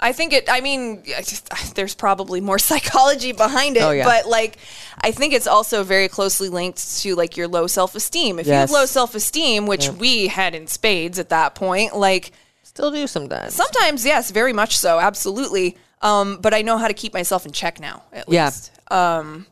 I 0.00 0.12
think 0.12 0.32
it. 0.32 0.48
I 0.50 0.60
mean, 0.60 1.02
I 1.16 1.22
just- 1.22 1.74
there's 1.74 1.94
probably 1.94 2.40
more 2.40 2.58
psychology 2.70 3.32
behind 3.32 3.76
it, 3.76 3.82
Oh, 3.82 3.90
yeah. 3.90 4.04
but 4.04 4.26
like, 4.28 4.58
I 5.00 5.10
think 5.12 5.32
it's 5.32 5.46
also 5.46 5.82
very 5.84 6.08
closely 6.08 6.48
linked 6.48 6.98
to 7.00 7.14
like 7.14 7.36
your 7.36 7.48
low 7.48 7.66
self 7.66 7.94
esteem. 7.94 8.38
If 8.38 8.46
you 8.46 8.52
have 8.52 8.70
low 8.70 8.86
self 8.86 9.14
esteem, 9.14 9.66
which 9.66 9.88
we 9.88 10.26
had 10.28 10.54
in 10.54 10.66
spades 10.66 11.18
at 11.18 11.28
that 11.30 11.54
point, 11.54 11.96
like 11.96 12.32
Still 12.62 12.90
do 12.90 13.06
sometimes. 13.06 13.54
sometimes, 13.54 14.04
yes, 14.04 14.30
very 14.32 14.52
much 14.52 14.76
so, 14.76 14.98
absolutely. 14.98 15.76
Um, 16.02 16.38
but 16.40 16.52
I 16.52 16.62
know 16.62 16.76
how 16.76 16.88
to 16.88 16.94
keep 16.94 17.14
myself 17.14 17.46
in 17.46 17.52
check 17.52 17.78
now. 17.80 18.02
At 18.12 18.28
Yeah. 18.28 18.46
least. 18.46 18.72
Um, 18.90 19.46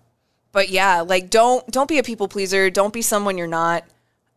but 0.53 0.69
yeah, 0.69 1.01
like 1.01 1.31
don't 1.31 1.67
don't 1.71 1.89
be 1.89 1.99
a 1.99 2.03
people 2.03 2.29
pleaser. 2.29 2.71
Don't 2.71 2.93
be 2.93 3.03
someone 3.03 3.37
you're 3.39 3.47
not. 3.47 3.85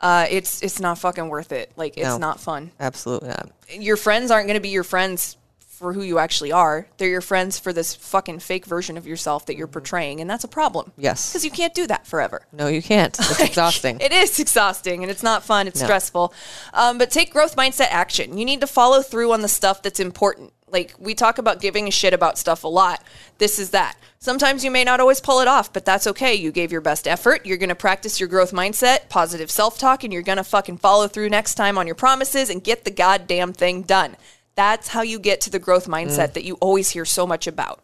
Uh, 0.01 0.25
it's 0.29 0.61
it's 0.61 0.79
not 0.79 0.97
fucking 0.97 1.29
worth 1.29 1.51
it. 1.51 1.71
Like 1.75 1.97
it's 1.97 2.05
No. 2.07 2.17
not 2.17 2.39
fun 2.39 2.71
Absolutely 2.79 3.29
not. 3.29 3.49
your 3.71 3.95
friends 3.97 4.29
aren't 4.31 4.47
going 4.47 4.57
to 4.57 4.61
be 4.61 4.69
your 4.69 4.83
friends 4.83 5.37
for 5.59 5.91
who 5.93 6.01
you 6.03 6.19
actually 6.19 6.51
are. 6.53 6.87
They're 6.97 7.09
your 7.09 7.21
friends 7.21 7.59
for 7.59 7.73
this 7.73 7.93
fucking 7.95 8.39
fake 8.39 8.65
version 8.65 8.95
of 8.97 9.05
yourself 9.05 9.45
that 9.47 9.57
you're 9.57 9.67
portraying, 9.67 10.21
and 10.21 10.29
that's 10.29 10.43
a 10.45 10.47
problem. 10.47 10.93
Yes. 10.97 11.31
because 11.31 11.43
you 11.43 11.51
can't 11.51 11.73
do 11.73 11.85
that 11.87 12.07
forever. 12.07 12.45
No, 12.53 12.67
you 12.67 12.81
can't. 12.81 13.17
It's 13.19 13.39
exhausting. 13.51 13.99
It 13.99 14.13
is 14.13 14.39
exhausting 14.39 15.01
and 15.03 15.11
it's 15.11 15.23
not 15.23 15.43
fun. 15.43 15.67
It's 15.67 15.79
No. 15.81 15.85
stressful. 15.87 16.33
Um, 16.73 16.97
but 16.97 17.09
take 17.11 17.31
growth 17.33 17.55
mindset 17.57 17.87
action. 17.89 18.37
You 18.37 18.45
need 18.45 18.61
to 18.61 18.67
follow 18.67 19.01
through 19.01 19.33
on 19.33 19.41
the 19.41 19.49
stuff 19.49 19.81
that's 19.81 19.99
important. 19.99 20.53
Like 20.69 20.93
we 20.97 21.13
talk 21.13 21.37
about 21.39 21.59
giving 21.61 21.87
a 21.87 21.91
shit 21.91 22.13
about 22.13 22.37
stuff 22.37 22.63
a 22.63 22.67
lot. 22.69 23.03
This 23.37 23.59
is 23.59 23.71
that. 23.71 23.97
Sometimes 24.25 24.63
you 24.63 24.71
may 24.71 24.83
not 24.83 24.99
always 24.99 25.21
pull 25.21 25.41
it 25.41 25.47
off, 25.47 25.71
but 25.71 25.85
that's 25.85 26.07
okay. 26.07 26.33
You 26.33 26.51
gave 26.51 26.71
your 26.71 26.81
best 26.81 27.07
effort. 27.07 27.45
You're 27.45 27.59
going 27.59 27.69
to 27.69 27.75
practice 27.75 28.19
your 28.19 28.27
growth 28.27 28.53
mindset, 28.53 29.07
positive 29.07 29.51
self 29.51 29.77
talk, 29.77 30.03
and 30.03 30.11
you're 30.11 30.23
going 30.23 30.39
to 30.39 30.43
fucking 30.43 30.79
follow 30.79 31.07
through 31.07 31.29
next 31.29 31.53
time 31.53 31.77
on 31.77 31.85
your 31.85 31.93
promises 31.93 32.49
and 32.49 32.63
get 32.63 32.85
the 32.85 32.89
goddamn 32.89 33.53
thing 33.53 33.83
done. 33.83 34.17
That's 34.55 34.87
how 34.87 35.03
you 35.03 35.19
get 35.19 35.41
to 35.41 35.51
the 35.51 35.59
growth 35.59 35.85
mindset 35.85 36.33
that 36.33 36.43
you 36.43 36.55
always 36.55 36.89
hear 36.89 37.05
so 37.05 37.27
much 37.27 37.45
about. 37.45 37.83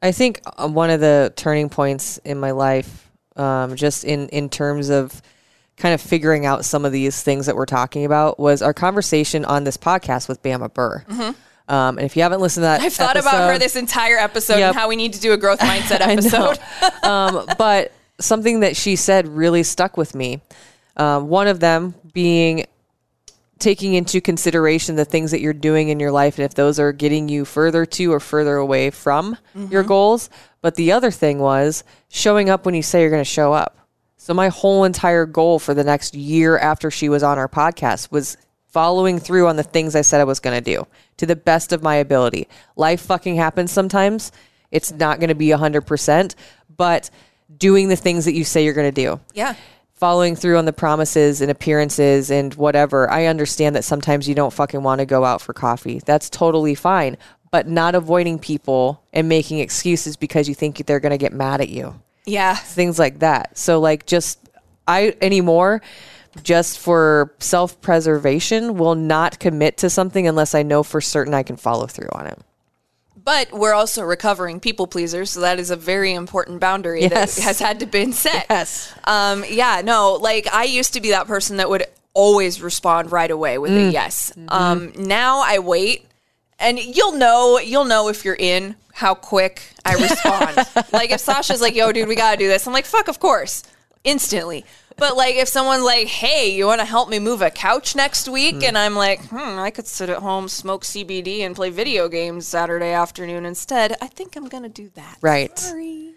I 0.00 0.12
think 0.12 0.40
uh, 0.46 0.68
one 0.68 0.90
of 0.90 1.00
the 1.00 1.32
turning 1.34 1.68
points 1.68 2.18
in 2.18 2.38
my 2.38 2.52
life, 2.52 3.10
um, 3.34 3.74
just 3.74 4.04
in 4.04 4.28
in 4.28 4.50
terms 4.50 4.88
of 4.88 5.20
kind 5.76 5.94
of 5.94 6.00
figuring 6.00 6.46
out 6.46 6.64
some 6.64 6.84
of 6.84 6.92
these 6.92 7.20
things 7.24 7.46
that 7.46 7.56
we're 7.56 7.66
talking 7.66 8.04
about, 8.04 8.38
was 8.38 8.62
our 8.62 8.72
conversation 8.72 9.44
on 9.44 9.64
this 9.64 9.78
podcast 9.78 10.28
with 10.28 10.44
Bama 10.44 10.72
Burr. 10.72 11.04
Um, 11.72 11.96
and 11.98 12.04
if 12.04 12.16
you 12.16 12.22
haven't 12.22 12.40
listened 12.40 12.62
to 12.62 12.66
that, 12.66 12.78
Mm-hmm. 12.80 12.86
I've 12.86 12.92
thought 12.92 13.16
about 13.16 13.48
her 13.50 13.58
this 13.58 13.76
entire 13.76 14.18
episode 14.18 14.58
Yep. 14.58 14.68
and 14.68 14.76
how 14.76 14.88
we 14.88 14.96
need 14.96 15.14
to 15.14 15.20
do 15.20 15.32
a 15.32 15.36
growth 15.36 15.58
mindset 15.72 16.00
episode. 16.00 16.58
um, 17.04 17.46
but 17.56 17.92
something 18.20 18.60
that 18.60 18.76
she 18.76 18.94
said 18.96 19.26
really 19.26 19.62
stuck 19.62 19.96
with 19.96 20.14
me. 20.14 20.40
Um, 20.96 21.28
one 21.28 21.48
of 21.48 21.60
them 21.60 21.94
being 22.12 22.66
taking 23.58 23.94
into 23.94 24.20
consideration 24.20 24.96
the 24.96 25.04
things 25.04 25.30
that 25.30 25.40
you're 25.40 25.52
doing 25.52 25.88
in 25.88 26.00
your 26.00 26.10
life 26.10 26.36
and 26.36 26.44
if 26.44 26.52
those 26.54 26.80
are 26.80 26.92
getting 26.92 27.28
you 27.28 27.44
further 27.44 27.86
to 27.86 28.12
or 28.12 28.18
further 28.18 28.56
away 28.56 28.90
from 28.90 29.38
your 29.70 29.84
goals. 29.84 30.28
But 30.60 30.74
the 30.74 30.92
other 30.92 31.10
thing 31.12 31.38
was 31.38 31.84
showing 32.08 32.50
up 32.50 32.66
when 32.66 32.74
you 32.74 32.82
say 32.82 33.00
you're 33.02 33.10
going 33.10 33.20
to 33.20 33.24
show 33.24 33.52
up. 33.52 33.78
So 34.16 34.34
my 34.34 34.48
whole 34.48 34.84
entire 34.84 35.26
goal 35.26 35.58
for 35.58 35.74
the 35.74 35.84
next 35.84 36.14
year 36.14 36.58
after 36.58 36.90
she 36.90 37.08
was 37.08 37.22
on 37.22 37.38
our 37.38 37.48
podcast 37.48 38.10
was 38.10 38.36
following 38.72 39.18
through 39.18 39.48
on 39.48 39.56
the 39.56 39.62
things 39.62 39.94
I 39.94 40.00
said 40.00 40.20
I 40.20 40.24
was 40.24 40.40
going 40.40 40.62
to 40.62 40.74
do 40.74 40.86
to 41.18 41.26
the 41.26 41.36
best 41.36 41.72
of 41.72 41.82
my 41.82 41.96
ability. 41.96 42.48
Life 42.74 43.02
fucking 43.02 43.36
happens 43.36 43.70
sometimes. 43.70 44.32
It's 44.70 44.90
not 44.90 45.20
going 45.20 45.28
to 45.28 45.34
be 45.34 45.48
100%, 45.48 46.34
but 46.74 47.10
doing 47.54 47.88
the 47.88 47.96
things 47.96 48.24
that 48.24 48.32
you 48.32 48.44
say 48.44 48.64
you're 48.64 48.72
going 48.72 48.92
to 48.92 49.02
do 49.02 49.20
yeah. 49.34 49.54
following 49.92 50.34
through 50.34 50.56
on 50.56 50.64
the 50.64 50.72
promises 50.72 51.42
and 51.42 51.50
appearances 51.50 52.30
and 52.30 52.54
whatever. 52.54 53.10
I 53.10 53.26
understand 53.26 53.76
that 53.76 53.84
sometimes 53.84 54.26
you 54.26 54.34
don't 54.34 54.52
fucking 54.52 54.82
want 54.82 55.00
to 55.00 55.06
go 55.06 55.24
out 55.24 55.42
for 55.42 55.52
coffee. 55.52 56.00
That's 56.04 56.30
totally 56.30 56.74
fine. 56.74 57.18
But 57.50 57.68
not 57.68 57.94
avoiding 57.94 58.38
people 58.38 59.02
and 59.12 59.28
making 59.28 59.58
excuses 59.58 60.16
because 60.16 60.48
you 60.48 60.54
think 60.54 60.86
they're 60.86 61.00
going 61.00 61.10
to 61.10 61.18
get 61.18 61.34
mad 61.34 61.60
at 61.60 61.68
you. 61.68 62.00
Yeah. 62.24 62.54
Things 62.54 62.98
like 62.98 63.18
that. 63.18 63.58
So 63.58 63.78
like 63.78 64.06
just 64.06 64.38
I 64.88 65.14
anymore 65.20 65.82
just 66.42 66.78
for 66.78 67.34
self-preservation 67.38 68.76
will 68.76 68.94
not 68.94 69.38
commit 69.38 69.76
to 69.78 69.90
something 69.90 70.26
unless 70.26 70.54
I 70.54 70.62
know 70.62 70.82
for 70.82 71.00
certain 71.00 71.34
I 71.34 71.42
can 71.42 71.56
follow 71.56 71.86
through 71.86 72.08
on 72.12 72.26
it. 72.26 72.38
But 73.24 73.52
we're 73.52 73.74
also 73.74 74.02
recovering 74.02 74.58
people 74.58 74.86
pleasers, 74.88 75.30
so 75.30 75.40
that 75.40 75.60
is 75.60 75.70
a 75.70 75.76
very 75.76 76.12
important 76.12 76.58
boundary 76.58 77.02
Yes. 77.02 77.36
that 77.36 77.42
has 77.42 77.58
had 77.60 77.80
to 77.80 77.86
been 77.86 78.12
set. 78.12 78.46
Yes. 78.50 78.92
Um, 79.04 79.44
yeah, 79.48 79.80
no, 79.84 80.14
like 80.14 80.48
I 80.52 80.64
used 80.64 80.94
to 80.94 81.00
be 81.00 81.10
that 81.10 81.26
person 81.28 81.58
that 81.58 81.70
would 81.70 81.84
always 82.14 82.60
respond 82.60 83.12
right 83.12 83.30
away 83.30 83.58
with 83.58 83.72
a 83.72 83.90
yes. 83.92 84.32
Um, 84.48 84.92
now 84.96 85.40
I 85.44 85.60
wait, 85.60 86.04
and 86.58 86.78
you'll 86.78 87.12
know 87.12 87.58
you'll 87.60 87.84
know 87.84 88.08
if 88.08 88.24
you're 88.24 88.34
in 88.34 88.74
how 88.92 89.14
quick 89.14 89.62
I 89.84 89.94
respond. 89.94 90.56
like 90.92 91.10
if 91.12 91.20
Sasha's 91.20 91.60
like, 91.60 91.76
"Yo, 91.76 91.92
dude, 91.92 92.08
we 92.08 92.16
gotta 92.16 92.36
do 92.36 92.48
this," 92.48 92.66
I'm 92.66 92.72
like, 92.72 92.86
"Fuck, 92.86 93.06
of 93.06 93.20
course," 93.20 93.62
instantly. 94.02 94.64
But 95.02 95.16
like 95.16 95.34
if 95.34 95.48
someone's 95.48 95.82
like, 95.82 96.06
"Hey, 96.06 96.54
you 96.54 96.64
want 96.64 96.80
to 96.80 96.84
help 96.84 97.08
me 97.08 97.18
move 97.18 97.42
a 97.42 97.50
couch 97.50 97.96
next 97.96 98.28
week?" 98.28 98.62
and 98.62 98.78
I'm 98.78 98.94
like, 98.94 99.20
"Hmm, 99.30 99.58
I 99.58 99.70
could 99.70 99.88
sit 99.88 100.08
at 100.08 100.18
home, 100.18 100.46
smoke 100.48 100.84
CBD, 100.84 101.40
and 101.40 101.56
play 101.56 101.70
video 101.70 102.08
games 102.08 102.46
Saturday 102.46 102.92
afternoon 102.92 103.44
instead," 103.44 103.96
I 104.00 104.06
think 104.06 104.36
I'm 104.36 104.46
gonna 104.46 104.68
do 104.68 104.90
that. 104.94 105.18
Right. 105.20 105.58
Sorry. 105.58 106.12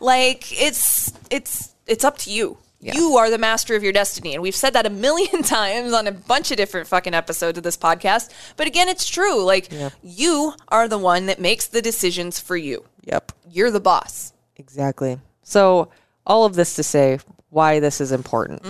Like 0.00 0.52
it's 0.52 1.14
it's 1.30 1.72
it's 1.86 2.04
up 2.04 2.18
to 2.18 2.30
you. 2.30 2.58
You 2.78 3.16
are 3.16 3.30
the 3.30 3.38
master 3.38 3.74
of 3.74 3.82
your 3.82 3.94
destiny. 3.94 4.34
And 4.34 4.42
we've 4.42 4.54
said 4.54 4.74
that 4.74 4.84
a 4.84 4.90
million 4.90 5.42
times 5.56 5.94
on 5.94 6.06
a 6.06 6.12
bunch 6.12 6.50
of 6.50 6.58
different 6.58 6.88
fucking 6.88 7.14
episodes 7.14 7.56
of 7.56 7.64
this 7.64 7.78
podcast. 7.78 8.28
But 8.58 8.66
again, 8.66 8.90
it's 8.90 9.08
true. 9.08 9.42
Like 9.44 9.72
you 10.02 10.52
are 10.68 10.88
the 10.88 10.98
one 10.98 11.24
that 11.24 11.40
makes 11.40 11.68
the 11.68 11.80
decisions 11.80 12.38
for 12.38 12.58
you. 12.58 12.84
Yep. 13.04 13.32
You're 13.50 13.70
the 13.70 13.80
boss. 13.80 14.34
Exactly. 14.56 15.18
So, 15.42 15.88
all 16.26 16.44
of 16.44 16.54
this 16.54 16.74
to 16.74 16.82
say 16.82 17.18
why 17.56 17.80
this 17.80 18.02
is 18.02 18.12
important. 18.12 18.62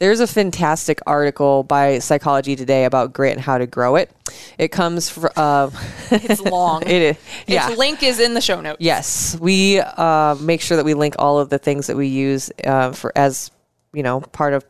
There's 0.00 0.18
a 0.18 0.26
fantastic 0.26 0.98
article 1.06 1.62
by 1.62 2.00
Psychology 2.00 2.56
Today 2.56 2.84
about 2.84 3.12
grit 3.12 3.34
and 3.34 3.40
how 3.40 3.56
to 3.56 3.68
grow 3.68 3.94
it. 3.94 4.10
It 4.58 4.68
comes 4.72 5.08
from, 5.08 5.30
uh, 5.36 5.70
It's 6.10 6.40
long. 6.40 6.82
it 6.82 6.90
is, 6.90 7.16
yeah. 7.46 7.68
Its 7.68 7.78
link 7.78 8.02
is 8.02 8.18
in 8.18 8.34
the 8.34 8.40
show 8.40 8.60
notes. 8.60 8.78
Yes, 8.80 9.38
we 9.40 9.78
uh, 9.78 10.34
make 10.40 10.60
sure 10.60 10.76
that 10.76 10.84
we 10.84 10.94
link 10.94 11.14
all 11.20 11.38
of 11.38 11.50
the 11.50 11.58
things 11.58 11.86
that 11.86 11.96
we 11.96 12.08
use 12.08 12.50
uh, 12.64 12.90
for 12.90 13.12
as 13.14 13.52
you 13.92 14.02
know 14.02 14.20
part 14.20 14.54
of 14.54 14.64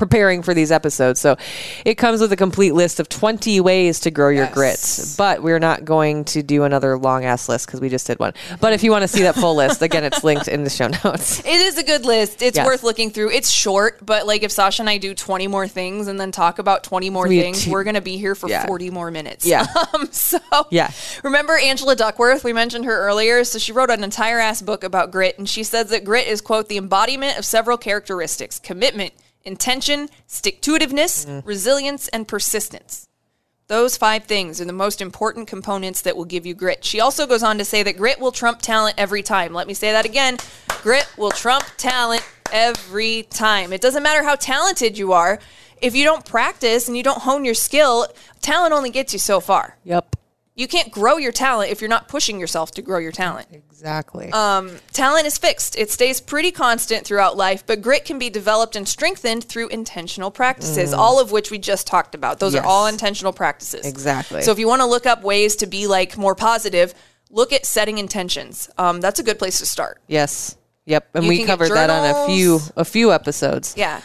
preparing 0.00 0.42
for 0.42 0.54
these 0.54 0.72
episodes. 0.72 1.20
So 1.20 1.36
it 1.84 1.94
comes 1.96 2.20
with 2.22 2.32
a 2.32 2.36
complete 2.36 2.72
list 2.74 2.98
of 3.00 3.08
20 3.10 3.60
ways 3.60 4.00
to 4.00 4.10
grow 4.10 4.30
your 4.30 4.46
grits. 4.48 5.14
But 5.16 5.42
we're 5.42 5.58
not 5.58 5.84
going 5.84 6.24
to 6.24 6.42
do 6.42 6.64
another 6.64 6.96
long 6.98 7.24
ass 7.26 7.48
list 7.50 7.66
because 7.66 7.80
we 7.80 7.90
just 7.90 8.06
did 8.06 8.18
one. 8.18 8.32
But 8.60 8.72
if 8.72 8.82
you 8.82 8.90
want 8.90 9.02
to 9.02 9.08
see 9.08 9.22
that 9.24 9.34
full 9.34 9.54
list, 9.56 9.82
again, 9.88 10.02
it's 10.02 10.24
linked 10.24 10.48
in 10.48 10.64
the 10.64 10.70
show 10.70 10.88
notes. 11.04 11.40
It 11.40 11.46
is 11.60 11.76
a 11.78 11.82
good 11.84 12.04
list. 12.06 12.40
It's 12.42 12.56
Yes. 12.56 12.66
worth 12.66 12.82
looking 12.82 13.10
through. 13.10 13.30
It's 13.30 13.50
short, 13.50 14.04
but 14.04 14.26
like 14.26 14.42
if 14.42 14.50
Sasha 14.50 14.82
and 14.82 14.88
I 14.88 14.96
do 14.96 15.14
20 15.14 15.46
more 15.46 15.68
things 15.68 16.08
and 16.08 16.18
then 16.18 16.32
talk 16.32 16.58
about 16.58 16.82
20 16.82 17.10
more 17.10 17.28
We 17.28 17.38
things, 17.40 17.66
do- 17.66 17.70
we're 17.70 17.84
going 17.84 17.94
to 17.94 18.00
be 18.00 18.16
here 18.16 18.34
for 18.34 18.48
Yeah. 18.48 18.66
40 18.66 18.88
more 18.90 19.10
minutes. 19.10 19.44
Yeah. 19.46 19.66
Um, 19.92 20.08
so 20.12 20.38
Yeah. 20.70 20.90
remember 21.24 21.56
Angela 21.58 21.94
Duckworth? 21.96 22.42
We 22.44 22.52
mentioned 22.52 22.84
her 22.86 22.96
earlier. 23.06 23.44
So 23.44 23.58
she 23.58 23.72
wrote 23.72 23.90
an 23.90 24.02
entire 24.04 24.38
ass 24.38 24.62
book 24.62 24.82
about 24.84 25.10
grit, 25.10 25.36
and 25.38 25.48
she 25.48 25.62
says 25.64 25.90
that 25.90 26.04
grit 26.04 26.26
is, 26.26 26.40
quote, 26.40 26.68
the 26.68 26.76
embodiment 26.78 27.38
of 27.38 27.44
several 27.44 27.76
characteristics 27.76 28.58
commitment, 28.58 29.12
intention, 29.44 30.08
stick 30.26 30.60
to 30.62 30.72
itiveness, 30.76 31.26
Mm-hmm. 31.26 31.46
resilience, 31.48 32.08
and 32.08 32.26
persistence. 32.28 33.06
Those 33.68 33.96
five 33.96 34.24
things 34.24 34.60
are 34.60 34.64
the 34.64 34.72
most 34.72 35.00
important 35.00 35.46
components 35.46 36.02
that 36.02 36.16
will 36.16 36.24
give 36.24 36.44
you 36.44 36.54
grit. 36.54 36.84
She 36.84 36.98
also 37.00 37.24
goes 37.26 37.42
on 37.44 37.56
to 37.58 37.64
say 37.64 37.82
that 37.84 37.96
grit 37.96 38.18
will 38.18 38.32
trump 38.32 38.60
talent 38.60 38.96
every 38.98 39.22
time. 39.22 39.52
Let 39.54 39.68
me 39.68 39.74
say 39.74 39.92
that 39.92 40.04
again. 40.04 40.38
Grit 40.82 41.08
will 41.16 41.30
trump 41.30 41.64
talent 41.76 42.24
every 42.52 43.22
time. 43.30 43.72
It 43.72 43.80
doesn't 43.80 44.02
matter 44.02 44.24
how 44.24 44.34
talented 44.34 44.98
you 44.98 45.12
are. 45.12 45.38
If 45.80 45.94
you 45.94 46.02
don't 46.04 46.24
practice 46.26 46.88
and 46.88 46.96
you 46.96 47.04
don't 47.04 47.20
hone 47.22 47.44
your 47.44 47.54
skill, 47.54 48.08
talent 48.42 48.72
only 48.74 48.90
gets 48.90 49.12
you 49.12 49.20
so 49.20 49.38
far. 49.38 49.76
Yep. 49.84 50.16
You 50.60 50.68
can't 50.68 50.90
grow 50.90 51.16
your 51.16 51.32
talent 51.32 51.70
if 51.72 51.80
you're 51.80 51.88
not 51.88 52.06
pushing 52.06 52.38
yourself 52.38 52.70
to 52.72 52.82
grow 52.82 52.98
your 52.98 53.12
talent. 53.12 53.48
Exactly. 53.50 54.28
Talent 54.30 55.26
is 55.26 55.38
fixed. 55.38 55.74
It 55.76 55.90
stays 55.90 56.20
pretty 56.20 56.50
constant 56.52 57.06
throughout 57.06 57.34
life, 57.34 57.64
but 57.66 57.80
grit 57.80 58.04
can 58.04 58.18
be 58.18 58.28
developed 58.28 58.76
and 58.76 58.86
strengthened 58.86 59.42
through 59.44 59.68
intentional 59.68 60.30
practices, 60.30 60.92
all 60.92 61.18
of 61.18 61.32
which 61.32 61.50
we 61.50 61.58
just 61.58 61.86
talked 61.86 62.14
about. 62.14 62.40
Those 62.40 62.52
Mm. 62.52 62.56
Yes. 62.56 62.64
are 62.64 62.68
all 62.68 62.86
intentional 62.88 63.32
practices. 63.32 63.86
Exactly. 63.86 64.42
So 64.42 64.50
if 64.52 64.58
you 64.58 64.68
want 64.68 64.80
to 64.82 64.86
look 64.86 65.06
up 65.06 65.22
ways 65.22 65.56
to 65.56 65.66
be 65.66 65.86
like 65.86 66.18
more 66.18 66.34
positive, 66.34 66.92
look 67.30 67.54
at 67.54 67.64
setting 67.64 67.96
intentions. 67.96 68.68
Um, 68.76 69.00
that's 69.00 69.18
a 69.18 69.22
good 69.22 69.38
place 69.38 69.58
to 69.60 69.66
start. 69.66 70.00
yes. 70.08 70.56
Yep. 70.86 71.08
And 71.14 71.24
You 71.24 71.28
we 71.30 71.44
covered 71.44 71.70
that 71.70 71.88
on 71.88 72.04
a 72.04 72.26
few 72.26 72.58
a 72.76 72.84
few 72.84 73.12
episodes. 73.12 73.74
Yeah. 73.78 74.00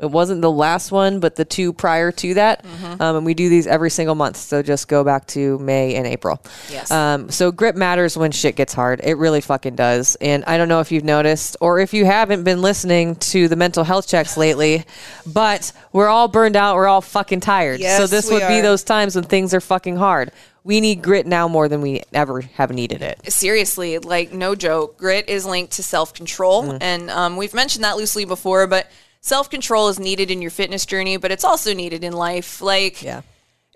It 0.00 0.10
wasn't 0.10 0.40
the 0.40 0.50
last 0.50 0.90
one, 0.90 1.20
but 1.20 1.36
the 1.36 1.44
two 1.44 1.72
prior 1.72 2.10
to 2.10 2.34
that. 2.34 2.64
Mm-hmm. 2.64 3.02
Um, 3.02 3.16
and 3.16 3.26
we 3.26 3.34
do 3.34 3.48
these 3.48 3.66
every 3.66 3.90
single 3.90 4.14
month. 4.14 4.36
So 4.38 4.62
just 4.62 4.88
go 4.88 5.04
back 5.04 5.26
to 5.28 5.58
May 5.58 5.94
and 5.94 6.06
April. 6.06 6.40
Yes. 6.70 6.90
Um, 6.90 7.30
so 7.30 7.52
grit 7.52 7.76
matters 7.76 8.16
when 8.16 8.32
shit 8.32 8.56
gets 8.56 8.72
hard. 8.72 9.00
It 9.04 9.14
really 9.14 9.42
fucking 9.42 9.76
does. 9.76 10.16
And 10.16 10.44
I 10.46 10.56
don't 10.56 10.68
know 10.68 10.80
if 10.80 10.90
you've 10.90 11.04
noticed 11.04 11.58
or 11.60 11.80
if 11.80 11.92
you 11.92 12.06
haven't 12.06 12.44
been 12.44 12.62
listening 12.62 13.16
to 13.16 13.48
the 13.48 13.56
mental 13.56 13.84
health 13.84 14.08
checks 14.08 14.36
lately, 14.36 14.84
but 15.26 15.70
we're 15.92 16.08
all 16.08 16.28
burned 16.28 16.56
out. 16.56 16.76
We're 16.76 16.88
all 16.88 17.02
fucking 17.02 17.40
tired. 17.40 17.80
Yes, 17.80 17.98
so 17.98 18.06
this 18.06 18.30
would 18.30 18.46
be 18.48 18.62
those 18.62 18.82
times 18.82 19.14
when 19.14 19.24
things 19.24 19.52
are 19.52 19.60
fucking 19.60 19.96
hard. 19.96 20.32
We 20.62 20.80
need 20.80 21.02
grit 21.02 21.26
now 21.26 21.48
more 21.48 21.68
than 21.68 21.80
we 21.80 22.02
ever 22.12 22.42
have 22.42 22.70
needed 22.70 23.00
it. 23.02 23.32
seriously, 23.32 23.98
like 23.98 24.32
no 24.32 24.54
joke, 24.54 24.98
grit 24.98 25.28
is 25.28 25.46
linked 25.46 25.74
to 25.74 25.82
self 25.82 26.12
control. 26.12 26.64
Mm. 26.64 26.78
And 26.80 27.10
um, 27.10 27.36
we've 27.36 27.54
mentioned 27.54 27.84
that 27.84 27.96
loosely 27.96 28.26
before, 28.26 28.66
but 28.66 28.90
self 29.20 29.50
control 29.50 29.88
is 29.88 29.98
needed 29.98 30.30
in 30.30 30.42
your 30.42 30.50
fitness 30.50 30.86
journey, 30.86 31.16
but 31.16 31.30
it's 31.30 31.44
also 31.44 31.74
needed 31.74 32.04
in 32.04 32.12
life. 32.12 32.60
Like, 32.60 33.02
Yeah. 33.02 33.22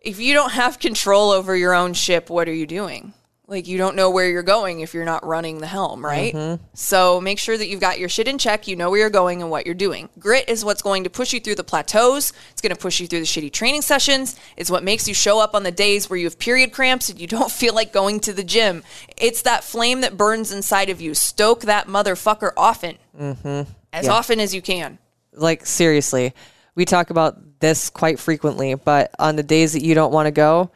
if 0.03 0.18
you 0.20 0.34
don't 0.34 0.53
have 0.53 0.78
control 0.78 1.30
over 1.30 1.57
your 1.57 1.74
own 1.74 1.95
ship, 1.95 2.30
what 2.30 2.49
are 2.49 2.55
you 2.55 2.66
doing? 2.66 3.12
Like, 3.47 3.68
you 3.68 3.76
don't 3.76 3.95
know 3.95 4.09
where 4.09 4.26
you're 4.30 4.42
going 4.42 4.80
if 4.80 4.95
you're 4.95 5.05
not 5.05 5.24
running 5.26 5.59
the 5.59 5.66
helm, 5.66 6.03
right? 6.03 6.32
Mm-hmm. 6.34 6.64
So 6.72 7.20
make 7.20 7.38
sure 7.38 7.59
that 7.59 7.68
you've 7.68 7.78
got 7.80 7.99
your 7.99 8.09
shit 8.09 8.26
in 8.26 8.38
check. 8.38 8.66
You 8.66 8.74
know 8.74 8.88
where 8.90 9.01
you're 9.01 9.11
going 9.11 9.42
and 9.42 9.51
what 9.51 9.66
you're 9.66 9.74
doing. 9.74 10.09
Grit 10.18 10.49
is 10.49 10.64
what's 10.64 10.80
going 10.80 11.05
to 11.05 11.11
push 11.11 11.34
you 11.34 11.40
through 11.40 11.57
the 11.57 11.62
plateaus. 11.62 12.32
It's 12.53 12.62
going 12.62 12.74
to 12.74 12.80
push 12.80 13.01
you 13.01 13.07
through 13.07 13.20
the 13.20 13.26
shitty 13.26 13.53
training 13.53 13.82
sessions. 13.82 14.40
It's 14.57 14.70
what 14.70 14.82
makes 14.82 15.07
you 15.07 15.12
show 15.12 15.40
up 15.40 15.55
on 15.55 15.62
the 15.62 15.70
days 15.70 16.09
where 16.09 16.18
you 16.18 16.24
have 16.24 16.38
period 16.38 16.72
cramps 16.72 17.11
and 17.11 17.20
you 17.20 17.26
don't 17.26 17.51
feel 17.61 17.74
like 17.74 17.92
going 17.92 18.20
to 18.20 18.32
the 18.32 18.45
gym. 18.45 18.82
It's 19.18 19.42
that 19.42 19.62
flame 19.62 20.01
that 20.01 20.16
burns 20.16 20.51
inside 20.51 20.88
of 20.88 21.03
you. 21.03 21.12
Stoke 21.12 21.61
that 21.64 21.86
motherfucker 21.86 22.53
often. 22.57 22.97
Mm-hmm. 23.20 23.70
As 23.92 24.09
often 24.09 24.40
as 24.40 24.55
you 24.55 24.62
can. 24.62 24.99
Like 25.35 25.66
seriously 25.66 26.32
we 26.74 26.85
talk 26.85 27.11
about 27.11 27.61
this 27.61 27.91
quite 27.91 28.18
frequently 28.18 28.74
but 28.74 29.11
on 29.18 29.37
the 29.37 29.43
days 29.43 29.72
that 29.72 29.82
you 29.82 29.95
don't 29.95 30.12
want 30.12 30.26
to 30.26 30.30
go 30.30 30.70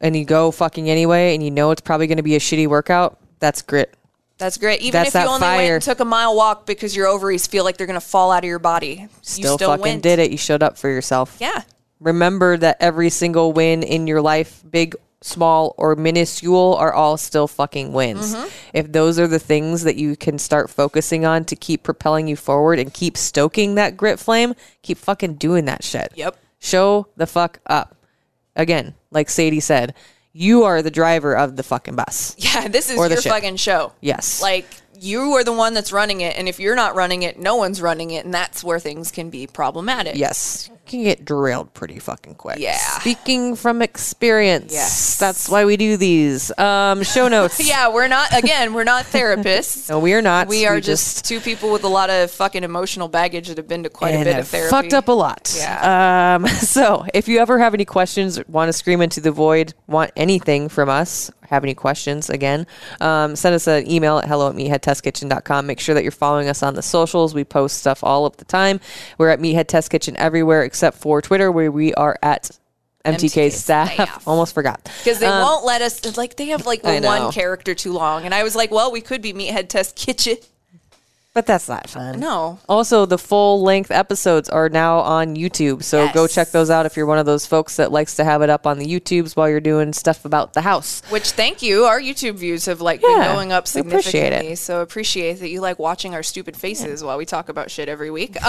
and 0.00 0.16
you 0.16 0.24
go 0.24 0.50
fucking 0.50 0.88
anyway 0.90 1.34
and 1.34 1.42
you 1.42 1.50
know 1.50 1.70
it's 1.70 1.80
probably 1.80 2.06
going 2.06 2.16
to 2.18 2.22
be 2.22 2.36
a 2.36 2.38
shitty 2.40 2.66
workout 2.66 3.18
that's 3.38 3.62
grit 3.62 3.94
That's 4.38 4.58
great. 4.58 4.80
Even 4.82 4.92
That's 4.92 5.14
if 5.14 5.22
you 5.22 5.28
only 5.28 5.40
went 5.46 5.70
and 5.72 5.82
took 5.82 6.00
a 6.00 6.04
mile 6.04 6.36
walk 6.36 6.66
because 6.66 6.94
your 6.94 7.06
ovaries 7.06 7.46
feel 7.46 7.64
like 7.64 7.78
they're 7.78 7.86
going 7.86 7.98
to 7.98 8.06
fall 8.06 8.30
out 8.30 8.44
of 8.44 8.48
your 8.48 8.58
body, 8.58 9.08
still, 9.22 9.52
you 9.52 9.56
still 9.56 9.68
fucking 9.70 9.82
went. 9.82 10.02
did 10.02 10.18
it 10.18 10.30
you 10.30 10.36
showed 10.36 10.62
up 10.62 10.76
for 10.76 10.90
yourself 10.90 11.38
Yeah. 11.40 11.62
remember 12.00 12.58
that 12.58 12.76
every 12.80 13.08
single 13.08 13.54
win 13.54 13.82
in 13.82 14.06
your 14.06 14.20
life 14.20 14.62
big 14.70 14.94
small 15.22 15.74
or 15.78 15.96
minuscule 15.96 16.74
are 16.74 16.92
all 16.92 17.16
still 17.16 17.48
fucking 17.48 17.92
wins 17.92 18.34
Mm-hmm. 18.34 18.48
if 18.74 18.92
those 18.92 19.18
are 19.18 19.26
the 19.26 19.38
things 19.38 19.82
that 19.84 19.96
you 19.96 20.14
can 20.16 20.38
start 20.38 20.68
focusing 20.70 21.24
on 21.24 21.44
to 21.46 21.56
keep 21.56 21.82
propelling 21.82 22.28
you 22.28 22.36
forward 22.36 22.78
and 22.78 22.92
keep 22.92 23.16
stoking 23.16 23.76
that 23.76 23.96
grit 23.96 24.18
flame 24.18 24.54
keep 24.82 24.98
fucking 24.98 25.34
doing 25.34 25.64
that 25.64 25.82
shit 25.82 26.12
Yep. 26.16 26.36
show 26.58 27.08
the 27.16 27.26
fuck 27.26 27.60
up 27.66 27.96
again 28.54 28.94
like 29.10 29.30
sadie 29.30 29.60
said 29.60 29.94
you 30.32 30.64
are 30.64 30.82
the 30.82 30.90
driver 30.90 31.34
of 31.34 31.56
the 31.56 31.62
fucking 31.62 31.96
bus 31.96 32.34
Yeah. 32.38 32.68
This 32.68 32.90
is 32.90 32.98
Or 32.98 33.08
your 33.08 33.22
fucking 33.22 33.56
show. 33.56 33.92
Yes. 34.02 34.42
Like 34.42 34.66
you 35.00 35.32
are 35.34 35.44
the 35.44 35.52
one 35.52 35.74
that's 35.74 35.92
running 35.92 36.20
it, 36.20 36.36
and 36.38 36.48
if 36.48 36.58
you're 36.60 36.74
not 36.76 36.94
running 36.94 37.22
it, 37.22 37.38
no 37.38 37.56
one's 37.56 37.80
running 37.80 38.10
it, 38.10 38.24
and 38.24 38.32
that's 38.34 38.62
where 38.64 38.78
things 38.78 39.10
can 39.10 39.30
be 39.30 39.46
problematic. 39.46 40.16
yes 40.16 40.68
you 40.70 40.78
can 40.90 41.02
get 41.02 41.24
derailed 41.24 41.74
pretty 41.74 41.98
fucking 41.98 42.34
quick 42.36 42.58
Yeah. 42.60 42.76
speaking 43.00 43.56
from 43.56 43.82
experience 43.82 44.72
Yes. 44.72 45.18
that's 45.18 45.48
why 45.48 45.64
we 45.64 45.76
do 45.76 45.96
these 45.96 46.56
um 46.58 47.02
show 47.02 47.26
notes 47.28 47.58
Yeah, 47.66 47.88
we're 47.88 48.06
not. 48.08 48.32
Again, 48.32 48.72
we're 48.72 48.84
not 48.84 49.04
therapists. 49.04 49.88
no 49.90 49.98
we 49.98 50.14
are 50.14 50.22
not 50.22 50.46
We 50.46 50.64
are 50.66 50.80
just, 50.80 51.24
two 51.24 51.40
people 51.40 51.72
with 51.72 51.82
a 51.84 51.88
lot 51.88 52.08
of 52.08 52.30
fucking 52.30 52.62
emotional 52.62 53.08
baggage 53.08 53.48
that 53.48 53.56
have 53.56 53.66
been 53.66 53.82
to 53.82 53.90
quite 53.90 54.14
a 54.14 54.22
bit 54.24 54.38
of 54.38 54.46
therapy. 54.48 54.70
fucked 54.70 54.94
up 54.94 55.08
a 55.08 55.12
lot. 55.12 55.52
Yeah. 55.58 56.36
Um, 56.36 56.46
so 56.76 57.04
if 57.12 57.26
you 57.26 57.38
ever 57.40 57.58
have 57.58 57.74
any 57.74 57.84
questions, 57.84 58.38
want 58.46 58.68
to 58.68 58.72
scream 58.72 59.00
into 59.02 59.20
the 59.20 59.32
void, 59.32 59.74
want 59.88 60.12
anything 60.16 60.68
from 60.68 60.88
us, 60.88 61.30
have 61.48 61.64
any 61.64 61.74
questions, 61.74 62.30
again, 62.30 62.66
um, 63.00 63.36
send 63.36 63.54
us 63.54 63.66
an 63.66 63.90
email 63.90 64.18
at 64.18 64.28
hello 64.28 64.48
at 64.48 64.54
meatheadtestkitchen.com. 64.54 65.66
Make 65.66 65.80
sure 65.80 65.94
that 65.94 66.02
you're 66.02 66.12
following 66.12 66.48
us 66.48 66.62
on 66.62 66.74
the 66.74 66.82
socials. 66.82 67.34
We 67.34 67.44
post 67.44 67.78
stuff 67.78 68.02
all 68.04 68.26
of 68.26 68.36
the 68.36 68.44
time. 68.44 68.80
We're 69.18 69.30
at 69.30 69.40
Meathead 69.40 69.68
Test 69.68 69.90
Kitchen 69.90 70.16
everywhere 70.16 70.62
except 70.62 70.98
for 70.98 71.22
Twitter, 71.22 71.50
where 71.50 71.70
we 71.70 71.94
are 71.94 72.18
at 72.22 72.50
MTK, 73.04 73.48
MTK 73.48 73.52
staff. 73.52 73.92
staff. 73.92 74.22
Almost 74.28 74.54
forgot. 74.54 74.82
because 74.98 75.18
they 75.18 75.28
won't 75.28 75.64
let 75.64 75.82
us. 75.82 76.16
Like 76.16 76.36
they 76.36 76.46
have 76.46 76.66
like 76.66 76.84
I 76.84 76.96
the 76.96 77.00
know. 77.00 77.08
one 77.08 77.32
character 77.32 77.74
too 77.74 77.92
long, 77.92 78.24
and 78.24 78.34
I 78.34 78.42
was 78.42 78.56
like, 78.56 78.70
well, 78.70 78.90
we 78.90 79.00
could 79.00 79.22
be 79.22 79.32
Meathead 79.32 79.68
Test 79.68 79.96
Kitchen. 79.96 80.36
But 81.36 81.44
that's 81.44 81.68
not 81.68 81.90
fun. 81.90 82.18
No. 82.18 82.58
Also, 82.66 83.04
the 83.04 83.18
full 83.18 83.60
length 83.62 83.90
episodes 83.90 84.48
are 84.48 84.70
now 84.70 85.00
on 85.00 85.36
YouTube. 85.36 85.82
So 85.82 86.10
go 86.14 86.26
check 86.26 86.50
those 86.50 86.70
out 86.70 86.86
if 86.86 86.96
you're 86.96 87.04
one 87.04 87.18
of 87.18 87.26
those 87.26 87.44
folks 87.44 87.76
that 87.76 87.92
likes 87.92 88.16
to 88.16 88.24
have 88.24 88.40
it 88.40 88.48
up 88.48 88.66
on 88.66 88.78
the 88.78 88.86
YouTubes 88.86 89.36
while 89.36 89.46
you're 89.46 89.60
doing 89.60 89.92
stuff 89.92 90.24
about 90.24 90.54
the 90.54 90.62
house. 90.62 91.02
Which 91.10 91.32
thank 91.32 91.60
you. 91.60 91.84
Our 91.84 92.00
YouTube 92.00 92.36
views 92.36 92.64
have 92.64 92.80
like 92.80 93.02
Yeah, 93.02 93.08
been 93.08 93.34
going 93.34 93.52
up 93.52 93.66
we 93.74 93.82
appreciate 93.82 94.02
significantly. 94.12 94.52
it. 94.54 94.56
So 94.56 94.80
appreciate 94.80 95.34
that 95.40 95.50
you 95.50 95.60
like 95.60 95.78
watching 95.78 96.14
our 96.14 96.22
stupid 96.22 96.56
faces 96.56 97.04
while 97.04 97.18
we 97.18 97.26
talk 97.26 97.50
about 97.50 97.70
shit 97.70 97.90
every 97.90 98.10
week. 98.10 98.32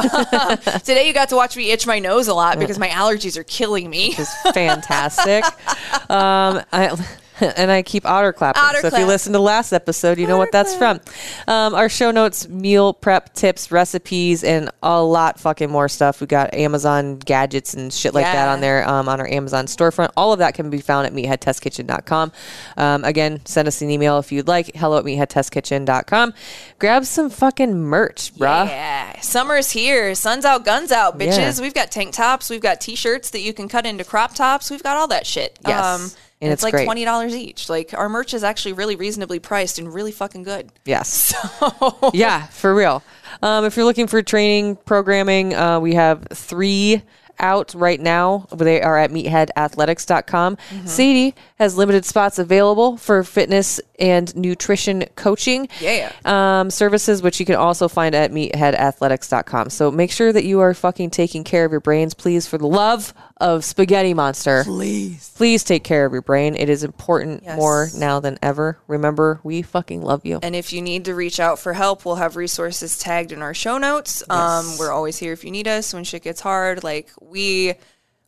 Today 0.86 1.08
you 1.10 1.14
got 1.14 1.28
to 1.28 1.36
watch 1.36 1.58
me 1.58 1.72
itch 1.72 1.86
my 1.86 2.00
nose 2.00 2.30
a 2.30 2.34
lot 2.34 2.58
because 2.58 2.80
my 2.80 2.88
allergies 2.88 3.36
are 3.36 3.44
killing 3.44 3.90
me. 3.90 4.12
Which 4.12 4.20
is 4.20 4.34
fantastic. 4.54 5.44
um, 6.10 6.64
I, 6.72 6.98
and 7.58 7.72
I 7.72 7.82
keep 7.82 8.06
otter 8.06 8.34
clapping. 8.34 8.62
Otter 8.62 8.82
so 8.82 8.88
if 8.88 8.98
you 8.98 9.06
listen 9.06 9.34
to 9.34 9.40
last 9.40 9.74
episode, 9.74 10.18
you 10.18 10.28
know 10.28 10.38
what 10.38 10.52
that's 10.52 10.76
from. 10.76 11.00
Um, 11.48 11.74
our 11.76 11.90
show 11.90 12.12
notes, 12.12 12.48
meal 12.48 12.94
prep 12.94 13.34
tips, 13.34 13.72
recipes, 13.72 14.44
and 14.44 14.70
a 14.82 15.02
lot 15.02 15.40
fucking 15.40 15.70
more 15.70 15.88
stuff. 15.88 16.22
We 16.22 16.28
got 16.28 16.54
Amazon 16.54 17.20
gadgets 17.20 17.74
and 17.74 17.94
shit 17.94 18.14
like 18.14 18.26
that 18.26 18.48
on 18.48 18.62
there 18.62 18.88
um, 18.88 19.08
on 19.10 19.20
our 19.20 19.28
Amazon 19.28 19.66
storefront. 19.66 20.12
All 20.18 20.34
of 20.34 20.40
that 20.40 20.54
can 20.54 20.70
be 20.70 20.80
found 20.80 21.08
at 21.08 21.14
meatheadtestkitchen.com. 21.14 22.32
Um, 22.78 23.04
again, 23.04 23.42
send 23.46 23.68
us 23.68 23.82
an 23.82 23.90
email 23.90 24.20
if 24.20 24.32
you'd 24.32 24.48
like. 24.48 24.76
Hello 24.76 24.98
at 24.98 25.06
meatheadtestkitchen.com. 25.06 26.34
Grab 26.80 27.06
some 27.06 27.30
fucking 27.30 27.78
merch, 27.80 28.34
bruh. 28.36 28.68
Yeah, 28.68 29.20
summer's 29.22 29.72
here. 29.72 30.16
Sun's 30.16 30.46
out, 30.46 30.66
guns 30.66 30.92
out, 30.92 31.18
bitches. 31.18 31.58
Yeah. 31.58 31.62
We've 31.62 31.74
got 31.74 31.92
tank 31.92 32.14
tops. 32.14 32.50
We've 32.50 32.62
got 32.62 32.82
t-shirts 32.82 33.30
that 33.32 33.42
you 33.42 33.54
can 33.54 33.68
cut 33.68 33.86
into 33.86 34.04
crop 34.04 34.34
tops. 34.34 34.70
We've 34.72 34.84
got 34.84 34.98
all 34.98 35.08
that 35.08 35.26
shit. 35.26 35.58
Um, 35.66 35.72
Yes. 35.72 36.18
And 36.18 36.27
and 36.42 36.52
it's 36.52 36.60
it's 36.60 36.64
like 36.64 36.74
great. 36.74 36.86
twenty 36.86 37.06
dollars 37.06 37.36
each. 37.36 37.70
Like 37.70 37.94
our 37.94 38.10
merch 38.10 38.34
is 38.34 38.44
actually 38.44 38.74
really 38.74 38.96
reasonably 38.96 39.40
priced 39.40 39.80
and 39.80 39.94
really 39.94 40.12
fucking 40.12 40.44
good. 40.44 40.72
Yes. 40.86 41.34
yeah, 42.14 42.48
for 42.48 42.74
real. 42.76 43.04
Um, 43.42 43.66
if 43.66 43.76
you're 43.76 43.86
looking 43.86 44.08
for 44.08 44.22
training 44.22 44.78
programming, 44.78 45.54
uh, 45.54 45.80
we 45.80 45.94
have 45.96 46.28
three 46.34 47.02
out 47.40 47.76
right 47.76 48.00
now. 48.00 48.48
They 48.52 48.82
are 48.82 48.98
at 48.98 49.12
meatheadathletics.com. 49.12 50.58
Sadie 50.86 51.36
has 51.60 51.78
limited 51.78 52.04
spots 52.04 52.40
available 52.40 52.98
for 52.98 53.24
fitness 53.24 53.80
and 54.00 54.36
nutrition 54.36 55.06
coaching 55.16 55.68
Yeah. 55.80 56.12
um, 56.26 56.72
services, 56.72 57.22
which 57.22 57.40
you 57.40 57.46
can 57.46 57.54
also 57.56 57.88
find 57.88 58.16
at 58.16 58.32
meatheadathletics.com. 58.32 59.70
So 59.70 59.92
make 59.92 60.12
sure 60.12 60.34
that 60.34 60.46
you 60.46 60.60
are 60.62 60.74
fucking 60.74 61.12
taking 61.12 61.44
care 61.44 61.66
of 61.66 61.72
your 61.72 61.80
brains, 61.82 62.14
please, 62.14 62.48
for 62.48 62.58
the 62.58 62.68
love 62.68 63.14
of 63.40 63.64
Spaghetti 63.64 64.14
Monster. 64.14 64.64
Please. 64.64 65.32
Please 65.36 65.64
take 65.64 65.84
care 65.84 66.06
of 66.06 66.12
your 66.14 66.22
brain. 66.22 66.56
It 66.56 66.70
is 66.70 66.84
important 66.84 67.44
Yes. 67.44 67.56
more 67.58 67.90
now 67.96 68.20
than 68.20 68.38
ever. 68.42 68.80
Remember, 68.88 69.40
we 69.44 69.62
fucking 69.62 70.02
love 70.02 70.26
you. 70.26 70.40
And 70.42 70.56
if 70.56 70.74
you 70.74 70.82
need 70.82 71.06
to 71.06 71.14
reach 71.16 71.40
out 71.40 71.60
for 71.60 71.74
help, 71.74 72.04
we'll 72.06 72.16
have 72.16 72.36
resources 72.36 72.98
tagged 72.98 73.32
in 73.32 73.42
our 73.42 73.54
show 73.54 73.78
notes. 73.78 74.24
Um, 74.30 74.78
we're 74.80 74.92
always 74.92 75.18
here 75.18 75.34
if 75.34 75.44
you 75.46 75.52
need 75.52 75.68
us 75.68 75.94
when 75.94 76.04
shit 76.04 76.24
gets 76.24 76.42
hard. 76.42 76.84
Like 76.84 77.10
we, 77.22 77.76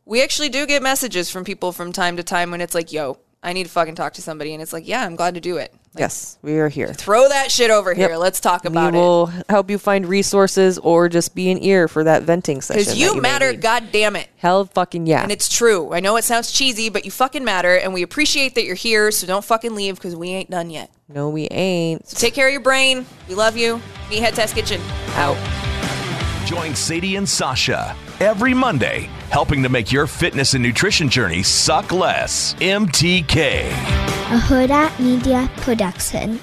we 0.04 0.22
actually 0.22 0.48
do 0.48 0.66
get 0.66 0.82
messages 0.82 1.30
from 1.30 1.44
people 1.44 1.72
from 1.72 1.92
time 1.92 2.16
to 2.16 2.22
time 2.22 2.50
when 2.50 2.60
it's 2.60 2.74
like, 2.74 2.92
"Yo, 2.92 3.18
I 3.42 3.52
need 3.52 3.64
to 3.64 3.70
fucking 3.70 3.94
talk 3.96 4.12
to 4.14 4.22
somebody," 4.22 4.52
and 4.54 4.62
it's 4.62 4.72
like, 4.72 4.86
"Yeah, 4.86 5.04
I'm 5.04 5.16
glad 5.16 5.34
to 5.34 5.40
do 5.40 5.56
it." 5.56 5.72
Like, 5.92 6.02
yes, 6.02 6.38
we 6.40 6.56
are 6.58 6.68
here. 6.68 6.94
Throw 6.94 7.28
that 7.28 7.50
shit 7.50 7.68
over 7.68 7.94
here. 7.94 8.10
Yep. 8.10 8.18
Let's 8.20 8.38
talk 8.38 8.64
about 8.64 8.90
it. 8.90 8.92
we 8.92 8.98
it. 8.98 9.02
will 9.02 9.26
help 9.48 9.70
you 9.70 9.76
find 9.76 10.06
resources 10.06 10.78
or 10.78 11.08
just 11.08 11.34
be 11.34 11.50
an 11.50 11.60
ear 11.64 11.88
for 11.88 12.04
that 12.04 12.22
venting 12.22 12.60
session. 12.60 12.78
Because 12.80 12.94
that 12.94 13.00
you 13.00 13.20
matter, 13.20 13.50
need. 13.50 13.60
god 13.60 13.88
damn 13.90 14.14
it. 14.14 14.28
Hell 14.36 14.66
fucking 14.66 15.08
yeah. 15.08 15.24
And 15.24 15.32
it's 15.32 15.48
true. 15.48 15.92
I 15.92 15.98
know 15.98 16.16
it 16.16 16.22
sounds 16.22 16.52
cheesy, 16.52 16.90
but 16.90 17.04
you 17.04 17.10
fucking 17.10 17.42
matter, 17.44 17.74
and 17.76 17.92
we 17.92 18.02
appreciate 18.02 18.54
that 18.54 18.64
you're 18.64 18.76
here. 18.76 19.10
So 19.10 19.26
don't 19.26 19.44
fucking 19.44 19.74
leave 19.74 19.96
because 19.96 20.14
we 20.14 20.28
ain't 20.30 20.48
done 20.48 20.70
yet. 20.70 20.92
no, 21.08 21.28
we 21.28 21.48
ain't. 21.48 22.06
Take 22.08 22.34
care 22.34 22.46
of 22.46 22.52
your 22.52 22.62
brain. 22.62 23.04
We 23.28 23.34
love 23.34 23.56
you. 23.56 23.80
Meathead 24.10 24.34
Test 24.34 24.54
Kitchen. 24.54 24.80
Out. 25.14 25.36
Join 26.46 26.76
Sadie 26.76 27.16
and 27.16 27.28
Sasha 27.28 27.96
every 28.20 28.54
Monday, 28.54 29.08
helping 29.30 29.62
to 29.62 29.68
make 29.68 29.90
your 29.90 30.06
fitness 30.06 30.54
and 30.54 30.62
nutrition 30.62 31.08
journey 31.08 31.42
suck 31.42 31.92
less. 31.92 32.54
MTK. 32.54 33.70
a 34.30 34.38
Huda 34.38 34.98
Media 35.00 35.50
Production. 35.56 36.38